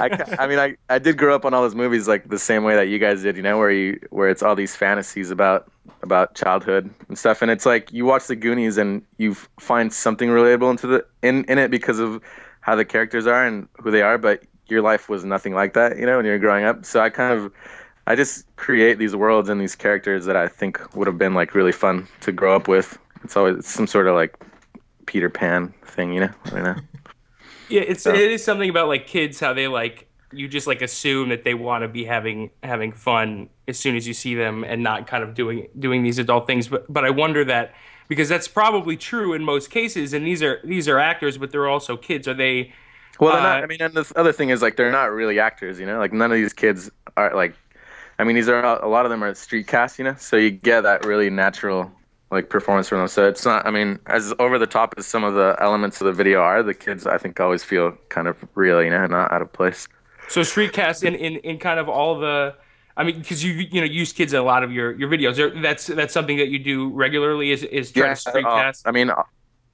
I, 0.00 0.36
I, 0.38 0.46
mean, 0.46 0.58
I, 0.58 0.76
I 0.88 0.98
did 0.98 1.18
grow 1.18 1.34
up 1.34 1.44
on 1.44 1.52
all 1.52 1.62
those 1.62 1.74
movies 1.74 2.08
like 2.08 2.28
the 2.28 2.38
same 2.38 2.64
way 2.64 2.74
that 2.74 2.88
you 2.88 2.98
guys 2.98 3.22
did, 3.22 3.36
you 3.36 3.42
know, 3.42 3.58
where 3.58 3.70
you 3.70 4.00
where 4.10 4.30
it's 4.30 4.42
all 4.42 4.54
these 4.54 4.74
fantasies 4.74 5.30
about 5.30 5.70
about 6.02 6.34
childhood 6.34 6.90
and 7.08 7.18
stuff, 7.18 7.42
and 7.42 7.50
it's 7.50 7.66
like 7.66 7.92
you 7.92 8.06
watch 8.06 8.28
the 8.28 8.36
Goonies 8.36 8.78
and 8.78 9.02
you 9.18 9.34
find 9.60 9.92
something 9.92 10.30
relatable 10.30 10.70
into 10.70 10.86
the 10.86 11.06
in 11.22 11.44
in 11.44 11.58
it 11.58 11.70
because 11.70 11.98
of 11.98 12.22
how 12.60 12.74
the 12.74 12.84
characters 12.84 13.26
are 13.26 13.44
and 13.44 13.68
who 13.78 13.90
they 13.90 14.02
are, 14.02 14.16
but 14.16 14.42
your 14.68 14.80
life 14.80 15.08
was 15.08 15.24
nothing 15.24 15.54
like 15.54 15.74
that, 15.74 15.98
you 15.98 16.06
know, 16.06 16.16
when 16.16 16.24
you're 16.24 16.38
growing 16.38 16.64
up. 16.64 16.84
So 16.86 17.00
I 17.00 17.10
kind 17.10 17.38
of 17.38 17.52
I 18.06 18.16
just 18.16 18.46
create 18.56 18.98
these 18.98 19.14
worlds 19.14 19.48
and 19.48 19.60
these 19.60 19.76
characters 19.76 20.24
that 20.24 20.36
I 20.36 20.48
think 20.48 20.80
would 20.96 21.06
have 21.06 21.18
been 21.18 21.34
like 21.34 21.54
really 21.54 21.72
fun 21.72 22.08
to 22.20 22.32
grow 22.32 22.56
up 22.56 22.68
with. 22.68 22.98
It's 23.24 23.36
always 23.36 23.66
some 23.66 23.86
sort 23.86 24.06
of 24.06 24.14
like 24.14 24.36
Peter 25.06 25.30
Pan 25.30 25.72
thing, 25.84 26.12
you 26.12 26.20
know. 26.20 26.30
I 26.46 26.50
don't 26.50 26.62
know. 26.62 26.76
yeah, 27.68 27.82
it's 27.82 28.02
so. 28.02 28.12
it 28.12 28.30
is 28.30 28.44
something 28.44 28.68
about 28.68 28.88
like 28.88 29.06
kids 29.06 29.40
how 29.40 29.52
they 29.52 29.68
like 29.68 30.08
you 30.32 30.48
just 30.48 30.66
like 30.66 30.82
assume 30.82 31.28
that 31.28 31.44
they 31.44 31.54
want 31.54 31.82
to 31.82 31.88
be 31.88 32.04
having 32.04 32.50
having 32.62 32.92
fun 32.92 33.48
as 33.68 33.78
soon 33.78 33.96
as 33.96 34.06
you 34.06 34.14
see 34.14 34.34
them 34.34 34.64
and 34.64 34.82
not 34.82 35.06
kind 35.06 35.22
of 35.22 35.34
doing 35.34 35.68
doing 35.78 36.02
these 36.02 36.18
adult 36.18 36.46
things. 36.46 36.68
But 36.68 36.90
but 36.92 37.04
I 37.04 37.10
wonder 37.10 37.44
that 37.44 37.74
because 38.08 38.28
that's 38.28 38.48
probably 38.48 38.96
true 38.96 39.34
in 39.34 39.44
most 39.44 39.70
cases, 39.70 40.12
and 40.12 40.26
these 40.26 40.42
are 40.42 40.60
these 40.64 40.88
are 40.88 40.98
actors, 40.98 41.38
but 41.38 41.50
they're 41.50 41.68
also 41.68 41.96
kids. 41.96 42.26
Are 42.28 42.34
they? 42.34 42.72
Well, 43.20 43.36
uh, 43.36 43.42
not, 43.42 43.62
I 43.62 43.66
mean, 43.66 43.82
and 43.82 43.94
the 43.94 44.10
other 44.16 44.32
thing 44.32 44.48
is 44.48 44.62
like 44.62 44.76
they're 44.76 44.90
not 44.90 45.12
really 45.12 45.38
actors, 45.38 45.78
you 45.78 45.86
know. 45.86 45.98
Like 45.98 46.12
none 46.12 46.32
of 46.32 46.38
these 46.38 46.52
kids 46.52 46.90
are 47.16 47.34
like 47.34 47.54
I 48.18 48.24
mean, 48.24 48.36
these 48.36 48.48
are 48.48 48.62
a 48.62 48.88
lot 48.88 49.04
of 49.04 49.10
them 49.10 49.24
are 49.24 49.34
street 49.34 49.66
cast 49.66 49.98
you 49.98 50.04
know, 50.04 50.14
so 50.18 50.36
you 50.36 50.50
get 50.50 50.82
that 50.82 51.04
really 51.04 51.30
natural 51.30 51.90
like 52.32 52.48
performance 52.48 52.88
from 52.88 52.98
them. 52.98 53.08
So 53.08 53.28
it's 53.28 53.44
not. 53.44 53.64
I 53.66 53.70
mean, 53.70 53.98
as 54.06 54.34
over 54.38 54.58
the 54.58 54.66
top 54.66 54.94
as 54.96 55.06
some 55.06 55.22
of 55.22 55.34
the 55.34 55.54
elements 55.60 56.00
of 56.00 56.06
the 56.06 56.12
video 56.12 56.40
are, 56.40 56.62
the 56.62 56.74
kids 56.74 57.06
I 57.06 57.18
think 57.18 57.38
always 57.38 57.62
feel 57.62 57.92
kind 58.08 58.26
of 58.26 58.36
real, 58.54 58.82
you 58.82 58.90
know, 58.90 59.06
not 59.06 59.30
out 59.30 59.42
of 59.42 59.52
place. 59.52 59.86
So 60.28 60.42
street 60.42 60.72
cast 60.72 61.04
in 61.04 61.14
in, 61.14 61.36
in 61.38 61.58
kind 61.58 61.78
of 61.78 61.88
all 61.88 62.18
the. 62.18 62.54
I 62.96 63.04
mean, 63.04 63.18
because 63.18 63.44
you 63.44 63.52
you 63.52 63.80
know 63.80 63.86
use 63.86 64.12
kids 64.12 64.32
in 64.32 64.40
a 64.40 64.42
lot 64.42 64.62
of 64.64 64.72
your, 64.72 64.92
your 64.92 65.08
videos. 65.08 65.62
That's 65.62 65.86
that's 65.86 66.12
something 66.12 66.38
that 66.38 66.48
you 66.48 66.58
do 66.58 66.90
regularly. 66.90 67.50
Is 67.50 67.62
is 67.64 67.92
try 67.92 68.08
yeah, 68.08 68.14
to 68.14 68.20
street 68.20 68.44
uh, 68.44 68.56
cast? 68.56 68.88
I 68.88 68.90
mean, 68.90 69.10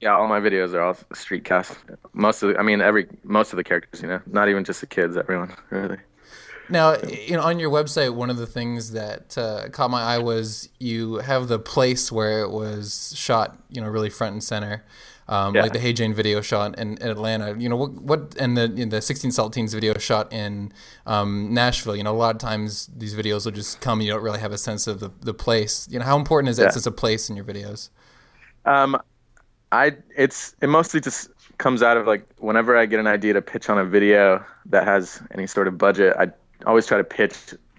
yeah, 0.01 0.15
all 0.15 0.27
my 0.27 0.39
videos 0.39 0.73
are 0.73 0.81
all 0.81 0.97
street 1.13 1.43
cast. 1.43 1.77
Most 2.13 2.43
of 2.43 2.49
the, 2.49 2.59
I 2.59 2.63
mean, 2.63 2.81
every 2.81 3.07
most 3.23 3.51
of 3.51 3.57
the 3.57 3.63
characters, 3.63 4.01
you 4.01 4.07
know, 4.07 4.21
not 4.27 4.47
even 4.49 4.63
just 4.63 4.81
the 4.81 4.87
kids. 4.87 5.17
Everyone 5.17 5.53
really. 5.69 5.97
Now, 6.69 6.97
you 7.01 7.33
know, 7.33 7.41
on 7.41 7.59
your 7.59 7.71
website, 7.71 8.13
one 8.13 8.29
of 8.29 8.37
the 8.37 8.45
things 8.45 8.91
that 8.91 9.37
uh, 9.37 9.69
caught 9.69 9.89
my 9.89 10.01
eye 10.01 10.17
was 10.19 10.69
you 10.79 11.15
have 11.15 11.47
the 11.47 11.59
place 11.59 12.11
where 12.11 12.41
it 12.41 12.51
was 12.51 13.13
shot, 13.15 13.57
you 13.69 13.81
know, 13.81 13.87
really 13.87 14.09
front 14.09 14.33
and 14.33 14.43
center, 14.43 14.83
um, 15.27 15.55
yeah. 15.55 15.63
like 15.63 15.73
the 15.73 15.79
Hey 15.79 15.93
Jane 15.93 16.13
video 16.13 16.41
shot 16.41 16.77
in, 16.77 16.97
in, 16.97 17.07
Atlanta. 17.07 17.55
You 17.57 17.69
know, 17.69 17.75
what, 17.75 17.91
what 17.93 18.35
and 18.39 18.57
the 18.57 18.63
in 18.63 18.89
the 18.89 19.01
16 19.01 19.31
Saltines 19.31 19.73
video 19.73 19.97
shot 19.97 20.31
in 20.31 20.71
um, 21.05 21.53
Nashville. 21.53 21.95
You 21.95 22.03
know, 22.03 22.13
a 22.13 22.17
lot 22.17 22.35
of 22.35 22.39
times 22.39 22.89
these 22.95 23.15
videos 23.15 23.45
will 23.45 23.51
just 23.51 23.81
come, 23.81 23.99
and 23.99 24.07
you 24.07 24.13
don't 24.13 24.23
really 24.23 24.39
have 24.39 24.51
a 24.51 24.57
sense 24.57 24.87
of 24.87 24.99
the, 24.99 25.11
the 25.21 25.33
place. 25.33 25.87
You 25.89 25.99
know, 25.99 26.05
how 26.05 26.17
important 26.17 26.49
is 26.49 26.57
that 26.57 26.63
yeah. 26.63 26.69
sense 26.71 26.85
of 26.85 26.97
place 26.97 27.29
in 27.29 27.35
your 27.35 27.45
videos? 27.45 27.89
Um, 28.65 28.99
I 29.71 29.97
it's 30.15 30.55
it 30.61 30.67
mostly 30.67 30.99
just 30.99 31.29
comes 31.57 31.83
out 31.83 31.97
of 31.97 32.07
like 32.07 32.25
whenever 32.37 32.75
I 32.75 32.85
get 32.85 32.99
an 32.99 33.07
idea 33.07 33.33
to 33.33 33.41
pitch 33.41 33.69
on 33.69 33.77
a 33.77 33.85
video 33.85 34.43
that 34.67 34.85
has 34.85 35.21
any 35.31 35.45
sort 35.45 35.67
of 35.67 35.77
budget, 35.77 36.15
I 36.17 36.31
always 36.65 36.85
try 36.85 36.97
to 36.97 37.03
pitch 37.03 37.35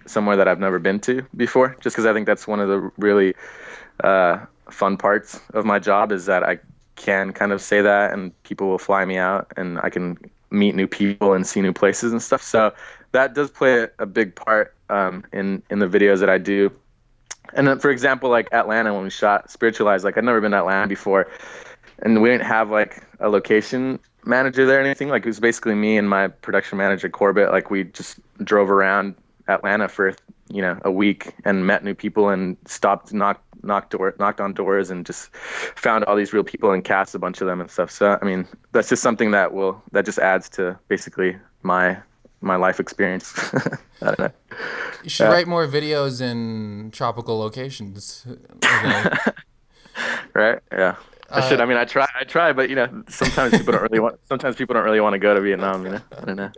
somewhere 0.06 0.36
that 0.36 0.48
I've 0.48 0.58
never 0.58 0.78
been 0.78 1.00
to 1.00 1.22
before, 1.36 1.76
just 1.80 1.94
because 1.94 2.06
I 2.06 2.12
think 2.12 2.26
that's 2.26 2.46
one 2.46 2.60
of 2.60 2.68
the 2.68 2.90
really 2.98 3.34
uh, 4.02 4.38
fun 4.70 4.96
parts 4.96 5.40
of 5.54 5.64
my 5.64 5.78
job 5.78 6.12
is 6.12 6.26
that 6.26 6.42
I 6.42 6.58
can 6.96 7.32
kind 7.32 7.52
of 7.52 7.62
say 7.62 7.80
that 7.80 8.12
and 8.12 8.42
people 8.42 8.68
will 8.68 8.78
fly 8.78 9.04
me 9.04 9.16
out 9.16 9.52
and 9.56 9.78
I 9.82 9.90
can 9.90 10.18
meet 10.50 10.74
new 10.74 10.86
people 10.86 11.32
and 11.32 11.46
see 11.46 11.60
new 11.60 11.72
places 11.72 12.12
and 12.12 12.22
stuff. 12.22 12.42
So 12.42 12.72
that 13.12 13.34
does 13.34 13.50
play 13.50 13.88
a, 13.98 14.06
big 14.06 14.34
part 14.34 14.74
um, 14.88 15.24
in 15.32 15.62
in 15.70 15.78
the 15.78 15.86
videos 15.86 16.20
that 16.20 16.30
I 16.30 16.38
do. 16.38 16.70
And 17.54 17.66
then, 17.66 17.78
for 17.78 17.90
example, 17.90 18.30
like 18.30 18.48
Atlanta 18.52 18.92
when 18.94 19.04
we 19.04 19.10
shot 19.10 19.50
Spiritualized, 19.50 20.04
like 20.04 20.16
I'd 20.16 20.24
never 20.24 20.40
been 20.40 20.52
to 20.52 20.58
Atlanta 20.58 20.86
before, 20.86 21.28
and 22.00 22.20
we 22.22 22.28
didn't 22.28 22.46
have 22.46 22.70
like 22.70 23.02
a 23.18 23.28
location 23.28 23.98
manager 24.24 24.66
there 24.66 24.78
or 24.78 24.82
anything. 24.82 25.08
Like 25.08 25.24
it 25.24 25.28
was 25.28 25.40
basically 25.40 25.74
me 25.74 25.96
and 25.96 26.08
my 26.08 26.28
production 26.28 26.78
manager 26.78 27.08
Corbett. 27.08 27.50
Like 27.50 27.70
we 27.70 27.84
just 27.84 28.18
drove 28.44 28.70
around 28.70 29.14
Atlanta 29.48 29.88
for 29.88 30.14
you 30.48 30.62
know 30.62 30.78
a 30.84 30.90
week 30.90 31.34
and 31.44 31.66
met 31.66 31.84
new 31.84 31.94
people 31.94 32.28
and 32.28 32.56
stopped 32.66 33.12
knocked 33.12 33.44
knocked 33.62 33.90
door 33.90 34.14
knocked 34.18 34.40
on 34.40 34.52
doors 34.52 34.90
and 34.90 35.04
just 35.04 35.34
found 35.34 36.04
all 36.04 36.16
these 36.16 36.32
real 36.32 36.44
people 36.44 36.72
and 36.72 36.84
cast 36.84 37.14
a 37.14 37.18
bunch 37.18 37.40
of 37.40 37.46
them 37.46 37.60
and 37.60 37.70
stuff. 37.70 37.90
So 37.90 38.18
I 38.20 38.24
mean 38.24 38.46
that's 38.72 38.88
just 38.88 39.02
something 39.02 39.30
that 39.32 39.52
will 39.52 39.82
that 39.92 40.04
just 40.04 40.18
adds 40.18 40.48
to 40.50 40.78
basically 40.88 41.36
my 41.62 41.98
my 42.40 42.56
life 42.56 42.80
experience. 42.80 43.34
I 44.02 44.06
don't 44.06 44.18
know. 44.18 44.30
You 45.02 45.10
should 45.10 45.28
uh, 45.28 45.30
write 45.30 45.46
more 45.46 45.66
videos 45.66 46.20
in 46.20 46.90
tropical 46.90 47.38
locations. 47.38 48.26
right? 50.34 50.58
Yeah. 50.72 50.96
I 51.32 51.48
should. 51.48 51.60
Uh, 51.60 51.62
I 51.62 51.66
mean, 51.66 51.76
I 51.76 51.84
try. 51.84 52.06
I 52.18 52.24
try, 52.24 52.52
but 52.52 52.68
you 52.68 52.76
know, 52.76 53.04
sometimes 53.08 53.56
people 53.56 53.72
don't 53.72 53.82
really 53.82 54.00
want. 54.00 54.18
Sometimes 54.28 54.56
people 54.56 54.74
don't 54.74 54.84
really 54.84 55.00
want 55.00 55.14
to 55.14 55.18
go 55.18 55.34
to 55.34 55.40
Vietnam. 55.40 55.84
You 55.84 55.92
know, 55.92 56.00
I 56.16 56.24
don't 56.24 56.36
know. 56.36 56.50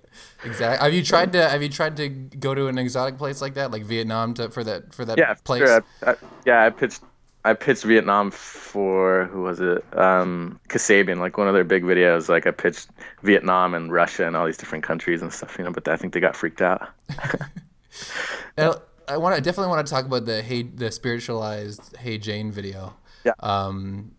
Exactly. 0.44 0.84
Have 0.84 0.94
you 0.94 1.02
tried 1.02 1.32
to? 1.32 1.48
Have 1.48 1.62
you 1.62 1.68
tried 1.68 1.96
to 1.98 2.08
go 2.08 2.54
to 2.54 2.68
an 2.68 2.78
exotic 2.78 3.18
place 3.18 3.40
like 3.40 3.54
that, 3.54 3.70
like 3.70 3.84
Vietnam, 3.84 4.34
to 4.34 4.48
for 4.50 4.64
that 4.64 4.94
for 4.94 5.04
that 5.04 5.18
yeah, 5.18 5.34
place? 5.44 5.60
Sure. 5.60 5.84
I, 6.06 6.10
I, 6.10 6.14
yeah, 6.46 6.64
I 6.64 6.70
pitched. 6.70 7.02
I 7.44 7.54
pitched 7.54 7.82
Vietnam 7.82 8.30
for 8.30 9.24
who 9.26 9.42
was 9.42 9.60
it? 9.60 9.84
Um, 9.98 10.60
Kasabian, 10.68 11.18
like 11.18 11.36
one 11.36 11.48
of 11.48 11.54
their 11.54 11.64
big 11.64 11.82
videos. 11.82 12.28
Like 12.28 12.46
I 12.46 12.52
pitched 12.52 12.88
Vietnam 13.22 13.74
and 13.74 13.92
Russia 13.92 14.26
and 14.26 14.36
all 14.36 14.46
these 14.46 14.56
different 14.56 14.84
countries 14.84 15.22
and 15.22 15.32
stuff. 15.32 15.56
You 15.58 15.64
know, 15.64 15.72
but 15.72 15.86
I 15.88 15.96
think 15.96 16.14
they 16.14 16.20
got 16.20 16.36
freaked 16.36 16.62
out. 16.62 16.88
and 18.56 18.74
I 19.08 19.16
want. 19.16 19.34
I 19.34 19.40
definitely 19.40 19.70
want 19.70 19.86
to 19.86 19.92
talk 19.92 20.06
about 20.06 20.24
the 20.24 20.40
hey, 20.40 20.62
the 20.62 20.90
spiritualized 20.90 21.96
Hey 21.96 22.16
Jane 22.16 22.52
video. 22.52 22.94
Yeah. 23.24 23.32
Um, 23.40 24.12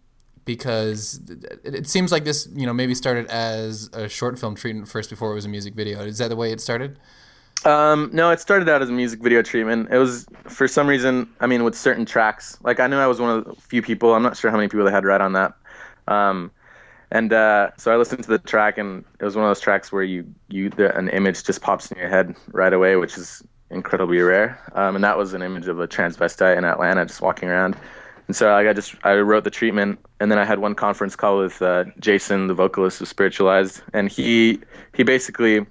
because 0.45 1.21
it 1.63 1.87
seems 1.87 2.11
like 2.11 2.25
this, 2.25 2.47
you 2.53 2.65
know, 2.65 2.73
maybe 2.73 2.95
started 2.95 3.27
as 3.27 3.89
a 3.93 4.09
short 4.09 4.37
film 4.37 4.55
treatment 4.55 4.87
first 4.87 5.09
before 5.09 5.31
it 5.31 5.35
was 5.35 5.45
a 5.45 5.49
music 5.49 5.73
video. 5.73 6.01
Is 6.01 6.17
that 6.17 6.29
the 6.29 6.35
way 6.35 6.51
it 6.51 6.59
started? 6.59 6.99
Um, 7.65 8.09
no, 8.11 8.29
it 8.29 8.39
started 8.41 8.67
out 8.67 8.81
as 8.81 8.89
a 8.89 8.91
music 8.93 9.21
video 9.21 9.41
treatment. 9.41 9.87
It 9.89 9.97
was 9.97 10.25
for 10.43 10.67
some 10.67 10.87
reason, 10.87 11.29
I 11.39 11.47
mean, 11.47 11.63
with 11.63 11.75
certain 11.75 12.05
tracks. 12.05 12.57
Like 12.61 12.79
I 12.79 12.87
knew 12.87 12.97
I 12.97 13.07
was 13.07 13.21
one 13.21 13.37
of 13.37 13.45
the 13.45 13.55
few 13.61 13.81
people. 13.81 14.13
I'm 14.13 14.23
not 14.23 14.35
sure 14.35 14.51
how 14.51 14.57
many 14.57 14.67
people 14.67 14.85
they 14.85 14.91
had 14.91 15.05
read 15.05 15.21
on 15.21 15.33
that. 15.33 15.53
Um, 16.07 16.51
and 17.11 17.31
uh, 17.31 17.69
so 17.77 17.93
I 17.93 17.95
listened 17.95 18.23
to 18.23 18.29
the 18.29 18.39
track, 18.39 18.77
and 18.77 19.05
it 19.19 19.23
was 19.23 19.35
one 19.35 19.45
of 19.45 19.49
those 19.49 19.59
tracks 19.59 19.91
where 19.91 20.03
you 20.03 20.25
you 20.49 20.69
the, 20.69 20.97
an 20.97 21.09
image 21.09 21.43
just 21.43 21.61
pops 21.61 21.91
in 21.91 21.97
your 21.97 22.09
head 22.09 22.35
right 22.51 22.73
away, 22.73 22.95
which 22.95 23.17
is 23.17 23.43
incredibly 23.69 24.19
rare. 24.19 24.59
Um, 24.73 24.95
and 24.95 25.03
that 25.03 25.17
was 25.17 25.33
an 25.33 25.41
image 25.41 25.67
of 25.67 25.79
a 25.79 25.87
transvestite 25.87 26.57
in 26.57 26.65
Atlanta 26.65 27.05
just 27.05 27.21
walking 27.21 27.49
around. 27.49 27.75
And 28.27 28.35
so 28.35 28.51
like, 28.51 28.67
I 28.67 28.73
just 28.73 28.95
I 29.03 29.15
wrote 29.15 29.43
the 29.43 29.51
treatment, 29.51 29.99
and 30.19 30.31
then 30.31 30.39
I 30.39 30.45
had 30.45 30.59
one 30.59 30.75
conference 30.75 31.15
call 31.15 31.39
with 31.39 31.61
uh, 31.61 31.85
Jason, 31.99 32.47
the 32.47 32.53
vocalist 32.53 33.01
of 33.01 33.07
Spiritualized, 33.07 33.81
and 33.93 34.09
he 34.09 34.59
he 34.95 35.03
basically 35.03 35.65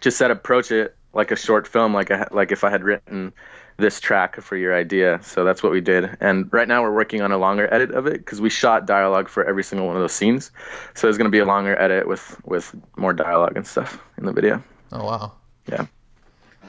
just 0.00 0.16
said 0.18 0.30
approach 0.30 0.70
it 0.70 0.96
like 1.12 1.30
a 1.30 1.36
short 1.36 1.66
film, 1.66 1.94
like 1.94 2.10
a, 2.10 2.28
like 2.32 2.52
if 2.52 2.64
I 2.64 2.70
had 2.70 2.84
written 2.84 3.32
this 3.78 4.00
track 4.00 4.40
for 4.40 4.56
your 4.56 4.74
idea. 4.74 5.20
So 5.22 5.44
that's 5.44 5.62
what 5.62 5.70
we 5.72 5.80
did. 5.80 6.16
And 6.20 6.52
right 6.52 6.66
now 6.66 6.82
we're 6.82 6.94
working 6.94 7.22
on 7.22 7.30
a 7.30 7.38
longer 7.38 7.72
edit 7.72 7.92
of 7.92 8.06
it 8.06 8.18
because 8.18 8.40
we 8.40 8.50
shot 8.50 8.86
dialogue 8.86 9.28
for 9.28 9.44
every 9.44 9.62
single 9.62 9.86
one 9.86 9.96
of 9.96 10.02
those 10.02 10.12
scenes. 10.12 10.50
So 10.94 11.06
there's 11.06 11.16
going 11.16 11.26
to 11.26 11.30
be 11.30 11.38
a 11.38 11.44
longer 11.44 11.80
edit 11.80 12.08
with 12.08 12.40
with 12.44 12.74
more 12.96 13.12
dialogue 13.12 13.56
and 13.56 13.66
stuff 13.66 14.02
in 14.18 14.26
the 14.26 14.32
video. 14.32 14.62
Oh 14.92 15.04
wow. 15.04 15.32
Yeah. 15.68 15.86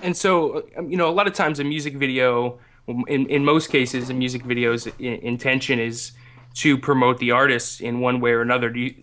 And 0.02 0.16
so 0.16 0.68
you 0.88 0.98
know, 0.98 1.10
a 1.10 1.12
lot 1.12 1.28
of 1.28 1.34
times 1.34 1.60
a 1.60 1.64
music 1.64 1.96
video 1.96 2.60
in, 3.08 3.28
in 3.28 3.46
most 3.46 3.70
cases, 3.70 4.10
a 4.10 4.14
music 4.14 4.44
video's 4.44 4.88
intention 4.98 5.80
is 5.80 6.12
to 6.56 6.78
promote 6.78 7.20
the 7.20 7.32
artist 7.32 7.82
in 7.82 8.00
one 8.00 8.20
way 8.20 8.32
or 8.32 8.42
another. 8.42 8.70
Do 8.70 8.80
you 8.80 8.96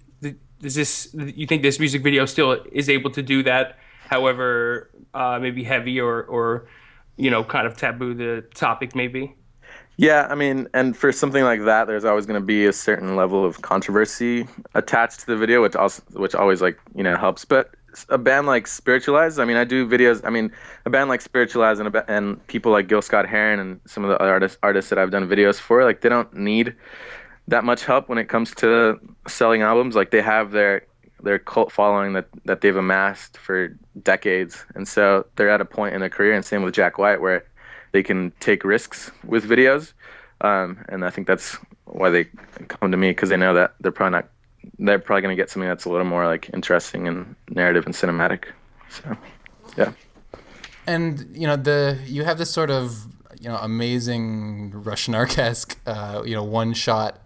does 0.61 0.75
this 0.75 1.15
you 1.15 1.47
think 1.47 1.63
this 1.63 1.79
music 1.79 2.03
video 2.03 2.25
still 2.27 2.65
is 2.73 2.89
able 2.89 3.11
to 3.11 3.23
do 3.23 3.43
that? 3.43 3.79
However, 4.09 4.91
uh, 5.15 5.39
maybe 5.41 5.65
heavy 5.65 6.01
or 6.01 6.23
or 6.25 6.69
you 7.17 7.31
know, 7.31 7.43
kind 7.45 7.67
of 7.67 7.77
taboo 7.77 8.15
the 8.15 8.45
topic 8.55 8.95
may 8.95 9.09
be. 9.09 9.35
Yeah, 9.99 10.27
I 10.29 10.35
mean, 10.35 10.69
and 10.75 10.95
for 10.95 11.11
something 11.11 11.43
like 11.43 11.65
that, 11.65 11.87
there's 11.87 12.05
always 12.05 12.27
going 12.27 12.39
to 12.39 12.45
be 12.45 12.67
a 12.67 12.73
certain 12.73 13.17
level 13.17 13.45
of 13.45 13.63
controversy 13.63 14.47
attached 14.75 15.21
to 15.21 15.27
the 15.27 15.37
video, 15.37 15.63
which 15.63 15.75
also 15.75 16.03
which 16.13 16.35
always 16.35 16.61
like 16.61 16.79
you 16.95 17.03
know 17.03 17.17
helps. 17.17 17.45
But 17.45 17.71
a 18.09 18.19
band 18.19 18.47
like 18.47 18.67
Spiritualized, 18.67 19.41
I 19.41 19.45
mean, 19.45 19.57
I 19.57 19.65
do 19.65 19.87
videos. 19.89 20.21
I 20.25 20.31
mean, 20.31 20.53
a 20.85 20.91
band 20.91 21.09
like 21.09 21.21
Spiritualized 21.21 21.81
and 21.81 21.95
a, 21.95 22.11
and 22.11 22.45
people 22.49 22.73
like 22.73 22.89
Gil 22.89 23.01
Scott 23.01 23.29
Heron 23.29 23.59
and 23.59 23.81
some 23.87 24.05
of 24.05 24.11
the 24.11 24.21
other 24.21 24.33
artists 24.33 24.59
artists 24.63 24.91
that 24.91 24.99
I've 24.99 25.11
done 25.11 25.29
videos 25.29 25.59
for, 25.59 25.85
like 25.85 26.01
they 26.01 26.09
don't 26.09 26.33
need 26.35 26.75
that 27.49 27.65
much 27.65 27.85
help 27.85 28.09
when 28.09 28.19
it 28.19 28.29
comes 28.29 28.55
to 28.57 28.99
selling 29.29 29.63
albums. 29.63 29.95
Like 29.95 30.11
they 30.11 30.23
have 30.23 30.51
their 30.51 30.83
their 31.23 31.39
cult 31.39 31.73
following 31.73 32.13
that 32.13 32.27
that 32.45 32.61
they've 32.61 32.77
amassed 32.77 33.39
for 33.39 33.69
decades, 34.03 34.65
and 34.75 34.87
so 34.87 35.27
they're 35.37 35.51
at 35.51 35.61
a 35.61 35.65
point 35.65 35.95
in 35.95 36.01
their 36.01 36.11
career. 36.11 36.35
And 36.35 36.45
same 36.45 36.63
with 36.63 36.75
Jack 36.75 36.99
White, 36.99 37.21
where 37.21 37.45
they 37.93 38.03
can 38.03 38.33
take 38.41 38.65
risks 38.65 39.11
with 39.25 39.49
videos, 39.49 39.93
um, 40.43 40.85
and 40.89 41.05
I 41.05 41.11
think 41.11 41.27
that's 41.27 41.57
why 41.85 42.11
they 42.11 42.25
come 42.69 42.91
to 42.91 42.97
me 42.97 43.11
because 43.11 43.29
they 43.31 43.37
know 43.37 43.55
that 43.55 43.75
they're 43.81 43.93
probably 43.93 44.19
not 44.19 44.29
they're 44.79 44.99
probably 44.99 45.23
gonna 45.23 45.37
get 45.37 45.51
something 45.51 45.69
that's 45.69 45.85
a 45.85 45.91
little 45.91 46.07
more 46.07 46.27
like 46.27 46.51
interesting 46.53 47.09
and 47.09 47.35
narrative 47.51 47.87
and 47.87 47.95
cinematic. 47.95 48.45
So, 48.89 49.17
yeah. 49.77 49.93
And 50.87 51.27
you 51.35 51.47
know 51.47 51.57
the 51.57 51.99
you 52.07 52.25
have 52.25 52.39
this 52.39 52.51
sort 52.51 52.71
of 52.71 53.07
you 53.41 53.49
know 53.49 53.57
amazing 53.57 54.71
Russian 54.73 55.15
esque 55.15 55.79
uh, 55.87 56.23
you 56.25 56.35
know 56.35 56.45
one 56.45 56.73
shot 56.75 57.23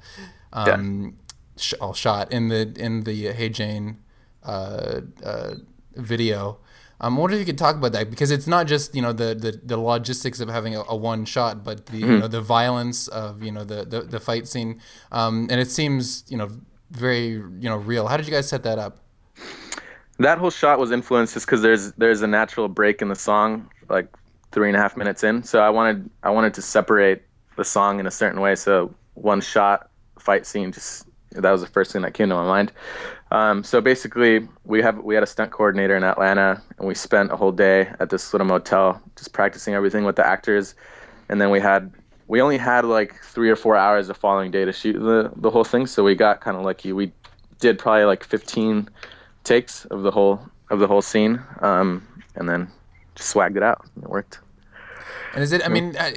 um, 0.53 1.17
sh- 1.57 1.75
all 1.81 1.93
shot 1.95 2.33
in 2.33 2.49
the 2.49 2.73
in 2.77 3.05
the 3.05 3.33
Hey 3.33 3.49
Jane 3.51 3.99
uh, 4.43 5.03
uh, 5.23 5.55
video. 5.97 6.59
Um, 7.03 7.17
I 7.17 7.21
wonder 7.21 7.35
if 7.37 7.41
you 7.41 7.47
could 7.47 7.59
talk 7.59 7.77
about 7.77 7.93
that 7.93 8.11
because 8.11 8.31
it's 8.31 8.47
not 8.47 8.67
just 8.67 8.95
you 8.95 9.03
know 9.03 9.13
the 9.13 9.35
the, 9.35 9.61
the 9.63 9.77
logistics 9.77 10.41
of 10.41 10.49
having 10.49 10.75
a, 10.75 10.83
a 10.89 10.97
one 10.97 11.25
shot, 11.25 11.63
but 11.65 11.87
the 11.87 12.01
Mm-hmm. 12.01 12.11
you 12.13 12.19
know 12.19 12.29
the 12.29 12.41
violence 12.43 13.09
of 13.09 13.43
you 13.43 13.53
know 13.53 13.65
the 13.65 13.85
the, 13.85 14.01
the 14.03 14.21
fight 14.21 14.49
scene, 14.49 14.81
um, 15.13 15.47
and 15.51 15.61
it 15.61 15.71
seems 15.71 16.25
you 16.29 16.37
know 16.39 16.49
very 16.91 17.29
you 17.29 17.69
know 17.69 17.77
real. 17.77 18.07
How 18.07 18.17
did 18.17 18.27
you 18.27 18.33
guys 18.33 18.49
set 18.49 18.63
that 18.65 18.79
up? 18.79 18.99
That 20.19 20.39
whole 20.39 20.51
shot 20.51 20.79
was 20.79 20.91
influenced 20.91 21.35
just 21.35 21.47
because 21.47 21.63
there's 21.63 21.93
there's 21.93 22.23
a 22.23 22.27
natural 22.27 22.69
break 22.69 23.01
in 23.01 23.09
the 23.09 23.15
song, 23.15 23.71
like 23.89 24.09
three 24.53 24.69
and 24.69 24.77
a 24.77 24.81
half 24.81 24.97
minutes 24.97 25.25
in. 25.25 25.43
So 25.43 25.61
I 25.61 25.71
wanted 25.71 26.11
I 26.23 26.31
wanted 26.31 26.55
to 26.55 26.63
separate 26.63 27.23
the 27.57 27.65
song 27.65 28.01
in 28.01 28.07
a 28.07 28.11
certain 28.11 28.41
way. 28.41 28.55
So 28.55 28.95
one 29.15 29.41
shot 29.41 29.91
fight 30.19 30.47
scene 30.47 30.73
just 30.73 31.07
that 31.33 31.51
was 31.51 31.61
the 31.61 31.67
first 31.69 31.93
thing 31.93 32.03
that 32.03 32.15
came 32.15 32.29
to 32.29 32.35
my 32.35 32.45
mind. 32.45 32.73
Um, 33.31 33.63
so 33.63 33.81
basically, 33.81 34.49
we 34.65 34.83
have 34.83 34.99
we 34.99 35.15
had 35.15 35.23
a 35.23 35.27
stunt 35.27 35.53
coordinator 35.53 35.97
in 35.97 36.03
Atlanta, 36.03 36.61
and 36.79 36.89
we 36.89 36.95
spent 36.95 37.31
a 37.31 37.37
whole 37.37 37.53
day 37.53 37.89
at 38.01 38.11
this 38.11 38.35
little 38.35 38.47
motel 38.47 39.01
just 39.17 39.33
practicing 39.33 39.75
everything 39.75 40.05
with 40.05 40.17
the 40.17 40.27
actors, 40.27 40.75
and 41.29 41.41
then 41.41 41.51
we 41.51 41.61
had 41.61 41.93
we 42.31 42.41
only 42.41 42.59
had 42.59 42.85
like 42.85 43.17
three 43.25 43.51
or 43.51 43.57
four 43.57 43.77
hours 43.77 44.07
the 44.07 44.15
following 44.15 44.53
day 44.53 44.65
to 44.65 44.73
shoot 44.73 44.93
the 44.93 45.33
the 45.35 45.51
whole 45.51 45.65
thing. 45.65 45.87
So 45.89 46.05
we 46.05 46.15
got 46.15 46.41
kind 46.41 46.57
of 46.57 46.63
lucky. 46.63 46.93
We 46.93 47.13
did 47.59 47.77
probably 47.77 48.05
like 48.05 48.23
15 48.23 48.89
takes 49.43 49.85
of 49.87 50.03
the 50.03 50.13
whole 50.13 50.41
of 50.71 50.79
the 50.79 50.87
whole 50.87 51.03
scene, 51.03 51.43
um, 51.61 52.07
and 52.37 52.49
then 52.49 52.69
just 53.17 53.35
swagged 53.35 53.57
it 53.57 53.65
out. 53.65 53.85
It 54.01 54.09
worked. 54.09 54.39
And 55.35 55.43
is 55.43 55.51
it? 55.53 55.65
I 55.65 55.69
mean, 55.69 55.97
uh, 55.97 56.11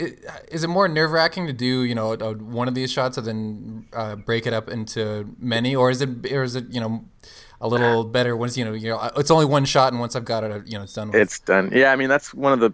is 0.51 0.64
it 0.64 0.68
more 0.68 0.88
nerve 0.88 1.11
wracking 1.11 1.47
to 1.47 1.53
do 1.53 1.82
you 1.82 1.95
know 1.95 2.16
one 2.16 2.68
of 2.68 2.76
these 2.76 2.91
shots 2.91 3.18
and 3.18 3.26
then 3.26 3.88
uh, 3.93 4.16
break 4.16 4.45
it 4.45 4.53
up 4.53 4.70
into 4.70 5.28
many, 5.39 5.76
or 5.76 5.89
is 5.89 5.99
it 5.99 6.32
or 6.32 6.43
is 6.43 6.55
it 6.55 6.66
you 6.70 6.80
know 6.80 7.05
a 7.59 7.68
little 7.68 8.03
better 8.18 8.38
once 8.38 8.55
you 8.55 8.64
know 8.64 8.74
you 8.74 8.89
know 8.89 9.09
it's 9.18 9.32
only 9.32 9.45
one 9.45 9.66
shot 9.66 9.91
and 9.91 9.99
once 9.99 10.16
I've 10.16 10.26
got 10.26 10.43
it 10.43 10.68
you 10.68 10.78
know 10.78 10.84
it's 10.84 10.93
done. 10.93 11.07
With. 11.07 11.16
It's 11.16 11.39
done. 11.39 11.72
Yeah, 11.74 11.91
I 11.91 11.95
mean 11.95 12.09
that's 12.09 12.36
one 12.36 12.53
of 12.53 12.59
the 12.59 12.72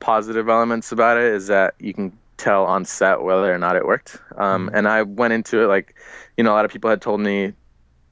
positive 0.00 0.50
elements 0.50 0.92
about 0.92 1.16
it 1.16 1.32
is 1.32 1.46
that 1.46 1.74
you 1.80 1.94
can 1.94 2.12
tell 2.38 2.64
on 2.64 2.84
set 2.84 3.22
whether 3.22 3.52
or 3.52 3.58
not 3.58 3.76
it 3.76 3.84
worked. 3.84 4.16
Um, 4.36 4.70
And 4.72 4.88
I 4.88 5.02
went 5.02 5.34
into 5.34 5.62
it 5.62 5.66
like, 5.66 5.94
you 6.36 6.44
know, 6.44 6.52
a 6.52 6.56
lot 6.56 6.64
of 6.64 6.72
people 6.72 6.88
had 6.88 7.02
told 7.02 7.20
me, 7.20 7.52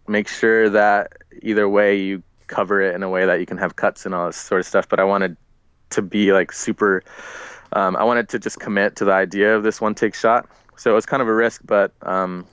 make 0.09 0.29
sure 0.29 0.69
that 0.71 1.13
either 1.43 1.69
way 1.69 1.97
you 1.99 2.23
cover 2.47 2.81
it 2.81 2.95
in 2.95 3.03
a 3.03 3.09
way 3.09 3.27
that 3.27 3.41
you 3.41 3.47
can 3.47 3.59
have 3.59 3.77
cuts 3.77 4.07
and 4.07 4.15
all 4.15 4.27
this 4.27 4.37
sort 4.37 4.61
of 4.61 4.67
stuff. 4.67 4.89
But 4.89 5.01
I 5.01 5.05
wanted 5.05 5.37
to 5.91 6.03
be 6.03 6.33
like 6.33 6.53
super. 6.53 7.03
Um, 7.73 7.97
I 7.97 8.05
wanted 8.05 8.29
to 8.31 8.39
just 8.39 8.61
commit 8.61 8.97
to 8.97 9.05
the 9.05 9.13
idea 9.13 9.57
of 9.57 9.63
this 9.63 9.81
one 9.81 9.95
take 9.95 10.15
shot. 10.15 10.49
So 10.77 10.91
it 10.91 10.95
was 10.95 11.07
kind 11.07 11.23
of 11.23 11.29
a 11.29 11.35
risk, 11.35 11.63
but 11.65 11.93
um, 12.03 12.47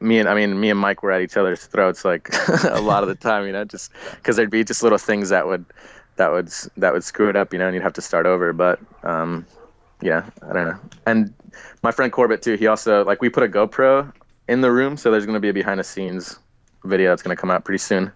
me 0.00 0.18
and 0.18 0.28
I 0.28 0.34
mean 0.34 0.60
me 0.60 0.70
and 0.70 0.78
Mike 0.78 1.02
were 1.02 1.10
at 1.10 1.20
each 1.20 1.36
other's 1.36 1.66
throats 1.66 2.04
like 2.04 2.28
a 2.70 2.80
lot 2.80 3.02
of 3.02 3.08
the 3.08 3.14
time, 3.14 3.46
you 3.46 3.52
know, 3.52 3.64
just 3.64 3.90
because 4.16 4.36
there'd 4.36 4.50
be 4.50 4.64
just 4.64 4.82
little 4.82 4.98
things 4.98 5.30
that 5.30 5.46
would 5.46 5.64
that 6.16 6.30
would 6.30 6.48
that 6.76 6.92
would 6.92 7.04
screw 7.04 7.28
it 7.28 7.36
up, 7.36 7.52
you 7.52 7.58
know, 7.58 7.66
and 7.66 7.74
you'd 7.74 7.82
have 7.82 7.92
to 7.94 8.02
start 8.02 8.26
over. 8.26 8.52
But 8.52 8.80
um, 9.02 9.46
yeah, 10.00 10.28
I 10.42 10.52
don't 10.52 10.68
know. 10.68 10.78
And 11.06 11.34
my 11.82 11.90
friend 11.90 12.12
Corbett 12.12 12.42
too. 12.42 12.54
He 12.54 12.66
also 12.66 13.04
like 13.04 13.20
we 13.20 13.28
put 13.28 13.42
a 13.42 13.48
GoPro 13.48 14.12
in 14.48 14.60
the 14.60 14.72
room, 14.72 14.96
so 14.96 15.10
there's 15.10 15.26
going 15.26 15.34
to 15.34 15.40
be 15.40 15.48
a 15.48 15.52
behind 15.52 15.80
the 15.80 15.84
scenes 15.84 16.38
video 16.84 17.10
that's 17.10 17.22
going 17.22 17.36
to 17.36 17.40
come 17.40 17.50
out 17.50 17.64
pretty 17.64 17.78
soon, 17.78 18.10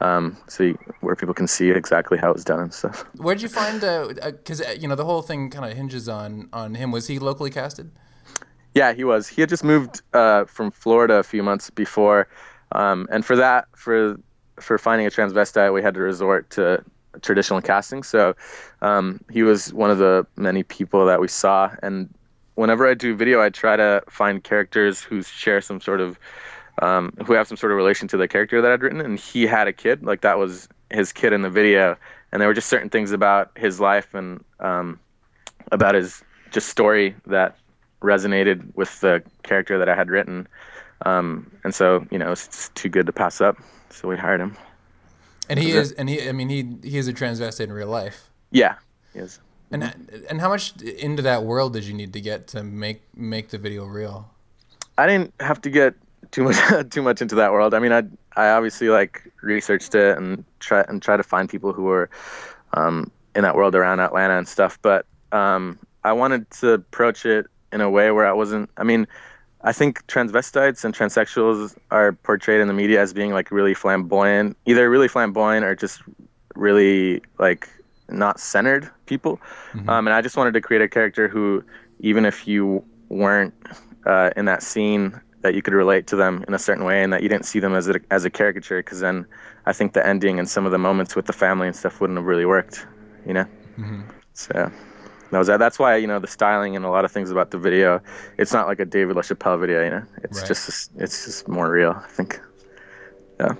um, 0.00 0.36
so 0.48 0.64
you, 0.64 0.78
where 1.00 1.14
people 1.14 1.34
can 1.34 1.46
see 1.46 1.70
exactly 1.70 2.16
how 2.18 2.30
it 2.30 2.34
was 2.34 2.44
done 2.44 2.60
and 2.60 2.72
stuff. 2.72 3.04
Where'd 3.16 3.42
you 3.42 3.48
find? 3.48 3.80
Because 3.80 4.60
uh, 4.60 4.74
you 4.78 4.88
know 4.88 4.94
the 4.94 5.04
whole 5.04 5.22
thing 5.22 5.50
kind 5.50 5.70
of 5.70 5.76
hinges 5.76 6.08
on 6.08 6.48
on 6.52 6.74
him. 6.74 6.90
Was 6.90 7.06
he 7.06 7.18
locally 7.18 7.50
casted? 7.50 7.90
Yeah, 8.74 8.92
he 8.92 9.04
was. 9.04 9.28
He 9.28 9.40
had 9.40 9.48
just 9.48 9.64
moved 9.64 10.02
uh, 10.12 10.44
from 10.44 10.70
Florida 10.70 11.14
a 11.14 11.22
few 11.22 11.42
months 11.42 11.70
before, 11.70 12.28
um, 12.72 13.06
and 13.10 13.24
for 13.24 13.36
that, 13.36 13.66
for 13.74 14.18
for 14.60 14.78
finding 14.78 15.06
a 15.06 15.10
transvestite, 15.10 15.72
we 15.72 15.82
had 15.82 15.94
to 15.94 16.00
resort 16.00 16.50
to 16.50 16.84
traditional 17.22 17.60
casting. 17.60 18.02
So 18.02 18.34
um, 18.82 19.20
he 19.30 19.42
was 19.42 19.72
one 19.72 19.90
of 19.90 19.98
the 19.98 20.26
many 20.36 20.62
people 20.62 21.06
that 21.06 21.20
we 21.20 21.28
saw. 21.28 21.70
And 21.82 22.12
whenever 22.54 22.88
I 22.88 22.94
do 22.94 23.14
video, 23.16 23.40
I 23.40 23.50
try 23.50 23.76
to 23.76 24.02
find 24.08 24.42
characters 24.42 25.02
who 25.02 25.22
share 25.22 25.60
some 25.60 25.80
sort 25.80 26.00
of 26.00 26.18
um, 26.80 27.12
who 27.26 27.32
have 27.32 27.48
some 27.48 27.56
sort 27.56 27.72
of 27.72 27.76
relation 27.76 28.06
to 28.08 28.16
the 28.16 28.28
character 28.28 28.62
that 28.62 28.70
I'd 28.70 28.82
written. 28.82 29.00
And 29.00 29.18
he 29.18 29.46
had 29.46 29.66
a 29.66 29.72
kid, 29.72 30.04
like 30.04 30.20
that 30.20 30.38
was 30.38 30.68
his 30.90 31.12
kid 31.12 31.32
in 31.32 31.42
the 31.42 31.50
video. 31.50 31.96
And 32.30 32.40
there 32.40 32.48
were 32.48 32.54
just 32.54 32.68
certain 32.68 32.90
things 32.90 33.10
about 33.10 33.50
his 33.56 33.80
life 33.80 34.14
and 34.14 34.44
um, 34.60 35.00
about 35.72 35.94
his 35.94 36.22
just 36.50 36.68
story 36.68 37.14
that 37.26 37.56
resonated 38.00 38.74
with 38.76 39.00
the 39.00 39.22
character 39.42 39.78
that 39.78 39.88
I 39.88 39.94
had 39.94 40.08
written. 40.08 40.46
Um, 41.04 41.50
and 41.64 41.74
so, 41.74 42.06
you 42.10 42.18
know, 42.18 42.32
it's 42.32 42.46
just 42.46 42.74
too 42.74 42.88
good 42.88 43.06
to 43.06 43.12
pass 43.12 43.40
up. 43.40 43.56
So 43.90 44.08
we 44.08 44.16
hired 44.16 44.40
him. 44.40 44.56
And 45.48 45.58
he 45.58 45.72
Is 45.72 45.92
and 45.92 46.08
he, 46.08 46.28
I 46.28 46.32
mean, 46.32 46.48
he 46.48 46.88
he 46.88 46.98
is 46.98 47.08
a 47.08 47.12
transvestite 47.12 47.64
in 47.64 47.72
real 47.72 47.88
life. 47.88 48.30
Yeah, 48.50 48.76
he 49.12 49.20
is. 49.20 49.40
And 49.70 49.82
and 50.28 50.40
how 50.40 50.48
much 50.48 50.80
into 50.82 51.22
that 51.22 51.44
world 51.44 51.72
did 51.74 51.84
you 51.84 51.94
need 51.94 52.12
to 52.14 52.20
get 52.20 52.46
to 52.48 52.62
make 52.62 53.02
make 53.14 53.48
the 53.48 53.58
video 53.58 53.84
real? 53.84 54.30
I 54.96 55.06
didn't 55.06 55.32
have 55.40 55.60
to 55.62 55.70
get 55.70 55.94
too 56.30 56.44
much 56.44 56.56
too 56.90 57.02
much 57.02 57.22
into 57.22 57.34
that 57.36 57.52
world. 57.52 57.74
I 57.74 57.78
mean, 57.78 57.92
I 57.92 58.02
I 58.36 58.50
obviously 58.50 58.88
like 58.88 59.30
researched 59.42 59.94
it 59.94 60.16
and 60.16 60.44
try 60.60 60.84
and 60.88 61.02
try 61.02 61.16
to 61.16 61.22
find 61.22 61.48
people 61.48 61.72
who 61.72 61.84
were 61.84 62.10
um, 62.74 63.10
in 63.34 63.42
that 63.42 63.56
world 63.56 63.74
around 63.74 64.00
Atlanta 64.00 64.38
and 64.38 64.48
stuff. 64.48 64.78
But 64.82 65.06
um, 65.32 65.78
I 66.04 66.12
wanted 66.12 66.50
to 66.60 66.72
approach 66.72 67.26
it 67.26 67.46
in 67.72 67.80
a 67.80 67.90
way 67.90 68.10
where 68.10 68.26
I 68.26 68.32
wasn't. 68.32 68.70
I 68.76 68.84
mean, 68.84 69.06
I 69.62 69.72
think 69.72 70.06
transvestites 70.06 70.84
and 70.84 70.94
transsexuals 70.94 71.76
are 71.90 72.12
portrayed 72.12 72.60
in 72.60 72.68
the 72.68 72.74
media 72.74 73.00
as 73.00 73.12
being 73.12 73.32
like 73.32 73.50
really 73.50 73.74
flamboyant, 73.74 74.56
either 74.66 74.88
really 74.88 75.08
flamboyant 75.08 75.64
or 75.64 75.74
just 75.74 76.02
really 76.54 77.22
like 77.38 77.68
not 78.08 78.40
centered 78.40 78.90
people. 79.06 79.40
Um, 79.88 80.06
and 80.06 80.14
I 80.14 80.22
just 80.22 80.36
wanted 80.36 80.54
to 80.54 80.60
create 80.60 80.82
a 80.82 80.88
character 80.88 81.28
who, 81.28 81.64
even 82.00 82.24
if 82.24 82.46
you 82.46 82.84
weren't 83.08 83.54
uh, 84.06 84.30
in 84.36 84.44
that 84.46 84.62
scene, 84.62 85.20
that 85.42 85.54
you 85.54 85.62
could 85.62 85.74
relate 85.74 86.06
to 86.08 86.16
them 86.16 86.44
in 86.48 86.54
a 86.54 86.58
certain 86.58 86.84
way, 86.84 87.02
and 87.02 87.12
that 87.12 87.22
you 87.22 87.28
didn't 87.28 87.44
see 87.46 87.60
them 87.60 87.74
as 87.74 87.88
a 87.88 88.00
as 88.10 88.24
a 88.24 88.30
caricature. 88.30 88.78
Because 88.80 89.00
then, 89.00 89.26
I 89.66 89.72
think 89.72 89.92
the 89.92 90.04
ending 90.06 90.38
and 90.38 90.48
some 90.48 90.66
of 90.66 90.72
the 90.72 90.78
moments 90.78 91.14
with 91.16 91.26
the 91.26 91.32
family 91.32 91.66
and 91.66 91.76
stuff 91.76 92.00
wouldn't 92.00 92.16
have 92.18 92.26
really 92.26 92.44
worked, 92.46 92.86
you 93.26 93.34
know. 93.34 93.46
So 94.34 94.70
that 95.30 95.38
was 95.38 95.46
that. 95.48 95.58
That's 95.58 95.78
why 95.78 95.96
you 95.96 96.06
know 96.06 96.18
the 96.18 96.26
styling 96.26 96.76
and 96.76 96.84
a 96.84 96.88
lot 96.90 97.04
of 97.04 97.12
things 97.12 97.30
about 97.30 97.50
the 97.50 97.58
video. 97.58 98.00
It's 98.38 98.52
not 98.52 98.66
like 98.66 98.80
a 98.80 98.84
David 98.84 99.16
LaChapelle 99.16 99.60
video, 99.60 99.84
you 99.84 99.90
know. 99.90 100.02
It's 100.22 100.38
Right. 100.40 100.48
just 100.48 100.90
it's 100.98 101.24
just 101.24 101.48
more 101.48 101.70
real, 101.70 101.92
I 102.04 102.08
think. 102.08 102.40
Yeah. 103.40 103.54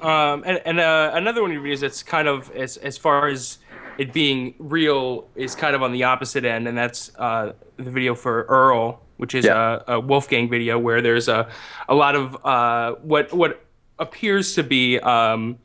Um, 0.00 0.42
and 0.46 0.60
and 0.64 0.80
uh, 0.80 1.10
another 1.14 1.42
one 1.42 1.50
of 1.50 1.54
your 1.56 1.64
videos 1.64 1.80
that's 1.80 2.02
kind 2.02 2.28
of 2.28 2.50
as 2.52 2.76
as 2.78 2.98
far 2.98 3.28
as 3.28 3.58
it 3.98 4.12
being 4.12 4.54
real 4.58 5.26
is 5.36 5.54
kind 5.54 5.74
of 5.74 5.82
on 5.82 5.92
the 5.92 6.04
opposite 6.04 6.44
end, 6.44 6.68
and 6.68 6.76
that's 6.76 7.10
uh, 7.18 7.52
the 7.78 7.90
video 7.90 8.14
for 8.14 8.42
Earl, 8.44 9.00
which 9.16 9.34
is 9.34 9.46
Yeah. 9.46 9.80
a, 9.88 9.94
a 9.94 10.00
Wolfgang 10.00 10.50
video 10.50 10.78
where 10.78 11.00
there's 11.00 11.28
a 11.28 11.48
a 11.88 11.94
lot 11.94 12.14
of 12.14 12.36
uh, 12.44 12.92
what 13.02 13.32
what 13.32 13.64
appears 13.98 14.54
to 14.54 14.62
be 14.62 14.98
um, 15.00 15.58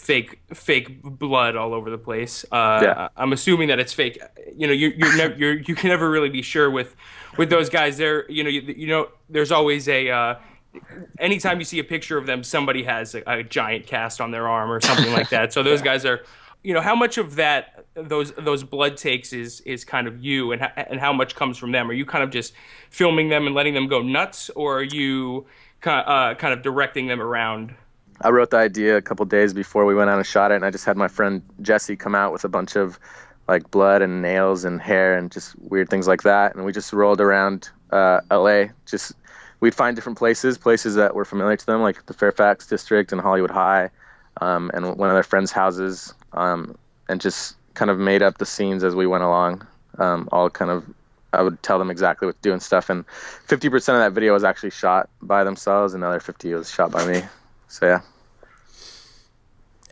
fake 0.00 0.40
fake 0.54 1.02
blood 1.02 1.56
all 1.56 1.74
over 1.74 1.90
the 1.90 1.98
place. 1.98 2.44
Uh, 2.50 2.80
Yeah. 2.82 3.08
I'm 3.16 3.32
assuming 3.32 3.68
that 3.68 3.78
it's 3.78 3.92
fake. 3.92 4.20
You 4.56 4.66
know, 4.66 4.72
you 4.72 4.92
you're 4.96 5.16
never 5.22 5.34
you're, 5.34 5.58
you 5.58 5.74
can 5.74 5.88
never 5.88 6.10
really 6.10 6.30
be 6.30 6.42
sure 6.42 6.70
with 6.70 6.96
with 7.36 7.50
those 7.50 7.68
guys. 7.68 7.98
There, 7.98 8.30
you 8.30 8.42
know, 8.42 8.50
you, 8.50 8.62
you 8.62 8.86
know, 8.88 9.08
there's 9.28 9.52
always 9.52 9.88
a 9.88 10.10
uh, 10.10 10.34
anytime 11.18 11.58
you 11.58 11.64
see 11.64 11.78
a 11.78 11.84
picture 11.84 12.16
of 12.16 12.26
them, 12.26 12.42
somebody 12.42 12.82
has 12.84 13.14
a, 13.14 13.22
a 13.26 13.42
giant 13.42 13.86
cast 13.86 14.20
on 14.20 14.30
their 14.30 14.48
arm 14.48 14.70
or 14.70 14.80
something 14.80 15.12
like 15.12 15.28
that. 15.30 15.52
So 15.52 15.62
those 15.70 15.82
guys 15.82 16.04
are, 16.04 16.24
you 16.62 16.74
know, 16.74 16.80
how 16.80 16.94
much 16.94 17.18
of 17.18 17.36
that 17.36 17.84
those 17.94 18.32
those 18.32 18.64
blood 18.64 18.96
takes 18.96 19.32
is 19.32 19.60
is 19.62 19.84
kind 19.84 20.06
of 20.06 20.24
you, 20.24 20.52
and 20.52 20.62
and 20.76 20.98
how 20.98 21.12
much 21.12 21.34
comes 21.34 21.58
from 21.58 21.72
them? 21.72 21.90
Are 21.90 21.94
you 21.94 22.06
kind 22.06 22.24
of 22.24 22.30
just 22.30 22.54
filming 22.88 23.28
them 23.28 23.46
and 23.46 23.54
letting 23.54 23.74
them 23.74 23.86
go 23.86 24.00
nuts, 24.00 24.50
or 24.50 24.78
are 24.78 24.82
you 24.82 25.46
kind 25.80 26.04
uh, 26.06 26.34
kind 26.36 26.54
of 26.54 26.62
directing 26.62 27.06
them 27.06 27.20
around? 27.20 27.74
I 28.22 28.30
wrote 28.30 28.50
the 28.50 28.58
idea 28.58 28.96
a 28.96 29.02
couple 29.02 29.24
days 29.26 29.54
before 29.54 29.86
we 29.86 29.94
went 29.94 30.10
out 30.10 30.18
and 30.18 30.26
shot 30.26 30.52
it, 30.52 30.56
and 30.56 30.64
I 30.64 30.70
just 30.70 30.84
had 30.84 30.96
my 30.96 31.08
friend 31.08 31.42
Jesse 31.62 31.96
come 31.96 32.14
out 32.14 32.32
with 32.32 32.44
a 32.44 32.48
bunch 32.48 32.76
of 32.76 32.98
like 33.48 33.70
blood 33.70 34.02
and 34.02 34.22
nails 34.22 34.64
and 34.64 34.80
hair 34.80 35.16
and 35.16 35.30
just 35.32 35.58
weird 35.58 35.88
things 35.88 36.06
like 36.06 36.22
that, 36.22 36.54
and 36.54 36.64
we 36.64 36.72
just 36.72 36.92
rolled 36.92 37.20
around 37.20 37.70
uh, 37.90 38.20
LA. 38.30 38.66
Just 38.86 39.12
we'd 39.60 39.74
find 39.74 39.96
different 39.96 40.18
places, 40.18 40.58
places 40.58 40.94
that 40.96 41.14
were 41.14 41.24
familiar 41.24 41.56
to 41.56 41.66
them, 41.66 41.82
like 41.82 42.06
the 42.06 42.14
Fairfax 42.14 42.66
district 42.66 43.12
and 43.12 43.20
Hollywood 43.20 43.50
High, 43.50 43.90
um, 44.40 44.70
and 44.74 44.96
one 44.96 45.08
of 45.08 45.14
their 45.14 45.22
friends' 45.22 45.50
houses, 45.50 46.14
um, 46.34 46.76
and 47.08 47.20
just 47.20 47.56
kind 47.74 47.90
of 47.90 47.98
made 47.98 48.22
up 48.22 48.38
the 48.38 48.46
scenes 48.46 48.84
as 48.84 48.94
we 48.94 49.06
went 49.06 49.24
along, 49.24 49.66
um, 49.98 50.28
all 50.30 50.50
kind 50.50 50.70
of 50.70 50.84
I 51.32 51.42
would 51.42 51.62
tell 51.62 51.78
them 51.78 51.90
exactly 51.90 52.26
what 52.26 52.36
to 52.36 52.42
do 52.42 52.52
and 52.52 52.62
stuff. 52.62 52.90
And 52.90 53.06
50% 53.46 53.74
of 53.74 53.84
that 53.84 54.12
video 54.12 54.32
was 54.32 54.44
actually 54.44 54.70
shot 54.70 55.08
by 55.22 55.44
themselves, 55.44 55.94
another 55.94 56.20
50 56.20 56.54
was 56.54 56.70
shot 56.70 56.90
by 56.90 57.06
me. 57.06 57.22
So 57.70 57.86
yeah. 57.86 58.00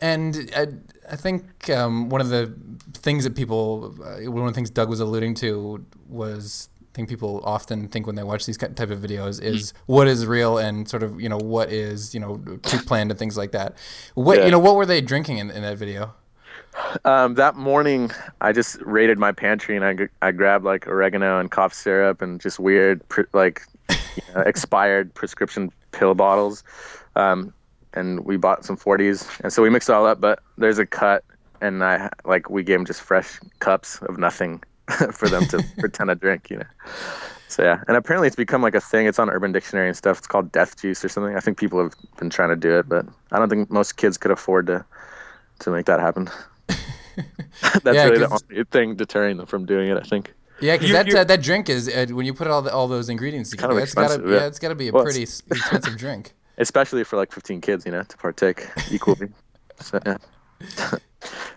And 0.01 0.51
I, 0.55 0.67
I 1.11 1.15
think 1.15 1.69
um, 1.69 2.09
one 2.09 2.21
of 2.21 2.29
the 2.29 2.53
things 2.93 3.23
that 3.23 3.35
people, 3.35 3.95
uh, 4.01 4.29
one 4.31 4.43
of 4.43 4.47
the 4.47 4.55
things 4.55 4.69
Doug 4.69 4.89
was 4.89 4.99
alluding 4.99 5.33
to 5.35 5.83
was, 6.07 6.69
I 6.81 6.95
think 6.95 7.09
people 7.09 7.41
often 7.43 7.87
think 7.87 8.05
when 8.05 8.15
they 8.15 8.23
watch 8.23 8.45
these 8.45 8.57
type 8.57 8.79
of 8.79 8.99
videos 8.99 9.41
is 9.41 9.71
mm. 9.71 9.73
what 9.85 10.07
is 10.07 10.25
real 10.25 10.57
and 10.57 10.87
sort 10.89 11.03
of 11.03 11.21
you 11.21 11.29
know 11.29 11.37
what 11.37 11.71
is 11.71 12.13
you 12.13 12.19
know 12.19 12.37
pre-planned 12.63 13.11
and 13.11 13.19
things 13.19 13.37
like 13.37 13.51
that. 13.51 13.77
What 14.15 14.39
yeah. 14.39 14.45
you 14.45 14.51
know 14.51 14.59
what 14.59 14.75
were 14.75 14.85
they 14.85 14.99
drinking 14.99 15.37
in, 15.37 15.49
in 15.49 15.61
that 15.61 15.77
video? 15.77 16.13
Um, 17.05 17.35
that 17.35 17.55
morning, 17.55 18.11
I 18.41 18.51
just 18.51 18.81
raided 18.81 19.17
my 19.17 19.31
pantry 19.31 19.75
and 19.75 19.85
I, 19.85 20.27
I 20.27 20.31
grabbed 20.31 20.65
like 20.65 20.87
oregano 20.87 21.39
and 21.39 21.49
cough 21.49 21.73
syrup 21.73 22.21
and 22.21 22.39
just 22.39 22.59
weird, 22.59 23.01
like 23.33 23.61
you 23.89 23.95
know, 24.33 24.41
expired 24.45 25.13
prescription 25.13 25.71
pill 25.91 26.13
bottles. 26.13 26.63
Um, 27.15 27.53
and 27.93 28.25
we 28.25 28.37
bought 28.37 28.65
some 28.65 28.77
40s. 28.77 29.39
And 29.41 29.51
so 29.51 29.61
we 29.61 29.69
mixed 29.69 29.89
it 29.89 29.93
all 29.93 30.05
up, 30.05 30.21
but 30.21 30.39
there's 30.57 30.79
a 30.79 30.85
cut 30.85 31.23
and 31.61 31.83
I 31.83 32.09
like, 32.25 32.49
we 32.49 32.63
gave 32.63 32.79
them 32.79 32.85
just 32.85 33.01
fresh 33.01 33.39
cups 33.59 33.99
of 34.03 34.17
nothing 34.17 34.63
for 35.11 35.29
them 35.29 35.45
to 35.47 35.63
pretend 35.79 36.09
to 36.09 36.15
drink, 36.15 36.49
you 36.49 36.57
know? 36.57 36.65
So 37.47 37.63
yeah, 37.63 37.83
and 37.87 37.97
apparently 37.97 38.27
it's 38.27 38.35
become 38.35 38.61
like 38.61 38.75
a 38.75 38.81
thing. 38.81 39.07
It's 39.07 39.17
on 39.17 39.27
Urban 39.27 39.51
Dictionary 39.51 39.87
and 39.87 39.97
stuff. 39.97 40.19
It's 40.19 40.27
called 40.27 40.51
death 40.51 40.79
juice 40.79 41.03
or 41.03 41.09
something. 41.09 41.35
I 41.35 41.39
think 41.39 41.57
people 41.57 41.81
have 41.81 41.95
been 42.17 42.29
trying 42.29 42.49
to 42.49 42.55
do 42.55 42.77
it, 42.77 42.87
but 42.87 43.07
I 43.31 43.39
don't 43.39 43.49
think 43.49 43.71
most 43.71 43.97
kids 43.97 44.17
could 44.17 44.29
afford 44.29 44.67
to 44.67 44.85
to 45.61 45.71
make 45.71 45.87
that 45.87 45.99
happen. 45.99 46.29
That's 46.67 47.95
yeah, 47.95 48.05
really 48.05 48.19
the 48.19 48.29
only 48.51 48.63
thing 48.65 48.95
deterring 48.95 49.37
them 49.37 49.47
from 49.47 49.65
doing 49.65 49.89
it. 49.89 49.97
I 49.97 50.01
think. 50.01 50.31
Yeah, 50.61 50.75
because 50.75 50.91
that 50.91 51.13
uh, 51.13 51.23
that 51.23 51.41
drink 51.41 51.69
is 51.69 51.87
uh, 51.89 52.05
when 52.11 52.27
you 52.27 52.35
put 52.35 52.47
all 52.47 52.61
the, 52.61 52.71
all 52.71 52.87
those 52.87 53.09
ingredients 53.09 53.49
together, 53.49 53.69
kind 53.69 53.79
of 53.79 53.83
it's 53.83 53.93
gotta, 53.95 54.23
yeah. 54.23 54.41
yeah. 54.41 54.45
it's 54.45 54.59
got 54.59 54.69
to 54.69 54.75
be 54.75 54.89
a 54.89 54.91
well, 54.91 55.03
pretty 55.03 55.23
expensive 55.23 55.97
drink. 55.97 56.33
Especially 56.59 57.03
for 57.03 57.17
like 57.17 57.31
15 57.31 57.61
kids, 57.61 57.85
you 57.85 57.91
know, 57.91 58.03
to 58.03 58.17
partake 58.17 58.67
equally. 58.91 59.29
so, 59.79 59.99
yeah. 60.05 60.17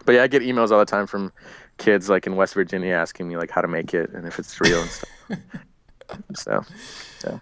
but 0.05 0.12
yeah, 0.14 0.22
I 0.22 0.26
get 0.28 0.42
emails 0.42 0.70
all 0.70 0.78
the 0.78 0.84
time 0.84 1.07
from 1.07 1.32
kids 1.78 2.09
like 2.09 2.26
in 2.26 2.36
West 2.36 2.55
Virginia 2.55 2.94
asking 2.94 3.28
me 3.28 3.36
like 3.36 3.50
how 3.50 3.61
to 3.61 3.68
make 3.68 3.92
it 3.94 4.11
and 4.11 4.26
if 4.26 4.38
it's 4.38 4.61
real 4.61 4.84
and 5.28 6.36
stuff. 6.36 6.68
so, 7.22 7.30
yeah 7.32 7.38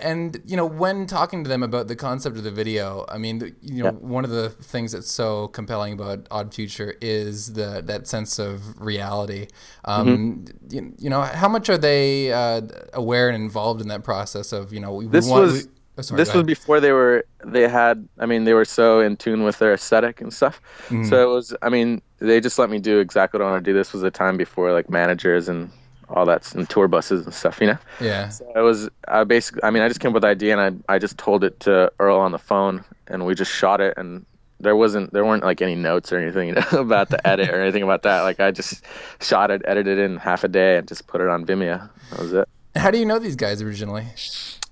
and 0.00 0.40
you 0.46 0.56
know 0.56 0.64
when 0.64 1.06
talking 1.06 1.44
to 1.44 1.48
them 1.48 1.62
about 1.62 1.86
the 1.86 1.96
concept 1.96 2.36
of 2.36 2.44
the 2.44 2.50
video 2.50 3.04
i 3.10 3.18
mean 3.18 3.54
you 3.60 3.82
know 3.82 3.90
yeah. 3.90 3.90
one 3.90 4.24
of 4.24 4.30
the 4.30 4.48
things 4.48 4.92
that's 4.92 5.10
so 5.10 5.48
compelling 5.48 5.92
about 5.92 6.26
odd 6.30 6.54
future 6.54 6.94
is 7.02 7.52
the 7.52 7.82
that 7.84 8.06
sense 8.06 8.38
of 8.38 8.80
reality 8.80 9.46
um, 9.84 10.44
mm-hmm. 10.46 10.74
you, 10.74 10.94
you, 10.98 11.10
know 11.10 11.20
how 11.20 11.48
much 11.48 11.68
are 11.68 11.76
they 11.76 12.32
uh, 12.32 12.62
aware 12.94 13.28
and 13.28 13.42
involved 13.42 13.82
in 13.82 13.88
that 13.88 14.02
process 14.02 14.52
of 14.52 14.72
you 14.72 14.80
know 14.80 14.94
we, 14.94 15.06
this 15.06 15.28
want, 15.28 15.42
was 15.42 15.66
we, 15.66 15.70
oh, 15.98 16.02
sorry, 16.02 16.16
this 16.16 16.34
was 16.34 16.44
before 16.44 16.80
they 16.80 16.92
were 16.92 17.24
they 17.44 17.68
had 17.68 18.06
i 18.18 18.26
mean 18.26 18.44
they 18.44 18.54
were 18.54 18.64
so 18.64 19.00
in 19.00 19.16
tune 19.16 19.44
with 19.44 19.58
their 19.58 19.74
aesthetic 19.74 20.20
and 20.20 20.32
stuff 20.32 20.60
mm-hmm. 20.84 21.04
so 21.04 21.28
it 21.28 21.32
was 21.32 21.54
i 21.62 21.68
mean 21.68 22.00
they 22.18 22.40
just 22.40 22.58
let 22.58 22.70
me 22.70 22.78
do 22.78 22.98
exactly 22.98 23.38
what 23.38 23.46
i 23.46 23.50
want 23.50 23.64
to 23.64 23.70
do 23.70 23.76
this 23.76 23.92
was 23.92 24.02
a 24.02 24.10
time 24.10 24.36
before 24.36 24.72
like 24.72 24.90
managers 24.90 25.48
and 25.48 25.70
all 26.08 26.24
that 26.26 26.54
and 26.54 26.68
tour 26.68 26.88
buses 26.88 27.24
and 27.24 27.34
stuff, 27.34 27.60
you 27.60 27.66
know. 27.66 27.78
Yeah. 28.00 28.28
So 28.28 28.50
it 28.54 28.60
was 28.60 28.88
I 29.08 29.24
basically 29.24 29.62
I 29.64 29.70
mean 29.70 29.82
I 29.82 29.88
just 29.88 30.00
came 30.00 30.10
up 30.10 30.14
with 30.14 30.22
the 30.22 30.28
idea 30.28 30.56
and 30.56 30.82
I 30.88 30.94
I 30.94 30.98
just 30.98 31.18
told 31.18 31.44
it 31.44 31.58
to 31.60 31.90
Earl 31.98 32.18
on 32.18 32.32
the 32.32 32.38
phone 32.38 32.84
and 33.08 33.26
we 33.26 33.34
just 33.34 33.52
shot 33.52 33.80
it 33.80 33.94
and 33.96 34.24
there 34.60 34.76
wasn't 34.76 35.12
there 35.12 35.24
weren't 35.24 35.44
like 35.44 35.60
any 35.60 35.74
notes 35.74 36.12
or 36.12 36.18
anything 36.18 36.48
you 36.48 36.54
know 36.54 36.66
about 36.80 37.10
the 37.10 37.26
edit 37.26 37.50
or 37.50 37.60
anything 37.60 37.82
about 37.82 38.02
that. 38.02 38.22
Like 38.22 38.40
I 38.40 38.50
just 38.50 38.84
shot 39.20 39.50
it, 39.50 39.62
edited 39.64 39.98
it 39.98 40.02
in 40.02 40.16
half 40.16 40.44
a 40.44 40.48
day 40.48 40.76
and 40.76 40.86
just 40.86 41.06
put 41.06 41.20
it 41.20 41.28
on 41.28 41.44
Vimeo. 41.44 41.88
That 42.10 42.20
was 42.20 42.32
it. 42.32 42.48
How 42.74 42.90
do 42.90 42.98
you 42.98 43.06
know 43.06 43.18
these 43.18 43.36
guys 43.36 43.62
originally? 43.62 44.06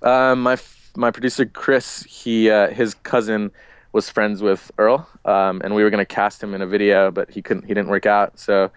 Um, 0.01 0.43
my 0.43 0.55
my 0.95 1.11
producer 1.11 1.45
Chris, 1.45 2.03
he 2.03 2.49
uh, 2.49 2.69
his 2.69 2.93
cousin 2.93 3.51
was 3.91 4.09
friends 4.09 4.41
with 4.41 4.71
Earl, 4.77 5.07
um, 5.25 5.61
and 5.63 5.75
we 5.75 5.83
were 5.83 5.89
gonna 5.89 6.05
cast 6.05 6.41
him 6.41 6.53
in 6.53 6.61
a 6.61 6.67
video, 6.67 7.11
but 7.11 7.29
he 7.29 7.41
couldn't. 7.41 7.63
He 7.63 7.73
didn't 7.73 7.89
work 7.89 8.05
out. 8.05 8.37
So 8.39 8.71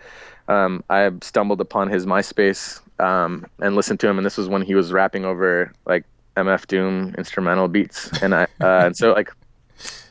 um, 0.48 0.84
I 0.90 1.10
stumbled 1.22 1.60
upon 1.60 1.88
his 1.88 2.06
MySpace 2.06 2.80
um, 3.00 3.46
and 3.60 3.74
listened 3.74 4.00
to 4.00 4.08
him, 4.08 4.18
and 4.18 4.26
this 4.26 4.36
was 4.36 4.48
when 4.48 4.62
he 4.62 4.74
was 4.74 4.92
rapping 4.92 5.24
over 5.24 5.72
like 5.86 6.04
MF 6.36 6.66
Doom 6.66 7.14
instrumental 7.18 7.68
beats, 7.68 8.10
and 8.22 8.34
I 8.34 8.44
uh, 8.60 8.86
and 8.86 8.96
so 8.96 9.12
like 9.12 9.30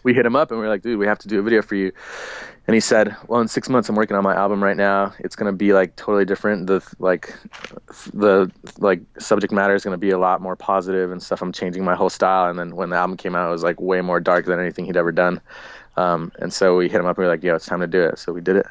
we 0.04 0.14
hit 0.14 0.26
him 0.26 0.36
up 0.36 0.52
and 0.52 0.60
we 0.60 0.66
are 0.66 0.70
like, 0.70 0.82
dude, 0.82 1.00
we 1.00 1.06
have 1.06 1.20
to 1.20 1.28
do 1.28 1.40
a 1.40 1.42
video 1.42 1.62
for 1.62 1.76
you. 1.76 1.92
And 2.68 2.74
he 2.74 2.82
said, 2.82 3.16
well, 3.28 3.40
in 3.40 3.48
six 3.48 3.70
months, 3.70 3.88
I'm 3.88 3.96
working 3.96 4.18
on 4.18 4.24
my 4.24 4.36
album 4.36 4.62
right 4.62 4.76
now. 4.76 5.14
It's 5.20 5.38
gonna 5.38 5.54
be 5.54 5.72
like 5.72 5.96
totally 5.96 6.26
different. 6.26 6.68
The 6.68 6.86
like 7.00 7.34
the 8.14 8.52
like 8.78 9.00
subject 9.20 9.54
matter 9.54 9.74
is 9.74 9.86
gonna 9.86 9.98
be 9.98 10.10
a 10.10 10.18
lot 10.18 10.42
more 10.42 10.58
positive 10.58 11.12
and 11.12 11.24
stuff. 11.24 11.42
I'm 11.42 11.54
changing 11.54 11.86
my 11.86 11.96
whole 11.96 12.10
style. 12.10 12.50
And 12.50 12.60
then 12.60 12.76
when 12.76 12.90
the 12.90 12.98
album 12.98 13.16
came 13.16 13.36
out, 13.36 13.48
it 13.48 13.52
was 13.52 13.64
like 13.64 13.80
way 13.80 14.02
more 14.02 14.20
dark 14.20 14.46
than 14.46 14.60
anything 14.60 14.86
he'd 14.86 14.98
ever 14.98 15.14
done. 15.14 15.40
Um, 15.96 16.32
and 16.40 16.52
so 16.52 16.76
we 16.76 16.90
hit 16.90 17.00
him 17.00 17.08
up 17.08 17.18
and 17.18 17.24
we 17.24 17.28
were 17.28 17.32
like, 17.32 17.44
yo, 17.44 17.56
it's 17.56 17.66
time 17.66 17.80
to 17.80 17.88
do 17.88 18.04
it. 18.04 18.20
So 18.20 18.34
we 18.34 18.42
did 18.42 18.58
it. 18.58 18.68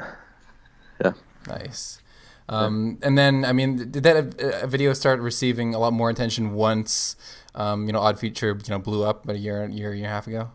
Yeah. 1.03 1.12
Nice. 1.49 2.01
Um, 2.49 2.99
and 3.03 3.18
then, 3.18 3.44
I 3.44 3.53
mean, 3.53 3.90
did 3.90 4.03
that 4.05 4.40
uh, 4.40 4.66
video 4.66 4.92
start 4.92 5.20
receiving 5.20 5.74
a 5.74 5.78
lot 5.78 5.92
more 5.92 6.11
attention 6.11 6.53
once, 6.55 7.16
um, 7.55 7.86
you 7.86 7.92
know, 7.92 7.99
Odd 7.99 8.20
Future, 8.20 8.49
you 8.49 8.70
know, 8.70 8.78
blew 8.78 9.03
up 9.03 9.24
about 9.24 9.36
a 9.36 9.38
year, 9.38 9.66
year, 9.68 9.92
year 9.92 10.05
and 10.05 10.07
a 10.07 10.09
half 10.09 10.28
ago? 10.28 10.51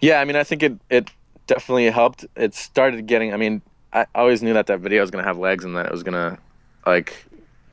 Yeah, 0.00 0.20
I 0.20 0.24
mean, 0.24 0.36
I 0.36 0.44
think 0.44 0.62
it 0.62 0.78
it 0.88 1.10
definitely 1.46 1.90
helped. 1.90 2.26
It 2.36 2.54
started 2.54 3.06
getting. 3.06 3.32
I 3.32 3.36
mean, 3.36 3.62
I 3.92 4.06
always 4.14 4.42
knew 4.42 4.54
that 4.54 4.66
that 4.66 4.80
video 4.80 5.00
was 5.00 5.10
gonna 5.10 5.24
have 5.24 5.38
legs 5.38 5.64
and 5.64 5.76
that 5.76 5.86
it 5.86 5.92
was 5.92 6.02
gonna, 6.02 6.38
like, 6.86 7.24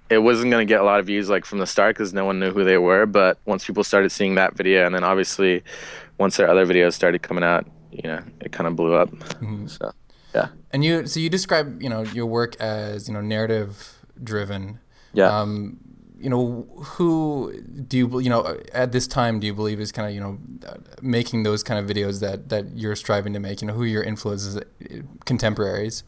it 0.10 0.20
wasn't 0.20 0.52
gonna 0.52 0.66
get 0.66 0.82
a 0.82 0.84
lot 0.84 1.00
of 1.00 1.06
views 1.06 1.30
like 1.30 1.46
from 1.46 1.60
the 1.60 1.68
start 1.68 1.96
because 1.96 2.14
no 2.14 2.26
one 2.26 2.40
knew 2.40 2.52
who 2.52 2.64
they 2.64 2.78
were. 2.78 3.06
But 3.06 3.38
once 3.46 3.66
people 3.66 3.84
started 3.84 4.12
seeing 4.12 4.36
that 4.36 4.56
video, 4.56 4.86
and 4.86 4.94
then 4.96 5.04
obviously, 5.04 5.64
once 6.18 6.38
their 6.38 6.50
other 6.50 6.66
videos 6.66 6.94
started 6.94 7.22
coming 7.22 7.44
out, 7.44 7.68
you 7.92 8.04
know, 8.04 8.24
it 8.42 8.52
kind 8.52 8.68
of 8.68 8.76
blew 8.76 8.94
up. 8.94 9.10
Mm-hmm. 9.10 9.68
So 9.68 9.92
yeah. 10.34 10.48
And 10.72 10.84
you, 10.84 11.06
so 11.06 11.20
you 11.20 11.30
describe, 11.30 11.82
you 11.82 11.90
know, 11.90 12.02
your 12.02 12.26
work 12.26 12.56
as, 12.56 13.08
you 13.08 13.14
know, 13.14 13.22
narrative 13.22 14.00
driven. 14.24 14.80
Yeah. 15.14 15.28
Um, 15.28 15.78
you 16.24 16.30
know, 16.30 16.66
who 16.78 17.62
do 17.62 17.98
you, 17.98 18.20
you 18.22 18.30
know, 18.30 18.58
at 18.74 18.94
this 18.94 19.08
time, 19.08 19.42
do 19.42 19.48
you 19.48 19.54
believe 19.54 19.82
is 19.82 19.92
kind 19.92 20.08
of, 20.08 20.16
you 20.16 20.22
know, 20.22 20.40
making 21.02 21.44
those 21.44 21.64
kind 21.64 21.78
of 21.78 21.94
videos 21.94 22.22
that, 22.22 22.48
that 22.48 22.78
you're 22.78 22.96
striving 22.96 23.34
to 23.34 23.40
make? 23.40 23.62
You 23.62 23.68
know, 23.68 23.74
who 23.74 23.84
your 23.84 24.04
influences, 24.04 24.62
contemporaries? 25.26 26.04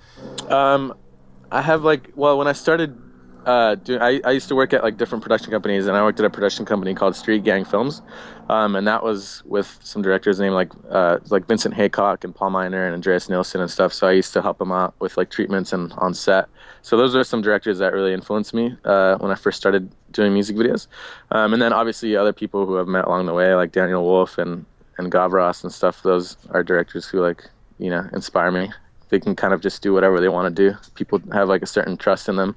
Um, 0.48 0.94
I 1.52 1.62
have 1.62 1.84
like, 1.84 2.12
well, 2.16 2.38
when 2.38 2.48
I 2.48 2.54
started 2.54 2.98
uh, 3.46 3.76
do, 3.76 4.00
I, 4.00 4.22
I 4.24 4.32
used 4.32 4.48
to 4.48 4.56
work 4.56 4.74
at 4.74 4.84
like 4.84 4.98
different 4.98 5.24
production 5.24 5.52
companies, 5.52 5.86
and 5.86 5.96
I 5.96 6.02
worked 6.02 6.20
at 6.20 6.26
a 6.26 6.30
production 6.30 6.66
company 6.66 6.96
called 6.96 7.16
Street 7.16 7.44
Gang 7.44 7.64
Films, 7.64 8.02
um, 8.50 8.76
and 8.76 8.88
that 8.88 9.04
was 9.04 9.44
with 9.46 9.80
some 9.84 10.02
directors 10.02 10.40
named 10.40 10.56
like 10.56 10.72
uh, 10.90 11.20
like 11.30 11.48
Vincent 11.48 11.76
Haycock 11.76 12.24
and 12.24 12.34
Paul 12.34 12.50
Miner 12.50 12.86
and 12.86 12.96
Andreas 12.96 13.30
Nilsson 13.30 13.62
and 13.62 13.70
stuff. 13.70 13.94
So 13.94 14.08
I 14.08 14.14
used 14.14 14.34
to 14.34 14.42
help 14.42 14.58
them 14.58 14.72
out 14.72 14.96
with 15.00 15.18
like 15.18 15.30
treatments 15.30 15.74
and 15.74 15.94
on 15.98 16.14
set. 16.14 16.48
So 16.86 16.98
those 16.98 17.16
are 17.16 17.24
some 17.24 17.42
directors 17.42 17.80
that 17.80 17.94
really 17.94 18.14
influenced 18.14 18.54
me 18.54 18.78
uh, 18.86 19.18
when 19.18 19.32
I 19.32 19.36
first 19.36 19.58
started 19.58 19.90
doing 20.12 20.34
music 20.34 20.56
videos, 20.56 20.86
um, 21.32 21.52
and 21.52 21.60
then 21.60 21.74
obviously 21.74 22.16
other 22.16 22.32
people 22.32 22.68
who 22.68 22.80
I've 22.80 22.88
met 22.88 23.06
along 23.06 23.26
the 23.26 23.34
way, 23.34 23.56
like 23.56 23.72
Daniel 23.72 24.04
Wolfe 24.04 24.38
and 24.38 24.68
and 25.00 25.12
Gavras 25.12 25.64
and 25.64 25.74
stuff. 25.74 26.04
Those 26.04 26.38
are 26.52 26.64
directors 26.64 27.08
who 27.08 27.22
like 27.22 27.50
you 27.80 27.90
know 27.90 28.08
inspire 28.14 28.52
me. 28.52 28.72
They 29.10 29.20
can 29.20 29.36
kind 29.36 29.52
of 29.52 29.62
just 29.62 29.82
do 29.82 29.94
whatever 29.94 30.20
they 30.22 30.30
want 30.30 30.56
to 30.56 30.64
do. 30.64 30.78
People 30.94 31.20
have 31.34 31.50
like 31.50 31.64
a 31.64 31.66
certain 31.66 31.98
trust 31.98 32.30
in 32.30 32.36
them. 32.36 32.56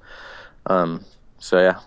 Um, 0.66 1.06
so 1.38 1.58
yeah, 1.58 1.80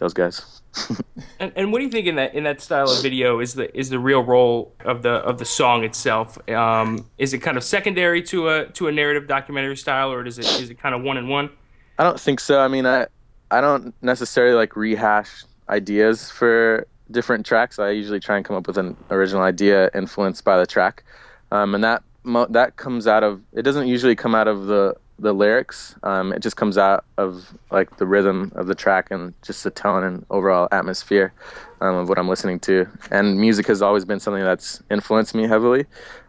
those 0.00 0.12
guys. 0.12 0.62
and, 1.38 1.52
and 1.54 1.72
what 1.72 1.78
do 1.78 1.84
you 1.84 1.90
think 1.90 2.06
in 2.06 2.16
that 2.16 2.34
in 2.34 2.44
that 2.44 2.60
style 2.60 2.90
of 2.90 3.00
video 3.02 3.38
is 3.38 3.54
the 3.54 3.76
is 3.78 3.90
the 3.90 3.98
real 3.98 4.22
role 4.24 4.74
of 4.84 5.02
the 5.02 5.10
of 5.10 5.38
the 5.38 5.44
song 5.44 5.84
itself? 5.84 6.36
Um, 6.50 7.06
is 7.18 7.32
it 7.32 7.38
kind 7.38 7.56
of 7.56 7.62
secondary 7.62 8.22
to 8.24 8.48
a 8.48 8.66
to 8.70 8.88
a 8.88 8.92
narrative 8.92 9.28
documentary 9.28 9.76
style, 9.76 10.12
or 10.12 10.26
is 10.26 10.38
it 10.38 10.46
is 10.60 10.70
it 10.70 10.78
kind 10.78 10.94
of 10.94 11.02
one 11.02 11.16
in 11.16 11.28
one? 11.28 11.50
I 11.98 12.04
don't 12.04 12.18
think 12.18 12.40
so. 12.40 12.60
I 12.60 12.68
mean, 12.68 12.86
I 12.86 13.06
I 13.50 13.60
don't 13.60 13.94
necessarily 14.02 14.54
like 14.54 14.74
rehash 14.74 15.44
ideas 15.68 16.30
for 16.30 16.86
different 17.10 17.44
tracks. 17.46 17.78
I 17.78 17.90
usually 17.90 18.20
try 18.20 18.36
and 18.36 18.44
come 18.44 18.56
up 18.56 18.66
with 18.66 18.78
an 18.78 18.96
original 19.10 19.42
idea 19.42 19.90
influenced 19.94 20.44
by 20.44 20.58
the 20.58 20.66
track, 20.66 21.04
um, 21.52 21.74
and 21.74 21.84
that 21.84 22.02
that 22.50 22.76
comes 22.76 23.06
out 23.06 23.22
of. 23.22 23.42
It 23.52 23.62
doesn't 23.62 23.86
usually 23.86 24.16
come 24.16 24.34
out 24.34 24.48
of 24.48 24.66
the 24.66 24.94
the 25.20 25.32
lyrics. 25.32 25.94
Um, 26.02 26.32
it 26.32 26.40
just 26.40 26.56
comes 26.56 26.78
out 26.78 27.04
of 27.18 27.54
like 27.70 27.98
the 27.98 28.06
rhythm 28.06 28.52
of 28.54 28.66
the 28.66 28.74
track 28.74 29.10
and 29.10 29.34
just 29.42 29.64
the 29.64 29.70
tone 29.70 30.02
and 30.02 30.24
overall 30.30 30.68
atmosphere 30.72 31.32
um, 31.80 31.96
of 31.96 32.08
what 32.08 32.18
I'm 32.18 32.28
listening 32.28 32.58
to. 32.60 32.86
And 33.10 33.38
music 33.38 33.66
has 33.66 33.82
always 33.82 34.04
been 34.04 34.20
something 34.20 34.42
that's 34.42 34.82
influenced 34.90 35.34
me 35.34 35.46
heavily. 35.46 35.86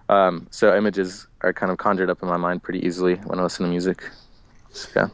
Um, 0.10 0.48
so 0.52 0.76
images 0.76 1.28
are 1.42 1.54
kind 1.54 1.72
of 1.72 1.78
conjured 1.78 2.10
up 2.10 2.22
in 2.22 2.28
my 2.28 2.38
mind 2.38 2.64
pretty 2.64 2.86
easily 2.86 3.16
when 3.16 3.40
I 3.40 3.44
listen 3.44 3.66
to 3.66 3.70
music. 3.70 4.10
So, 4.72 4.90
yeah. 4.96 5.08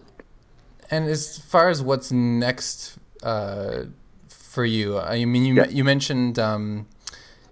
And 0.89 1.07
as 1.07 1.37
far 1.37 1.69
as 1.69 1.81
what's 1.81 2.11
next 2.11 2.97
uh, 3.21 3.83
for 4.27 4.65
you, 4.65 4.97
I 4.97 5.25
mean, 5.25 5.45
you 5.45 5.55
yeah. 5.55 5.67
you 5.67 5.83
mentioned 5.83 6.39
um, 6.39 6.87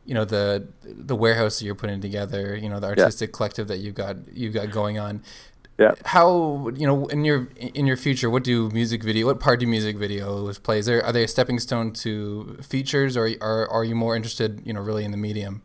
you 0.06 0.14
know 0.14 0.24
the 0.24 0.68
the 0.84 1.16
warehouse 1.16 1.60
that 1.60 1.66
you're 1.66 1.76
putting 1.76 2.00
together, 2.00 2.56
you 2.56 2.70
know 2.70 2.80
the 2.80 2.88
artistic 2.88 3.32
yeah. 3.32 3.36
collective 3.36 3.68
that 3.68 3.80
you've 3.80 3.96
got 3.96 4.16
you've 4.34 4.54
got 4.54 4.72
going 4.72 4.98
on 4.98 5.22
Yeah. 5.78 5.92
How 6.06 6.70
you 6.74 6.88
know 6.88 7.06
in 7.08 7.26
your 7.26 7.50
in 7.58 7.86
your 7.86 7.98
future, 7.98 8.30
what 8.30 8.44
do 8.44 8.70
music 8.70 9.04
video, 9.04 9.28
what 9.28 9.40
part 9.42 9.60
do 9.60 9.68
music 9.68 9.98
videos 9.98 10.62
play? 10.62 10.80
Is 10.80 10.86
there 10.86 11.04
are 11.04 11.12
they 11.12 11.24
a 11.24 11.28
stepping 11.28 11.60
stone 11.60 11.92
to 11.94 12.58
features, 12.62 13.18
or 13.18 13.30
are 13.42 13.70
are 13.70 13.84
you 13.84 13.96
more 13.96 14.16
interested, 14.16 14.62
you 14.66 14.72
know, 14.72 14.80
really 14.80 15.04
in 15.04 15.12
the 15.12 15.18
medium? 15.18 15.62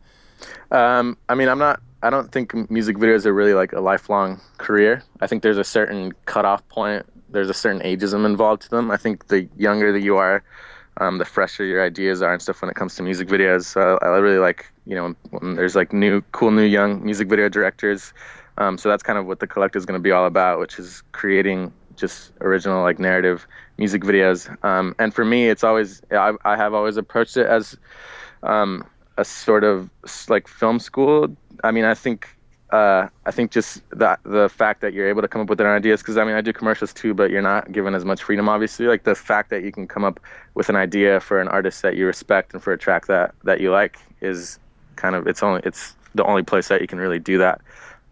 Um, 0.71 1.17
I 1.29 1.35
mean, 1.35 1.47
I'm 1.47 1.59
not. 1.59 1.79
I 2.03 2.09
don't 2.09 2.31
think 2.31 2.69
music 2.69 2.97
videos 2.97 3.25
are 3.25 3.33
really 3.33 3.53
like 3.53 3.73
a 3.73 3.79
lifelong 3.79 4.41
career. 4.57 5.03
I 5.21 5.27
think 5.27 5.43
there's 5.43 5.59
a 5.59 5.63
certain 5.63 6.13
cutoff 6.25 6.67
point. 6.67 7.05
There's 7.29 7.49
a 7.49 7.53
certain 7.53 7.81
ageism 7.81 8.25
involved 8.25 8.63
to 8.63 8.69
them. 8.69 8.91
I 8.91 8.97
think 8.97 9.27
the 9.27 9.47
younger 9.55 9.93
that 9.93 10.01
you 10.01 10.17
are, 10.17 10.43
um, 10.97 11.19
the 11.19 11.25
fresher 11.25 11.63
your 11.63 11.85
ideas 11.85 12.21
are 12.21 12.33
and 12.33 12.41
stuff 12.41 12.61
when 12.61 12.69
it 12.69 12.75
comes 12.75 12.95
to 12.95 13.03
music 13.03 13.29
videos. 13.29 13.65
So 13.65 13.99
I, 14.01 14.07
I 14.07 14.17
really 14.17 14.39
like, 14.39 14.65
you 14.85 14.95
know, 14.95 15.15
when 15.29 15.55
there's 15.55 15.75
like 15.75 15.93
new, 15.93 16.21
cool, 16.31 16.51
new 16.51 16.63
young 16.63 17.03
music 17.03 17.29
video 17.29 17.47
directors. 17.47 18.13
Um, 18.61 18.77
so 18.77 18.89
that's 18.89 19.01
kind 19.01 19.17
of 19.17 19.25
what 19.25 19.39
the 19.39 19.47
collective 19.47 19.79
is 19.79 19.85
going 19.87 19.99
to 19.99 20.03
be 20.03 20.11
all 20.11 20.27
about, 20.27 20.59
which 20.59 20.77
is 20.77 21.01
creating 21.13 21.73
just 21.95 22.31
original 22.41 22.83
like 22.83 22.99
narrative 22.99 23.47
music 23.77 24.03
videos. 24.03 24.39
Um, 24.63 24.95
and 24.99 25.13
for 25.13 25.25
me, 25.25 25.49
it's 25.49 25.63
always 25.63 26.01
I, 26.11 26.33
I 26.45 26.55
have 26.55 26.73
always 26.73 26.95
approached 26.95 27.37
it 27.37 27.47
as 27.47 27.75
um, 28.43 28.85
a 29.17 29.25
sort 29.25 29.63
of 29.63 29.89
like 30.29 30.47
film 30.47 30.77
school. 30.79 31.35
I 31.63 31.71
mean, 31.71 31.85
I 31.85 31.95
think 31.95 32.29
uh, 32.71 33.07
I 33.25 33.31
think 33.31 33.51
just 33.51 33.81
that 33.89 34.19
the 34.23 34.47
fact 34.47 34.81
that 34.81 34.93
you're 34.93 35.09
able 35.09 35.23
to 35.23 35.27
come 35.27 35.41
up 35.41 35.49
with 35.49 35.57
their 35.57 35.75
ideas, 35.75 36.01
because 36.01 36.17
I 36.17 36.23
mean, 36.23 36.35
I 36.35 36.41
do 36.41 36.53
commercials 36.53 36.93
too, 36.93 37.15
but 37.15 37.31
you're 37.31 37.41
not 37.41 37.71
given 37.71 37.95
as 37.95 38.05
much 38.05 38.21
freedom, 38.21 38.47
obviously. 38.47 38.85
Like 38.85 39.05
the 39.05 39.15
fact 39.15 39.49
that 39.49 39.63
you 39.63 39.71
can 39.71 39.87
come 39.87 40.03
up 40.03 40.19
with 40.53 40.69
an 40.69 40.75
idea 40.75 41.19
for 41.19 41.41
an 41.41 41.47
artist 41.47 41.81
that 41.81 41.95
you 41.97 42.05
respect 42.05 42.53
and 42.53 42.61
for 42.61 42.73
a 42.73 42.77
track 42.77 43.07
that 43.07 43.33
that 43.43 43.59
you 43.59 43.71
like 43.71 43.97
is 44.21 44.59
kind 44.97 45.15
of 45.15 45.25
it's 45.25 45.41
only 45.41 45.61
it's 45.63 45.95
the 46.13 46.23
only 46.25 46.43
place 46.43 46.67
that 46.67 46.81
you 46.81 46.87
can 46.87 46.99
really 46.99 47.19
do 47.19 47.39
that. 47.39 47.59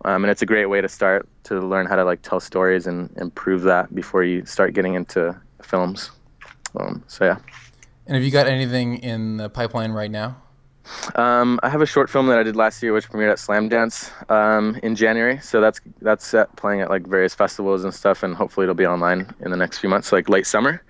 Um, 0.05 0.23
and 0.23 0.31
it's 0.31 0.41
a 0.41 0.45
great 0.45 0.67
way 0.67 0.81
to 0.81 0.87
start 0.87 1.27
to 1.43 1.59
learn 1.59 1.85
how 1.85 1.95
to 1.95 2.03
like 2.03 2.21
tell 2.21 2.39
stories 2.39 2.87
and 2.87 3.09
improve 3.17 3.63
that 3.63 3.93
before 3.93 4.23
you 4.23 4.45
start 4.45 4.73
getting 4.73 4.93
into 4.93 5.35
films. 5.61 6.11
Um, 6.79 7.03
so 7.07 7.25
yeah. 7.25 7.37
And 8.07 8.15
have 8.15 8.23
you 8.23 8.31
got 8.31 8.47
anything 8.47 8.97
in 8.97 9.37
the 9.37 9.49
pipeline 9.49 9.91
right 9.91 10.11
now? 10.11 10.37
Um, 11.15 11.59
I 11.61 11.69
have 11.69 11.81
a 11.81 11.85
short 11.85 12.09
film 12.09 12.27
that 12.27 12.39
I 12.39 12.43
did 12.43 12.55
last 12.55 12.81
year, 12.81 12.93
which 12.93 13.09
premiered 13.09 13.31
at 13.31 13.37
Slamdance 13.37 14.11
um, 14.31 14.79
in 14.81 14.95
January. 14.95 15.39
So 15.39 15.61
that's 15.61 15.79
that's 16.01 16.25
set 16.25 16.55
playing 16.55 16.81
at 16.81 16.89
like 16.89 17.05
various 17.05 17.35
festivals 17.35 17.83
and 17.83 17.93
stuff, 17.93 18.23
and 18.23 18.35
hopefully 18.35 18.65
it'll 18.65 18.75
be 18.75 18.87
online 18.87 19.33
in 19.41 19.51
the 19.51 19.57
next 19.57 19.79
few 19.79 19.89
months, 19.89 20.11
like 20.11 20.29
late 20.29 20.47
summer. 20.47 20.81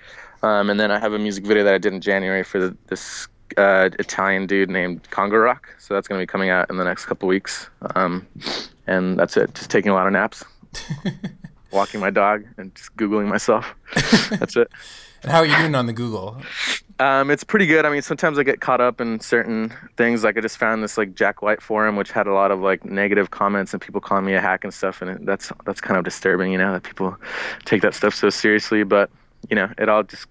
Um, 0.41 0.69
and 0.69 0.79
then 0.79 0.91
I 0.91 0.99
have 0.99 1.13
a 1.13 1.19
music 1.19 1.45
video 1.45 1.63
that 1.65 1.73
I 1.73 1.77
did 1.77 1.93
in 1.93 1.99
January 1.99 2.43
for 2.43 2.59
the, 2.59 2.77
this 2.87 3.27
uh, 3.57 3.89
Italian 3.99 4.47
dude 4.47 4.69
named 4.69 5.03
Congorock. 5.11 5.65
So 5.77 5.93
that's 5.93 6.07
going 6.07 6.19
to 6.19 6.23
be 6.23 6.27
coming 6.27 6.49
out 6.49 6.69
in 6.69 6.77
the 6.77 6.83
next 6.83 7.05
couple 7.05 7.27
weeks. 7.27 7.69
Um, 7.95 8.27
and 8.87 9.17
that's 9.17 9.37
it. 9.37 9.53
Just 9.55 9.69
taking 9.69 9.91
a 9.91 9.93
lot 9.93 10.07
of 10.07 10.13
naps, 10.13 10.43
walking 11.71 11.99
my 11.99 12.09
dog, 12.09 12.45
and 12.57 12.73
just 12.75 12.95
googling 12.95 13.27
myself. 13.27 13.73
that's 14.31 14.55
it. 14.55 14.71
And 15.21 15.31
how 15.31 15.39
are 15.39 15.45
you 15.45 15.55
doing 15.57 15.75
on 15.75 15.85
the 15.85 15.93
Google? 15.93 16.41
Um, 16.99 17.29
it's 17.31 17.43
pretty 17.43 17.65
good. 17.65 17.85
I 17.85 17.89
mean, 17.89 18.01
sometimes 18.01 18.37
I 18.37 18.43
get 18.43 18.61
caught 18.61 18.81
up 18.81 18.99
in 18.99 19.19
certain 19.19 19.73
things. 19.97 20.23
Like 20.23 20.37
I 20.37 20.41
just 20.41 20.57
found 20.57 20.83
this 20.83 20.97
like 20.97 21.15
Jack 21.15 21.41
White 21.41 21.61
forum, 21.61 21.95
which 21.95 22.11
had 22.11 22.27
a 22.27 22.33
lot 22.33 22.51
of 22.51 22.59
like 22.59 22.83
negative 22.85 23.31
comments 23.31 23.73
and 23.73 23.81
people 23.81 24.01
calling 24.01 24.25
me 24.25 24.33
a 24.33 24.41
hack 24.41 24.63
and 24.63 24.73
stuff, 24.73 25.01
and 25.01 25.11
it, 25.11 25.25
that's 25.25 25.51
that's 25.65 25.81
kind 25.81 25.97
of 25.97 26.03
disturbing, 26.03 26.51
you 26.51 26.57
know, 26.57 26.73
that 26.73 26.83
people 26.83 27.15
take 27.65 27.81
that 27.81 27.93
stuff 27.93 28.13
so 28.13 28.29
seriously. 28.29 28.83
But 28.83 29.09
you 29.49 29.55
know, 29.55 29.69
it 29.77 29.87
all 29.87 30.03
just 30.03 30.27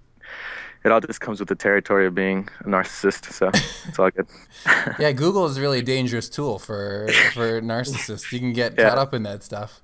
it 0.85 0.93
all 0.93 1.01
just 1.01 1.21
comes 1.21 1.41
with 1.41 1.49
the 1.49 1.55
territory 1.55 2.07
of 2.07 2.15
being 2.15 2.49
a 2.61 2.65
narcissist. 2.65 3.33
So 3.33 3.51
it's 3.89 3.99
all 3.99 4.11
good. 4.11 4.27
yeah, 4.99 5.13
Google 5.13 5.47
is 5.47 5.59
really 5.59 5.81
a 5.81 5.83
dangerous 5.83 6.29
tool 6.29 6.59
for 6.59 7.09
for 7.33 7.61
narcissists. 7.61 8.33
You 8.33 8.39
can 8.39 8.53
get 8.53 8.75
yeah. 8.79 8.89
caught 8.89 8.99
up 8.99 9.15
in 9.15 9.23
that 9.25 9.43
stuff. 9.43 9.81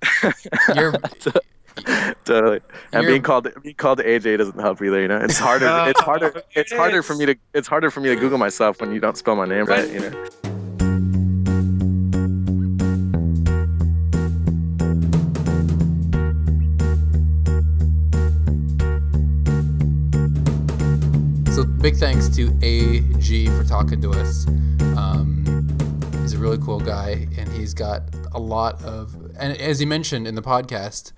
You're 0.74 0.92
totally. 2.24 2.61
And 2.92 3.03
You're... 3.03 3.12
being 3.12 3.22
called 3.22 3.49
being 3.62 3.74
called 3.74 3.99
AJ 3.99 4.38
doesn't 4.38 4.61
help 4.61 4.80
either. 4.82 5.01
You 5.01 5.09
know, 5.09 5.18
it's 5.18 5.38
harder. 5.38 5.66
it's 5.88 6.01
harder. 6.01 6.42
It's 6.53 6.72
harder 6.72 7.03
for 7.03 7.14
me 7.14 7.26
to. 7.26 7.36
It's 7.53 7.68
harder 7.68 7.90
for 7.90 8.01
me 8.01 8.09
to 8.11 8.16
Google 8.16 8.38
myself 8.38 8.80
when 8.80 8.92
you 8.92 9.01
don't 9.01 9.16
spell 9.16 9.36
my 9.36 9.47
name 9.47 9.66
right. 9.66 9.90
You 9.90 10.01
know. 10.01 10.64
Big 21.85 21.97
thanks 21.97 22.30
to 22.30 22.51
AG 22.62 23.47
for 23.49 23.62
talking 23.62 24.01
to 24.01 24.11
us. 24.11 24.47
Um, 24.97 25.45
he's 26.22 26.32
a 26.32 26.39
really 26.39 26.57
cool 26.57 26.80
guy, 26.80 27.28
and 27.37 27.47
he's 27.53 27.74
got 27.74 28.05
a 28.32 28.41
lot 28.41 28.82
of. 28.82 29.14
And 29.39 29.55
as 29.61 29.80
he 29.80 29.85
mentioned 29.85 30.26
in 30.26 30.35
the 30.35 30.41
podcast, 30.41 31.12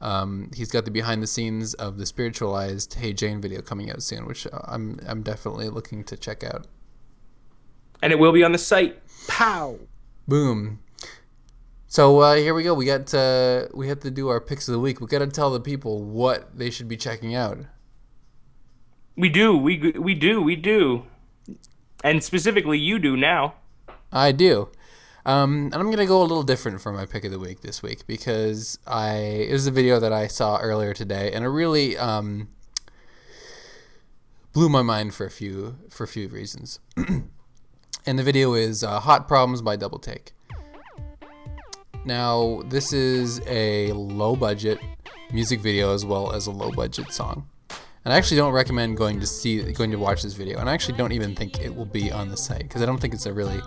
um, 0.00 0.50
he's 0.56 0.70
got 0.70 0.86
the 0.86 0.90
behind 0.90 1.22
the 1.22 1.26
scenes 1.26 1.74
of 1.74 1.98
the 1.98 2.06
spiritualized 2.06 2.94
Hey 2.94 3.12
Jane 3.12 3.42
video 3.42 3.60
coming 3.60 3.90
out 3.90 4.02
soon, 4.02 4.24
which 4.24 4.46
I'm 4.64 4.98
I'm 5.06 5.22
definitely 5.22 5.68
looking 5.68 6.02
to 6.04 6.16
check 6.16 6.42
out. 6.42 6.66
And 8.00 8.10
it 8.10 8.18
will 8.18 8.32
be 8.32 8.42
on 8.42 8.52
the 8.52 8.58
site. 8.58 8.96
Pow. 9.28 9.78
Boom. 10.26 10.78
So 11.88 12.20
uh, 12.20 12.36
here 12.36 12.54
we 12.54 12.62
go. 12.62 12.72
We 12.72 12.86
got 12.86 13.12
uh, 13.12 13.66
we 13.74 13.88
have 13.88 14.00
to 14.00 14.10
do 14.10 14.28
our 14.28 14.40
picks 14.40 14.66
of 14.66 14.72
the 14.72 14.80
week. 14.80 14.98
We 14.98 15.08
got 15.08 15.18
to 15.18 15.26
tell 15.26 15.50
the 15.50 15.60
people 15.60 16.02
what 16.02 16.56
they 16.56 16.70
should 16.70 16.88
be 16.88 16.96
checking 16.96 17.34
out. 17.34 17.58
We 19.16 19.28
do. 19.28 19.56
We 19.56 19.92
we 19.92 20.14
do. 20.14 20.42
We 20.42 20.56
do. 20.56 21.04
And 22.04 22.22
specifically, 22.22 22.78
you 22.78 22.98
do 22.98 23.16
now. 23.16 23.54
I 24.12 24.32
do. 24.32 24.68
Um, 25.24 25.70
and 25.72 25.74
I'm 25.74 25.90
gonna 25.90 26.06
go 26.06 26.20
a 26.20 26.22
little 26.22 26.42
different 26.42 26.80
for 26.80 26.92
my 26.92 27.06
pick 27.06 27.24
of 27.24 27.32
the 27.32 27.38
week 27.38 27.62
this 27.62 27.82
week 27.82 28.06
because 28.06 28.78
I 28.86 29.16
it 29.16 29.52
was 29.52 29.66
a 29.66 29.70
video 29.70 29.98
that 29.98 30.12
I 30.12 30.26
saw 30.26 30.58
earlier 30.58 30.92
today, 30.92 31.32
and 31.32 31.44
it 31.44 31.48
really 31.48 31.96
um, 31.96 32.48
blew 34.52 34.68
my 34.68 34.82
mind 34.82 35.14
for 35.14 35.26
a 35.26 35.30
few 35.30 35.78
for 35.88 36.04
a 36.04 36.08
few 36.08 36.28
reasons. 36.28 36.78
and 38.06 38.18
the 38.18 38.22
video 38.22 38.54
is 38.54 38.84
uh, 38.84 39.00
"Hot 39.00 39.26
Problems" 39.26 39.62
by 39.62 39.76
Double 39.76 39.98
Take. 39.98 40.32
Now, 42.04 42.62
this 42.66 42.92
is 42.92 43.40
a 43.48 43.90
low 43.92 44.36
budget 44.36 44.78
music 45.32 45.58
video 45.58 45.92
as 45.92 46.04
well 46.04 46.32
as 46.32 46.46
a 46.46 46.52
low 46.52 46.70
budget 46.70 47.12
song. 47.12 47.48
And 48.06 48.12
I 48.12 48.18
actually 48.18 48.36
don't 48.36 48.52
recommend 48.52 48.96
going 48.96 49.18
to 49.18 49.26
see 49.26 49.60
going 49.72 49.90
to 49.90 49.98
watch 49.98 50.22
this 50.22 50.34
video. 50.34 50.60
And 50.60 50.70
I 50.70 50.74
actually 50.74 50.96
don't 50.96 51.10
even 51.10 51.34
think 51.34 51.60
it 51.60 51.74
will 51.74 51.86
be 51.86 52.12
on 52.12 52.28
the 52.28 52.36
site 52.36 52.62
because 52.62 52.80
I 52.80 52.86
don't 52.86 52.98
think 52.98 53.12
it's 53.12 53.26
a 53.26 53.32
really 53.32 53.60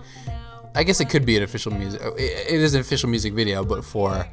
I 0.73 0.83
guess 0.83 1.01
it 1.01 1.09
could 1.09 1.25
be 1.25 1.35
an 1.35 1.43
official 1.43 1.73
music. 1.73 2.01
It 2.17 2.61
is 2.61 2.73
an 2.73 2.79
official 2.79 3.09
music 3.09 3.33
video, 3.33 3.65
but 3.65 3.83
for 3.83 4.25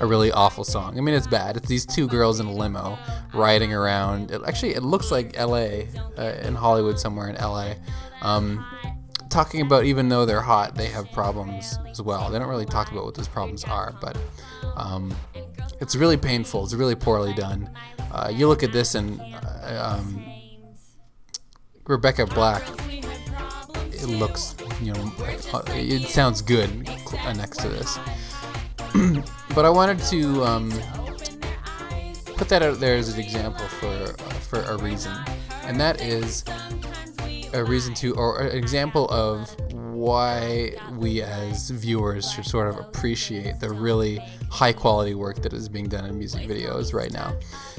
a 0.00 0.06
really 0.06 0.32
awful 0.32 0.64
song. 0.64 0.96
I 0.96 1.02
mean, 1.02 1.14
it's 1.14 1.26
bad. 1.26 1.58
It's 1.58 1.68
these 1.68 1.84
two 1.84 2.08
girls 2.08 2.40
in 2.40 2.46
a 2.46 2.52
limo 2.52 2.98
riding 3.34 3.74
around. 3.74 4.30
It, 4.30 4.40
actually, 4.46 4.74
it 4.74 4.82
looks 4.82 5.10
like 5.10 5.36
L.A. 5.36 5.86
Uh, 6.16 6.22
in 6.42 6.54
Hollywood, 6.54 6.98
somewhere 6.98 7.28
in 7.28 7.36
L.A. 7.36 7.76
Um, 8.22 8.64
talking 9.32 9.62
about 9.62 9.84
even 9.84 10.08
though 10.08 10.26
they're 10.26 10.42
hot, 10.42 10.74
they 10.74 10.86
have 10.86 11.10
problems 11.12 11.78
as 11.88 12.00
well. 12.00 12.30
They 12.30 12.38
don't 12.38 12.48
really 12.48 12.66
talk 12.66 12.92
about 12.92 13.04
what 13.04 13.14
those 13.14 13.28
problems 13.28 13.64
are, 13.64 13.94
but 14.00 14.16
um, 14.76 15.14
it's 15.80 15.96
really 15.96 16.16
painful. 16.16 16.64
It's 16.64 16.74
really 16.74 16.94
poorly 16.94 17.32
done. 17.34 17.70
Uh, 18.12 18.30
you 18.32 18.46
look 18.46 18.62
at 18.62 18.72
this 18.72 18.94
and 18.94 19.20
uh, 19.20 19.98
um, 19.98 20.24
Rebecca 21.84 22.26
Black 22.26 22.62
it 24.02 24.08
looks, 24.08 24.56
you 24.80 24.92
know, 24.92 25.12
uh, 25.52 25.62
it 25.68 26.08
sounds 26.08 26.42
good 26.42 26.88
next 27.36 27.58
to 27.58 27.68
this. 27.68 27.98
but 29.54 29.64
I 29.64 29.70
wanted 29.70 30.00
to 30.10 30.44
um, 30.44 30.70
put 32.36 32.48
that 32.48 32.62
out 32.62 32.80
there 32.80 32.96
as 32.96 33.14
an 33.14 33.20
example 33.20 33.64
for 33.66 33.86
uh, 33.86 34.32
for 34.40 34.60
a 34.62 34.76
reason, 34.78 35.16
and 35.62 35.80
that 35.80 36.00
is 36.00 36.44
a 37.52 37.64
reason 37.64 37.94
to, 37.94 38.14
or 38.14 38.40
an 38.40 38.56
example 38.56 39.08
of 39.08 39.54
why 39.72 40.72
we 40.96 41.22
as 41.22 41.70
viewers 41.70 42.30
should 42.32 42.46
sort 42.46 42.68
of 42.68 42.78
appreciate 42.78 43.60
the 43.60 43.70
really 43.70 44.18
high 44.50 44.72
quality 44.72 45.14
work 45.14 45.42
that 45.42 45.52
is 45.52 45.68
being 45.68 45.88
done 45.88 46.04
in 46.04 46.18
music 46.18 46.48
videos 46.48 46.92
right 46.92 47.12
now, 47.12 47.34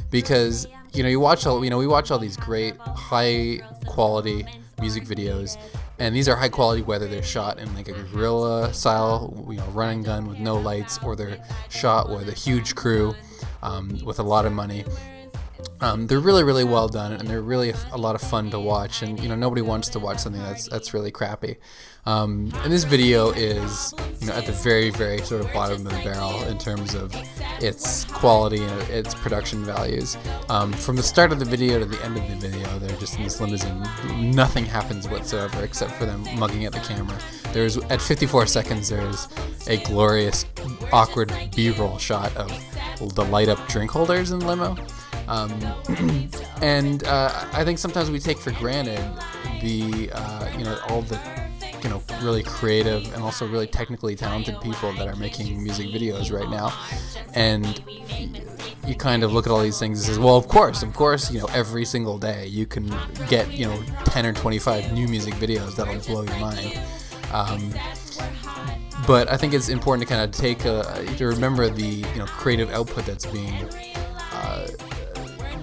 because 0.10 0.68
you 0.94 1.02
know 1.04 1.10
you 1.10 1.20
watch 1.20 1.46
all 1.46 1.64
you 1.64 1.70
know 1.70 1.78
we 1.78 1.88
watch 1.88 2.12
all 2.12 2.20
these 2.20 2.38
great 2.38 2.78
high 2.78 3.60
quality 3.86 4.46
music 4.80 5.04
videos 5.06 5.58
and 6.00 6.16
these 6.16 6.28
are 6.28 6.36
high 6.36 6.50
quality 6.50 6.82
whether 6.82 7.08
they're 7.08 7.24
shot 7.24 7.60
in 7.60 7.74
like 7.76 7.88
a 7.88 7.94
guerrilla 7.94 8.72
style 8.74 9.46
you 9.50 9.58
know 9.58 9.66
running 9.68 10.04
gun 10.04 10.28
with 10.28 10.38
no 10.40 10.56
lights 10.56 11.00
or 11.04 11.16
they're 11.16 11.44
shot 11.70 12.10
with 12.10 12.30
a 12.30 12.34
huge 12.34 12.76
crew 12.76 13.16
um, 13.64 13.98
with 14.04 14.20
a 14.20 14.24
lot 14.24 14.46
of 14.46 14.52
money 14.52 14.84
um, 15.82 16.08
they're 16.08 16.20
really 16.20 16.44
really 16.44 16.64
well 16.64 16.88
done 16.88 17.14
and 17.14 17.28
they're 17.28 17.42
really 17.42 17.74
a 17.92 17.98
lot 17.98 18.16
of 18.16 18.22
fun 18.22 18.50
to 18.52 18.60
watch 18.60 19.02
and 19.02 19.20
you 19.20 19.28
know 19.28 19.36
nobody 19.36 19.62
wants 19.62 19.90
to 19.90 20.00
watch 20.00 20.20
something 20.20 20.42
that's 20.42 20.68
that's 20.70 20.94
really 20.94 21.12
crappy 21.12 21.58
um, 22.06 22.52
and 22.64 22.74
this 22.74 22.84
video 22.84 23.32
is, 23.32 23.94
you 24.20 24.28
know, 24.28 24.34
at 24.34 24.46
the 24.46 24.52
very, 24.52 24.90
very 24.90 25.20
sort 25.20 25.44
of 25.46 25.54
bottom 25.54 25.88
of 25.88 25.94
the 25.94 26.02
barrel 26.04 26.44
in 26.44 26.58
terms 26.58 26.96
of 26.96 27.16
its 27.62 28.04
quality 28.06 28.62
and 28.62 28.82
its 28.90 29.14
production 29.14 29.64
values. 29.64 30.18
Um, 30.50 30.74
from 30.74 30.98
the 30.98 31.04
start 31.04 31.32
of 31.32 31.40
the 31.40 31.46
video 31.46 31.80
to 31.80 31.86
the 31.86 32.04
end 32.04 32.18
of 32.18 32.28
the 32.28 32.36
video, 32.36 32.80
they're 32.80 32.98
just 32.98 33.16
in 33.16 33.24
this 33.24 33.40
limousine. 33.40 33.84
Nothing 34.18 34.66
happens 34.66 35.08
whatsoever 35.08 35.64
except 35.64 35.92
for 35.94 36.06
them 36.06 36.26
mugging 36.38 36.66
at 36.66 36.74
the 36.74 36.80
camera. 36.80 37.18
There's 37.54 37.78
at 37.78 38.02
54 38.02 38.48
seconds, 38.48 38.90
there's 38.90 39.30
a 39.68 39.78
glorious, 39.84 40.46
awkward 40.92 41.32
B-roll 41.56 42.00
shot 42.00 42.36
of 42.36 42.52
the 43.16 43.24
light 43.24 43.48
up 43.48 43.66
drink 43.70 43.92
holders 43.92 44.32
in 44.32 44.40
the 44.40 44.46
limo. 44.46 44.76
Um, 45.28 45.52
and 46.62 47.04
uh, 47.06 47.32
I 47.54 47.64
think 47.64 47.80
sometimes 47.80 48.12
we 48.12 48.20
take 48.20 48.38
for 48.38 48.52
granted 48.52 49.00
the 49.62 50.10
uh, 50.14 50.50
you 50.58 50.64
know 50.64 50.78
all 50.90 51.02
the 51.02 51.20
you 51.82 51.90
know 51.90 52.02
really 52.22 52.44
creative 52.44 53.14
and 53.14 53.24
also 53.24 53.48
really 53.48 53.68
technically 53.68 54.16
talented 54.16 54.60
people 54.62 54.94
that 54.94 55.08
are 55.08 55.16
making 55.16 55.62
music 55.62 55.88
videos 55.88 56.32
right 56.32 56.50
now, 56.50 56.74
and 57.34 57.84
you 58.88 58.96
kind 58.96 59.24
of 59.24 59.32
look 59.32 59.46
at 59.46 59.52
all 59.52 59.62
these 59.62 59.80
things 59.80 60.00
and 60.00 60.08
says, 60.08 60.20
well, 60.20 60.36
of 60.36 60.48
course, 60.48 60.84
of 60.84 60.94
course, 60.94 61.32
you 61.32 61.40
know, 61.40 61.48
every 61.54 61.86
single 61.86 62.18
day 62.18 62.48
you 62.48 62.66
can 62.66 62.94
get 63.28 63.52
you 63.52 63.66
know 63.66 63.82
10 64.06 64.26
or 64.26 64.34
25 64.34 64.94
new 64.94 65.08
music 65.08 65.34
videos 65.36 65.76
that'll 65.76 66.00
blow 66.02 66.24
your 66.24 66.40
mind. 66.40 66.80
Um, 67.32 67.74
but 69.08 69.30
I 69.30 69.38
think 69.38 69.54
it's 69.54 69.70
important 69.70 70.08
to 70.08 70.14
kind 70.14 70.24
of 70.24 70.32
take 70.32 70.66
a, 70.66 71.06
to 71.18 71.28
remember 71.28 71.70
the 71.70 71.84
you 71.84 72.18
know 72.18 72.26
creative 72.26 72.70
output 72.72 73.06
that's 73.06 73.26
being 73.26 73.54
uh, 74.32 74.68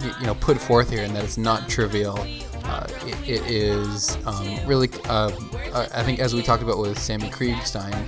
you 0.02 0.26
know 0.26 0.34
put 0.34 0.58
forth 0.58 0.90
here, 0.90 1.02
and 1.04 1.14
that 1.16 1.24
it's 1.24 1.38
not 1.38 1.68
trivial. 1.68 2.18
Uh, 2.64 2.86
it, 3.04 3.28
it 3.28 3.50
is 3.50 4.16
um, 4.26 4.66
really, 4.66 4.88
uh, 5.06 5.30
I 5.92 6.02
think, 6.04 6.20
as 6.20 6.34
we 6.34 6.42
talked 6.42 6.62
about 6.62 6.78
with 6.78 6.98
Sammy 6.98 7.28
Kriegstein 7.28 8.06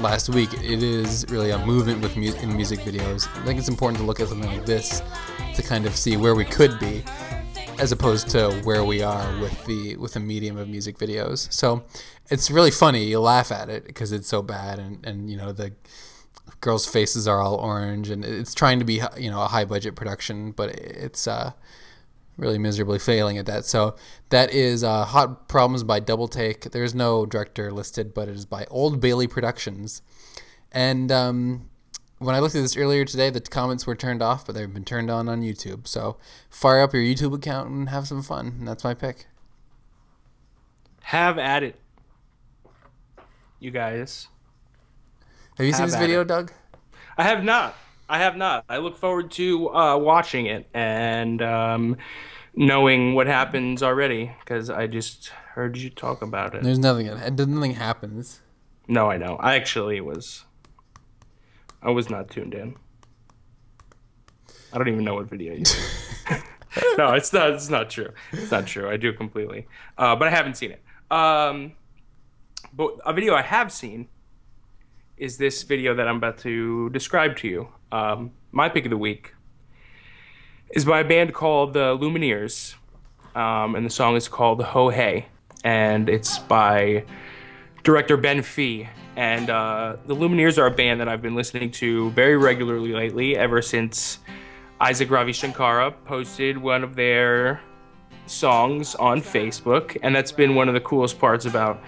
last 0.00 0.28
week, 0.28 0.52
it 0.54 0.82
is 0.82 1.26
really 1.28 1.50
a 1.50 1.58
movement 1.66 2.00
with 2.00 2.16
mu- 2.16 2.34
in 2.34 2.54
music 2.54 2.80
videos. 2.80 3.28
I 3.38 3.44
think 3.44 3.58
it's 3.58 3.68
important 3.68 3.98
to 3.98 4.04
look 4.04 4.20
at 4.20 4.28
something 4.28 4.48
like 4.48 4.66
this 4.66 5.02
to 5.54 5.62
kind 5.62 5.86
of 5.86 5.96
see 5.96 6.16
where 6.16 6.34
we 6.34 6.44
could 6.44 6.78
be, 6.78 7.02
as 7.78 7.92
opposed 7.92 8.28
to 8.30 8.52
where 8.64 8.84
we 8.84 9.02
are 9.02 9.40
with 9.40 9.64
the 9.66 9.96
with 9.96 10.14
the 10.14 10.20
medium 10.20 10.56
of 10.56 10.68
music 10.68 10.98
videos. 10.98 11.52
So 11.52 11.82
it's 12.30 12.50
really 12.50 12.70
funny. 12.70 13.04
You 13.04 13.20
laugh 13.20 13.50
at 13.50 13.68
it 13.68 13.86
because 13.86 14.12
it's 14.12 14.28
so 14.28 14.42
bad, 14.42 14.78
and 14.78 15.04
and 15.04 15.30
you 15.30 15.36
know 15.36 15.52
the 15.52 15.72
girls' 16.60 16.86
faces 16.86 17.28
are 17.28 17.40
all 17.40 17.56
orange, 17.56 18.10
and 18.10 18.24
it's 18.24 18.54
trying 18.54 18.78
to 18.78 18.84
be 18.84 19.00
you 19.18 19.30
know 19.30 19.42
a 19.42 19.48
high 19.48 19.64
budget 19.64 19.94
production, 19.96 20.52
but 20.52 20.70
it's 20.70 21.26
uh, 21.26 21.52
really 22.36 22.58
miserably 22.58 22.98
failing 22.98 23.38
at 23.38 23.46
that. 23.46 23.64
So 23.64 23.96
that 24.30 24.52
is 24.52 24.82
uh, 24.82 25.04
Hot 25.04 25.48
Problems 25.48 25.84
by 25.84 26.00
Double 26.00 26.28
Take. 26.28 26.70
There's 26.70 26.94
no 26.94 27.26
director 27.26 27.70
listed, 27.70 28.14
but 28.14 28.28
it 28.28 28.34
is 28.34 28.46
by 28.46 28.66
Old 28.70 29.00
Bailey 29.00 29.26
Productions. 29.26 30.02
And 30.72 31.12
um, 31.12 31.68
when 32.18 32.34
I 32.34 32.38
looked 32.38 32.54
at 32.54 32.62
this 32.62 32.76
earlier 32.76 33.04
today, 33.04 33.30
the 33.30 33.40
comments 33.40 33.86
were 33.86 33.96
turned 33.96 34.22
off, 34.22 34.46
but 34.46 34.54
they've 34.54 34.72
been 34.72 34.84
turned 34.84 35.10
on 35.10 35.28
on 35.28 35.42
YouTube. 35.42 35.86
So 35.86 36.16
fire 36.48 36.80
up 36.80 36.92
your 36.92 37.02
YouTube 37.02 37.34
account 37.34 37.70
and 37.70 37.88
have 37.88 38.06
some 38.06 38.22
fun. 38.22 38.56
And 38.58 38.68
that's 38.68 38.84
my 38.84 38.94
pick. 38.94 39.26
Have 41.04 41.38
at 41.38 41.62
it, 41.62 41.76
you 43.58 43.70
guys. 43.70 44.28
Have 45.60 45.66
you 45.66 45.74
seen 45.74 45.80
Have 45.80 45.90
this 45.90 46.00
video, 46.00 46.22
it. 46.22 46.28
Doug? 46.28 46.52
I 47.18 47.24
have 47.24 47.44
not. 47.44 47.76
I 48.08 48.16
have 48.16 48.34
not. 48.34 48.64
I 48.70 48.78
look 48.78 48.96
forward 48.96 49.30
to 49.32 49.68
uh, 49.68 49.98
watching 49.98 50.46
it 50.46 50.66
and 50.72 51.42
um, 51.42 51.98
knowing 52.54 53.14
what 53.14 53.26
happens 53.26 53.82
already 53.82 54.34
because 54.40 54.70
I 54.70 54.86
just 54.86 55.28
heard 55.28 55.76
you 55.76 55.90
talk 55.90 56.22
about 56.22 56.54
it. 56.54 56.62
There's 56.62 56.78
nothing. 56.78 57.08
Nothing 57.08 57.74
happens. 57.74 58.40
No, 58.88 59.10
I 59.10 59.18
know. 59.18 59.36
I 59.36 59.56
actually 59.56 60.00
was. 60.00 60.46
I 61.82 61.90
was 61.90 62.08
not 62.08 62.30
tuned 62.30 62.54
in. 62.54 62.76
I 64.72 64.78
don't 64.78 64.88
even 64.88 65.04
know 65.04 65.16
what 65.16 65.28
video 65.28 65.52
you 65.52 65.64
no, 66.96 67.12
it's 67.12 67.34
not. 67.34 67.50
It's 67.50 67.68
not 67.68 67.90
true. 67.90 68.14
It's 68.32 68.50
not 68.50 68.66
true. 68.66 68.88
I 68.88 68.96
do 68.96 69.12
completely, 69.12 69.66
uh, 69.98 70.16
but 70.16 70.26
I 70.26 70.30
haven't 70.30 70.54
seen 70.54 70.70
it. 70.70 70.82
Um, 71.14 71.72
but 72.72 72.98
a 73.04 73.12
video 73.12 73.34
I 73.34 73.42
have 73.42 73.70
seen 73.70 74.08
is 75.20 75.36
this 75.36 75.62
video 75.64 75.94
that 75.94 76.08
I'm 76.08 76.16
about 76.16 76.38
to 76.38 76.88
describe 76.90 77.36
to 77.36 77.48
you. 77.48 77.68
Um, 77.92 78.32
my 78.52 78.70
pick 78.70 78.86
of 78.86 78.90
the 78.90 78.96
week 78.96 79.34
is 80.70 80.86
by 80.86 81.00
a 81.00 81.04
band 81.04 81.34
called 81.34 81.74
the 81.74 81.96
Lumineers, 81.98 82.74
um, 83.34 83.74
and 83.74 83.84
the 83.84 83.90
song 83.90 84.16
is 84.16 84.28
called 84.28 84.62
Ho 84.62 84.88
Hey, 84.88 85.26
and 85.62 86.08
it's 86.08 86.38
by 86.38 87.04
director 87.82 88.16
Ben 88.16 88.40
Fee. 88.40 88.88
And 89.14 89.50
uh, 89.50 89.96
the 90.06 90.16
Lumineers 90.16 90.56
are 90.56 90.66
a 90.66 90.70
band 90.70 91.00
that 91.00 91.08
I've 91.08 91.20
been 91.20 91.34
listening 91.34 91.70
to 91.72 92.10
very 92.12 92.38
regularly 92.38 92.94
lately, 92.94 93.36
ever 93.36 93.60
since 93.60 94.20
Isaac 94.80 95.10
Ravishankara 95.10 95.92
posted 96.06 96.56
one 96.56 96.82
of 96.82 96.96
their 96.96 97.60
songs 98.24 98.94
on 98.94 99.20
Facebook. 99.20 99.98
And 100.02 100.16
that's 100.16 100.32
been 100.32 100.54
one 100.54 100.68
of 100.68 100.74
the 100.74 100.80
coolest 100.80 101.18
parts 101.18 101.44
about 101.44 101.82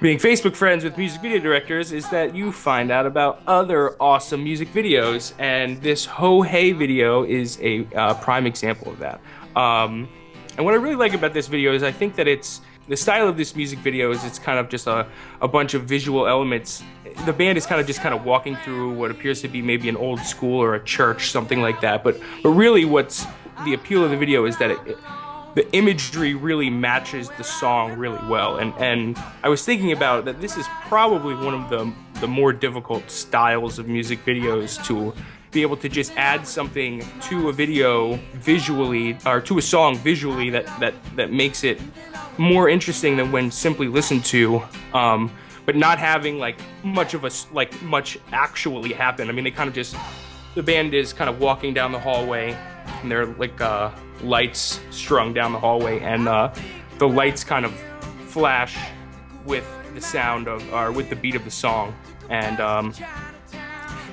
being 0.00 0.18
Facebook 0.18 0.54
friends 0.54 0.84
with 0.84 0.96
music 0.96 1.20
video 1.20 1.40
directors 1.40 1.90
is 1.90 2.08
that 2.10 2.34
you 2.34 2.52
find 2.52 2.92
out 2.92 3.04
about 3.04 3.42
other 3.48 4.00
awesome 4.00 4.44
music 4.44 4.72
videos. 4.72 5.32
And 5.40 5.82
this 5.82 6.04
Ho 6.04 6.42
Hey 6.42 6.70
video 6.70 7.24
is 7.24 7.58
a 7.60 7.84
uh, 7.96 8.14
prime 8.14 8.46
example 8.46 8.92
of 8.92 8.98
that. 9.00 9.20
Um, 9.56 10.08
and 10.56 10.64
what 10.64 10.74
I 10.74 10.76
really 10.76 10.94
like 10.94 11.14
about 11.14 11.34
this 11.34 11.48
video 11.48 11.74
is 11.74 11.82
I 11.82 11.90
think 11.90 12.14
that 12.14 12.28
it's 12.28 12.60
the 12.86 12.96
style 12.96 13.26
of 13.26 13.36
this 13.36 13.56
music 13.56 13.80
video 13.80 14.12
is 14.12 14.24
it's 14.24 14.38
kind 14.38 14.58
of 14.58 14.68
just 14.68 14.86
a, 14.86 15.06
a 15.42 15.48
bunch 15.48 15.74
of 15.74 15.82
visual 15.84 16.28
elements. 16.28 16.82
The 17.26 17.32
band 17.32 17.58
is 17.58 17.66
kind 17.66 17.80
of 17.80 17.86
just 17.86 18.00
kind 18.00 18.14
of 18.14 18.24
walking 18.24 18.56
through 18.56 18.94
what 18.94 19.10
appears 19.10 19.42
to 19.42 19.48
be 19.48 19.60
maybe 19.62 19.88
an 19.88 19.96
old 19.96 20.20
school 20.20 20.62
or 20.62 20.76
a 20.76 20.84
church, 20.84 21.30
something 21.32 21.60
like 21.60 21.80
that. 21.80 22.04
But 22.04 22.20
but 22.42 22.50
really, 22.50 22.84
what's 22.84 23.26
the 23.64 23.74
appeal 23.74 24.04
of 24.04 24.10
the 24.10 24.16
video 24.16 24.44
is 24.44 24.56
that 24.58 24.70
it, 24.70 24.78
it 24.86 24.98
the 25.58 25.68
imagery 25.72 26.34
really 26.36 26.70
matches 26.70 27.30
the 27.30 27.42
song 27.42 27.98
really 27.98 28.24
well. 28.28 28.58
And 28.58 28.72
and 28.78 29.20
I 29.42 29.48
was 29.48 29.64
thinking 29.64 29.90
about 29.90 30.24
that 30.26 30.40
this 30.40 30.56
is 30.56 30.64
probably 30.82 31.34
one 31.34 31.52
of 31.52 31.68
the 31.68 31.92
the 32.20 32.28
more 32.28 32.52
difficult 32.52 33.10
styles 33.10 33.80
of 33.80 33.88
music 33.88 34.24
videos 34.24 34.80
to 34.86 35.12
be 35.50 35.62
able 35.62 35.76
to 35.78 35.88
just 35.88 36.12
add 36.16 36.46
something 36.46 37.04
to 37.22 37.48
a 37.48 37.52
video 37.52 38.20
visually 38.34 39.18
or 39.26 39.40
to 39.40 39.58
a 39.58 39.62
song 39.62 39.96
visually 39.98 40.48
that 40.50 40.66
that 40.78 40.94
that 41.16 41.32
makes 41.32 41.64
it 41.64 41.80
more 42.38 42.68
interesting 42.68 43.16
than 43.16 43.32
when 43.32 43.50
simply 43.50 43.88
listened 43.88 44.24
to 44.26 44.62
um, 44.94 45.28
but 45.66 45.74
not 45.74 45.98
having 45.98 46.38
like 46.38 46.60
much 46.84 47.14
of 47.14 47.24
a 47.24 47.32
s- 47.34 47.48
like 47.52 47.82
much 47.82 48.16
actually 48.30 48.92
happen 48.92 49.28
i 49.28 49.32
mean 49.32 49.42
they 49.42 49.50
kind 49.50 49.68
of 49.68 49.74
just 49.74 49.96
the 50.54 50.62
band 50.62 50.94
is 50.94 51.12
kind 51.12 51.28
of 51.28 51.40
walking 51.40 51.74
down 51.74 51.90
the 51.90 51.98
hallway 51.98 52.56
and 53.02 53.10
they're 53.10 53.26
like 53.26 53.60
uh, 53.60 53.90
lights 54.22 54.80
strung 54.90 55.32
down 55.32 55.52
the 55.52 55.58
hallway 55.58 56.00
and 56.00 56.28
uh, 56.28 56.52
the 56.98 57.08
lights 57.08 57.44
kind 57.44 57.64
of 57.64 57.72
flash 58.26 58.76
with 59.44 59.66
the 59.94 60.00
sound 60.00 60.48
of 60.48 60.72
or 60.72 60.92
with 60.92 61.08
the 61.10 61.16
beat 61.16 61.34
of 61.34 61.44
the 61.44 61.50
song. 61.50 61.94
And 62.28 62.60
um, 62.60 62.94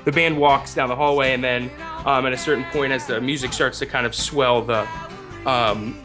the 0.04 0.12
band 0.12 0.38
walks 0.38 0.74
down 0.74 0.88
the 0.88 0.96
hallway 0.96 1.32
and 1.32 1.42
then 1.42 1.70
um, 2.04 2.26
at 2.26 2.32
a 2.32 2.38
certain 2.38 2.64
point 2.66 2.92
as 2.92 3.06
the 3.06 3.20
music 3.20 3.52
starts 3.52 3.78
to 3.80 3.86
kind 3.86 4.06
of 4.06 4.14
swell 4.14 4.62
the 4.62 4.86
um, 5.44 6.00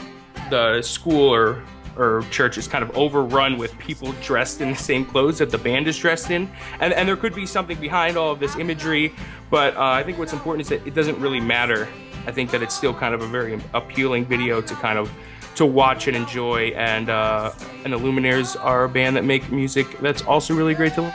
the 0.49 0.81
school 0.81 1.33
or 1.33 1.63
or 1.97 2.23
church 2.31 2.57
is 2.57 2.67
kind 2.67 2.83
of 2.83 2.97
overrun 2.97 3.57
with 3.57 3.77
people 3.77 4.13
dressed 4.21 4.61
in 4.61 4.69
the 4.69 4.77
same 4.77 5.05
clothes 5.05 5.37
that 5.39 5.51
the 5.51 5.57
band 5.57 5.89
is 5.89 5.97
dressed 5.97 6.31
in. 6.31 6.49
And, 6.79 6.93
and 6.93 7.07
there 7.07 7.17
could 7.17 7.35
be 7.35 7.45
something 7.45 7.77
behind 7.79 8.15
all 8.15 8.31
of 8.31 8.39
this 8.39 8.55
imagery 8.55 9.13
but 9.51 9.75
uh, 9.75 9.81
i 9.81 10.01
think 10.01 10.17
what's 10.17 10.33
important 10.33 10.61
is 10.61 10.69
that 10.69 10.87
it 10.87 10.95
doesn't 10.95 11.19
really 11.19 11.39
matter 11.39 11.87
i 12.27 12.31
think 12.31 12.51
that 12.51 12.61
it's 12.61 12.75
still 12.75 12.93
kind 12.93 13.13
of 13.13 13.21
a 13.21 13.27
very 13.27 13.59
appealing 13.73 14.25
video 14.25 14.61
to 14.61 14.73
kind 14.75 14.97
of 14.97 15.11
to 15.55 15.65
watch 15.65 16.07
and 16.07 16.15
enjoy 16.15 16.67
and 16.77 17.09
uh, 17.09 17.51
and 17.83 17.91
the 17.93 17.99
Lumineers 17.99 18.55
are 18.63 18.85
a 18.85 18.89
band 18.89 19.15
that 19.17 19.25
make 19.25 19.51
music 19.51 19.99
that's 19.99 20.21
also 20.21 20.53
really 20.53 20.73
great 20.73 20.93
to 20.95 21.13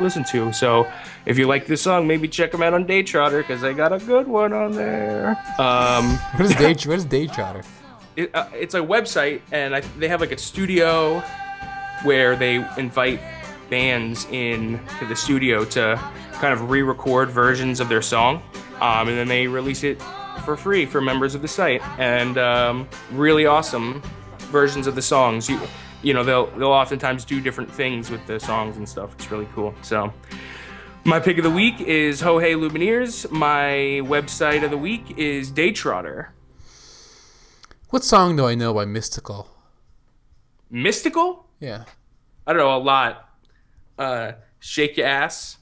listen 0.00 0.24
to. 0.24 0.52
So 0.52 0.90
if 1.24 1.38
you 1.38 1.46
like 1.46 1.66
this 1.66 1.82
song, 1.82 2.06
maybe 2.06 2.28
check 2.28 2.52
them 2.52 2.62
out 2.62 2.74
on 2.74 2.84
Daytrotter 2.84 3.38
because 3.38 3.60
they 3.60 3.72
got 3.74 3.92
a 3.92 3.98
good 3.98 4.26
one 4.26 4.52
on 4.52 4.72
there. 4.72 5.30
Um, 5.58 6.18
What 6.36 6.46
is 6.46 6.54
day? 6.56 6.74
what 6.88 6.98
is 6.98 7.06
Daytrotter? 7.06 7.64
it, 8.16 8.34
uh, 8.34 8.48
it's 8.52 8.74
a 8.74 8.80
website, 8.80 9.40
and 9.52 9.74
I, 9.74 9.80
they 9.98 10.08
have 10.08 10.20
like 10.20 10.32
a 10.32 10.38
studio 10.38 11.20
where 12.02 12.36
they 12.36 12.66
invite 12.76 13.20
bands 13.70 14.26
in 14.30 14.80
to 14.98 15.06
the 15.06 15.16
studio 15.16 15.64
to 15.64 15.96
kind 16.32 16.52
of 16.52 16.70
re-record 16.70 17.30
versions 17.30 17.80
of 17.80 17.88
their 17.88 18.02
song, 18.02 18.42
um, 18.80 19.08
and 19.08 19.16
then 19.16 19.28
they 19.28 19.46
release 19.46 19.82
it 19.84 20.00
for 20.38 20.56
free 20.56 20.86
for 20.86 21.00
members 21.00 21.34
of 21.34 21.42
the 21.42 21.48
site. 21.48 21.82
And 21.98 22.38
um, 22.38 22.88
really 23.12 23.46
awesome 23.46 24.02
versions 24.38 24.86
of 24.86 24.94
the 24.94 25.02
songs. 25.02 25.48
You 25.48 25.60
you 26.02 26.14
know 26.14 26.24
they'll 26.24 26.46
they'll 26.58 26.68
oftentimes 26.68 27.24
do 27.24 27.40
different 27.40 27.70
things 27.70 28.10
with 28.10 28.26
the 28.26 28.38
songs 28.40 28.76
and 28.76 28.88
stuff. 28.88 29.14
It's 29.14 29.30
really 29.30 29.48
cool. 29.54 29.74
So. 29.82 30.12
My 31.04 31.20
pick 31.20 31.38
of 31.38 31.44
the 31.44 31.50
week 31.50 31.80
is 31.80 32.20
Ho 32.22 32.40
Hey 32.40 32.54
Lumineers. 32.54 33.30
My 33.30 34.02
website 34.02 34.64
of 34.64 34.72
the 34.72 34.76
week 34.76 35.16
is 35.16 35.52
Daytrotter. 35.52 36.30
What 37.90 38.02
song 38.02 38.34
do 38.34 38.44
I 38.44 38.56
know 38.56 38.74
by 38.74 38.86
Mystikal? 38.86 39.46
Mystikal? 40.72 41.44
Yeah. 41.60 41.84
I 42.44 42.52
don't 42.52 42.58
know 42.58 42.76
a 42.76 42.78
lot. 42.78 43.30
Uh, 43.96 44.32
shake 44.58 44.96
your 44.96 45.06
ass. 45.06 45.58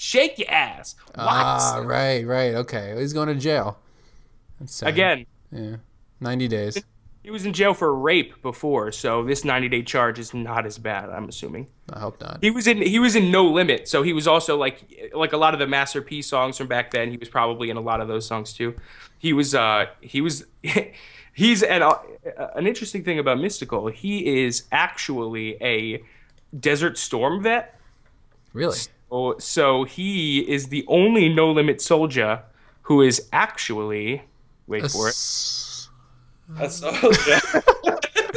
Shake 0.00 0.38
your 0.38 0.48
ass. 0.48 0.94
What? 1.08 1.16
Hmm. 1.16 1.24
Ah, 1.26 1.82
right, 1.84 2.24
right. 2.24 2.54
Okay. 2.54 2.94
He's 2.98 3.12
going 3.12 3.26
to 3.26 3.34
jail. 3.34 3.78
That's 4.60 4.72
sad. 4.72 4.90
Again, 4.90 5.26
Yeah. 5.50 5.76
90 6.20 6.46
days. 6.46 6.80
he 7.24 7.30
was 7.32 7.44
in 7.44 7.52
jail 7.52 7.74
for 7.74 7.92
rape 7.92 8.40
before, 8.40 8.92
so 8.92 9.24
this 9.24 9.44
90 9.44 9.68
day 9.68 9.82
charge 9.82 10.20
is 10.20 10.32
not 10.32 10.66
as 10.66 10.78
bad. 10.78 11.10
I'm 11.10 11.28
assuming. 11.28 11.66
I 11.92 11.98
hope 11.98 12.20
not. 12.20 12.38
He 12.40 12.52
was 12.52 12.68
in 12.68 12.76
he 12.80 13.00
was 13.00 13.16
in 13.16 13.32
No 13.32 13.44
Limit, 13.50 13.88
so 13.88 14.04
he 14.04 14.12
was 14.12 14.28
also 14.28 14.56
like 14.56 15.10
like 15.12 15.32
a 15.32 15.36
lot 15.36 15.52
of 15.52 15.58
the 15.58 15.66
Master 15.66 16.00
P 16.00 16.22
songs 16.22 16.56
from 16.58 16.68
back 16.68 16.92
then. 16.92 17.10
He 17.10 17.16
was 17.16 17.28
probably 17.28 17.68
in 17.70 17.76
a 17.76 17.80
lot 17.80 18.00
of 18.00 18.06
those 18.06 18.24
songs 18.24 18.52
too. 18.52 18.76
He 19.18 19.32
was 19.32 19.52
uh 19.52 19.86
he 20.00 20.20
was 20.20 20.44
he's 21.32 21.64
an 21.64 21.82
uh, 21.82 21.94
an 22.54 22.68
interesting 22.68 23.02
thing 23.02 23.18
about 23.18 23.38
Mystikal. 23.38 23.92
He 23.92 24.44
is 24.44 24.62
actually 24.70 25.56
a 25.60 26.04
Desert 26.58 26.98
Storm 26.98 27.42
vet. 27.42 27.78
Really? 28.52 28.78
Oh, 29.10 29.38
so 29.38 29.84
he 29.84 30.40
is 30.40 30.68
the 30.68 30.84
only 30.88 31.28
No 31.28 31.50
Limit 31.50 31.80
soldier 31.80 32.42
who 32.82 33.02
is 33.02 33.28
actually 33.32 34.22
wait 34.66 34.90
for 34.90 35.08
it 35.08 35.12
S- 35.12 35.88
a 36.58 36.70
soldier. 36.70 37.40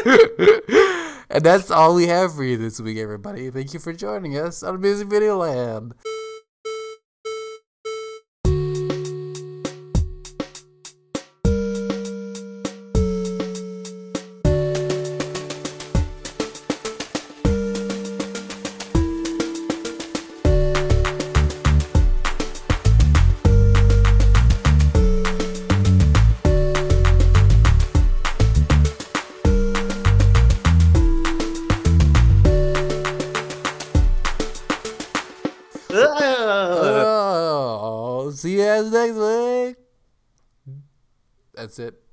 and 1.30 1.44
that's 1.44 1.72
all 1.72 1.96
we 1.96 2.08
have 2.08 2.34
for 2.36 2.44
you 2.44 2.58
this 2.58 2.80
week, 2.80 2.98
everybody. 2.98 3.50
Thank 3.50 3.74
you 3.74 3.80
for 3.80 3.94
joining 3.94 4.38
us 4.38 4.64
on 4.64 4.80
Music 4.82 5.08
Video 5.08 5.38
Land. 5.38 5.94
That's 41.72 41.80
it. 41.80 42.11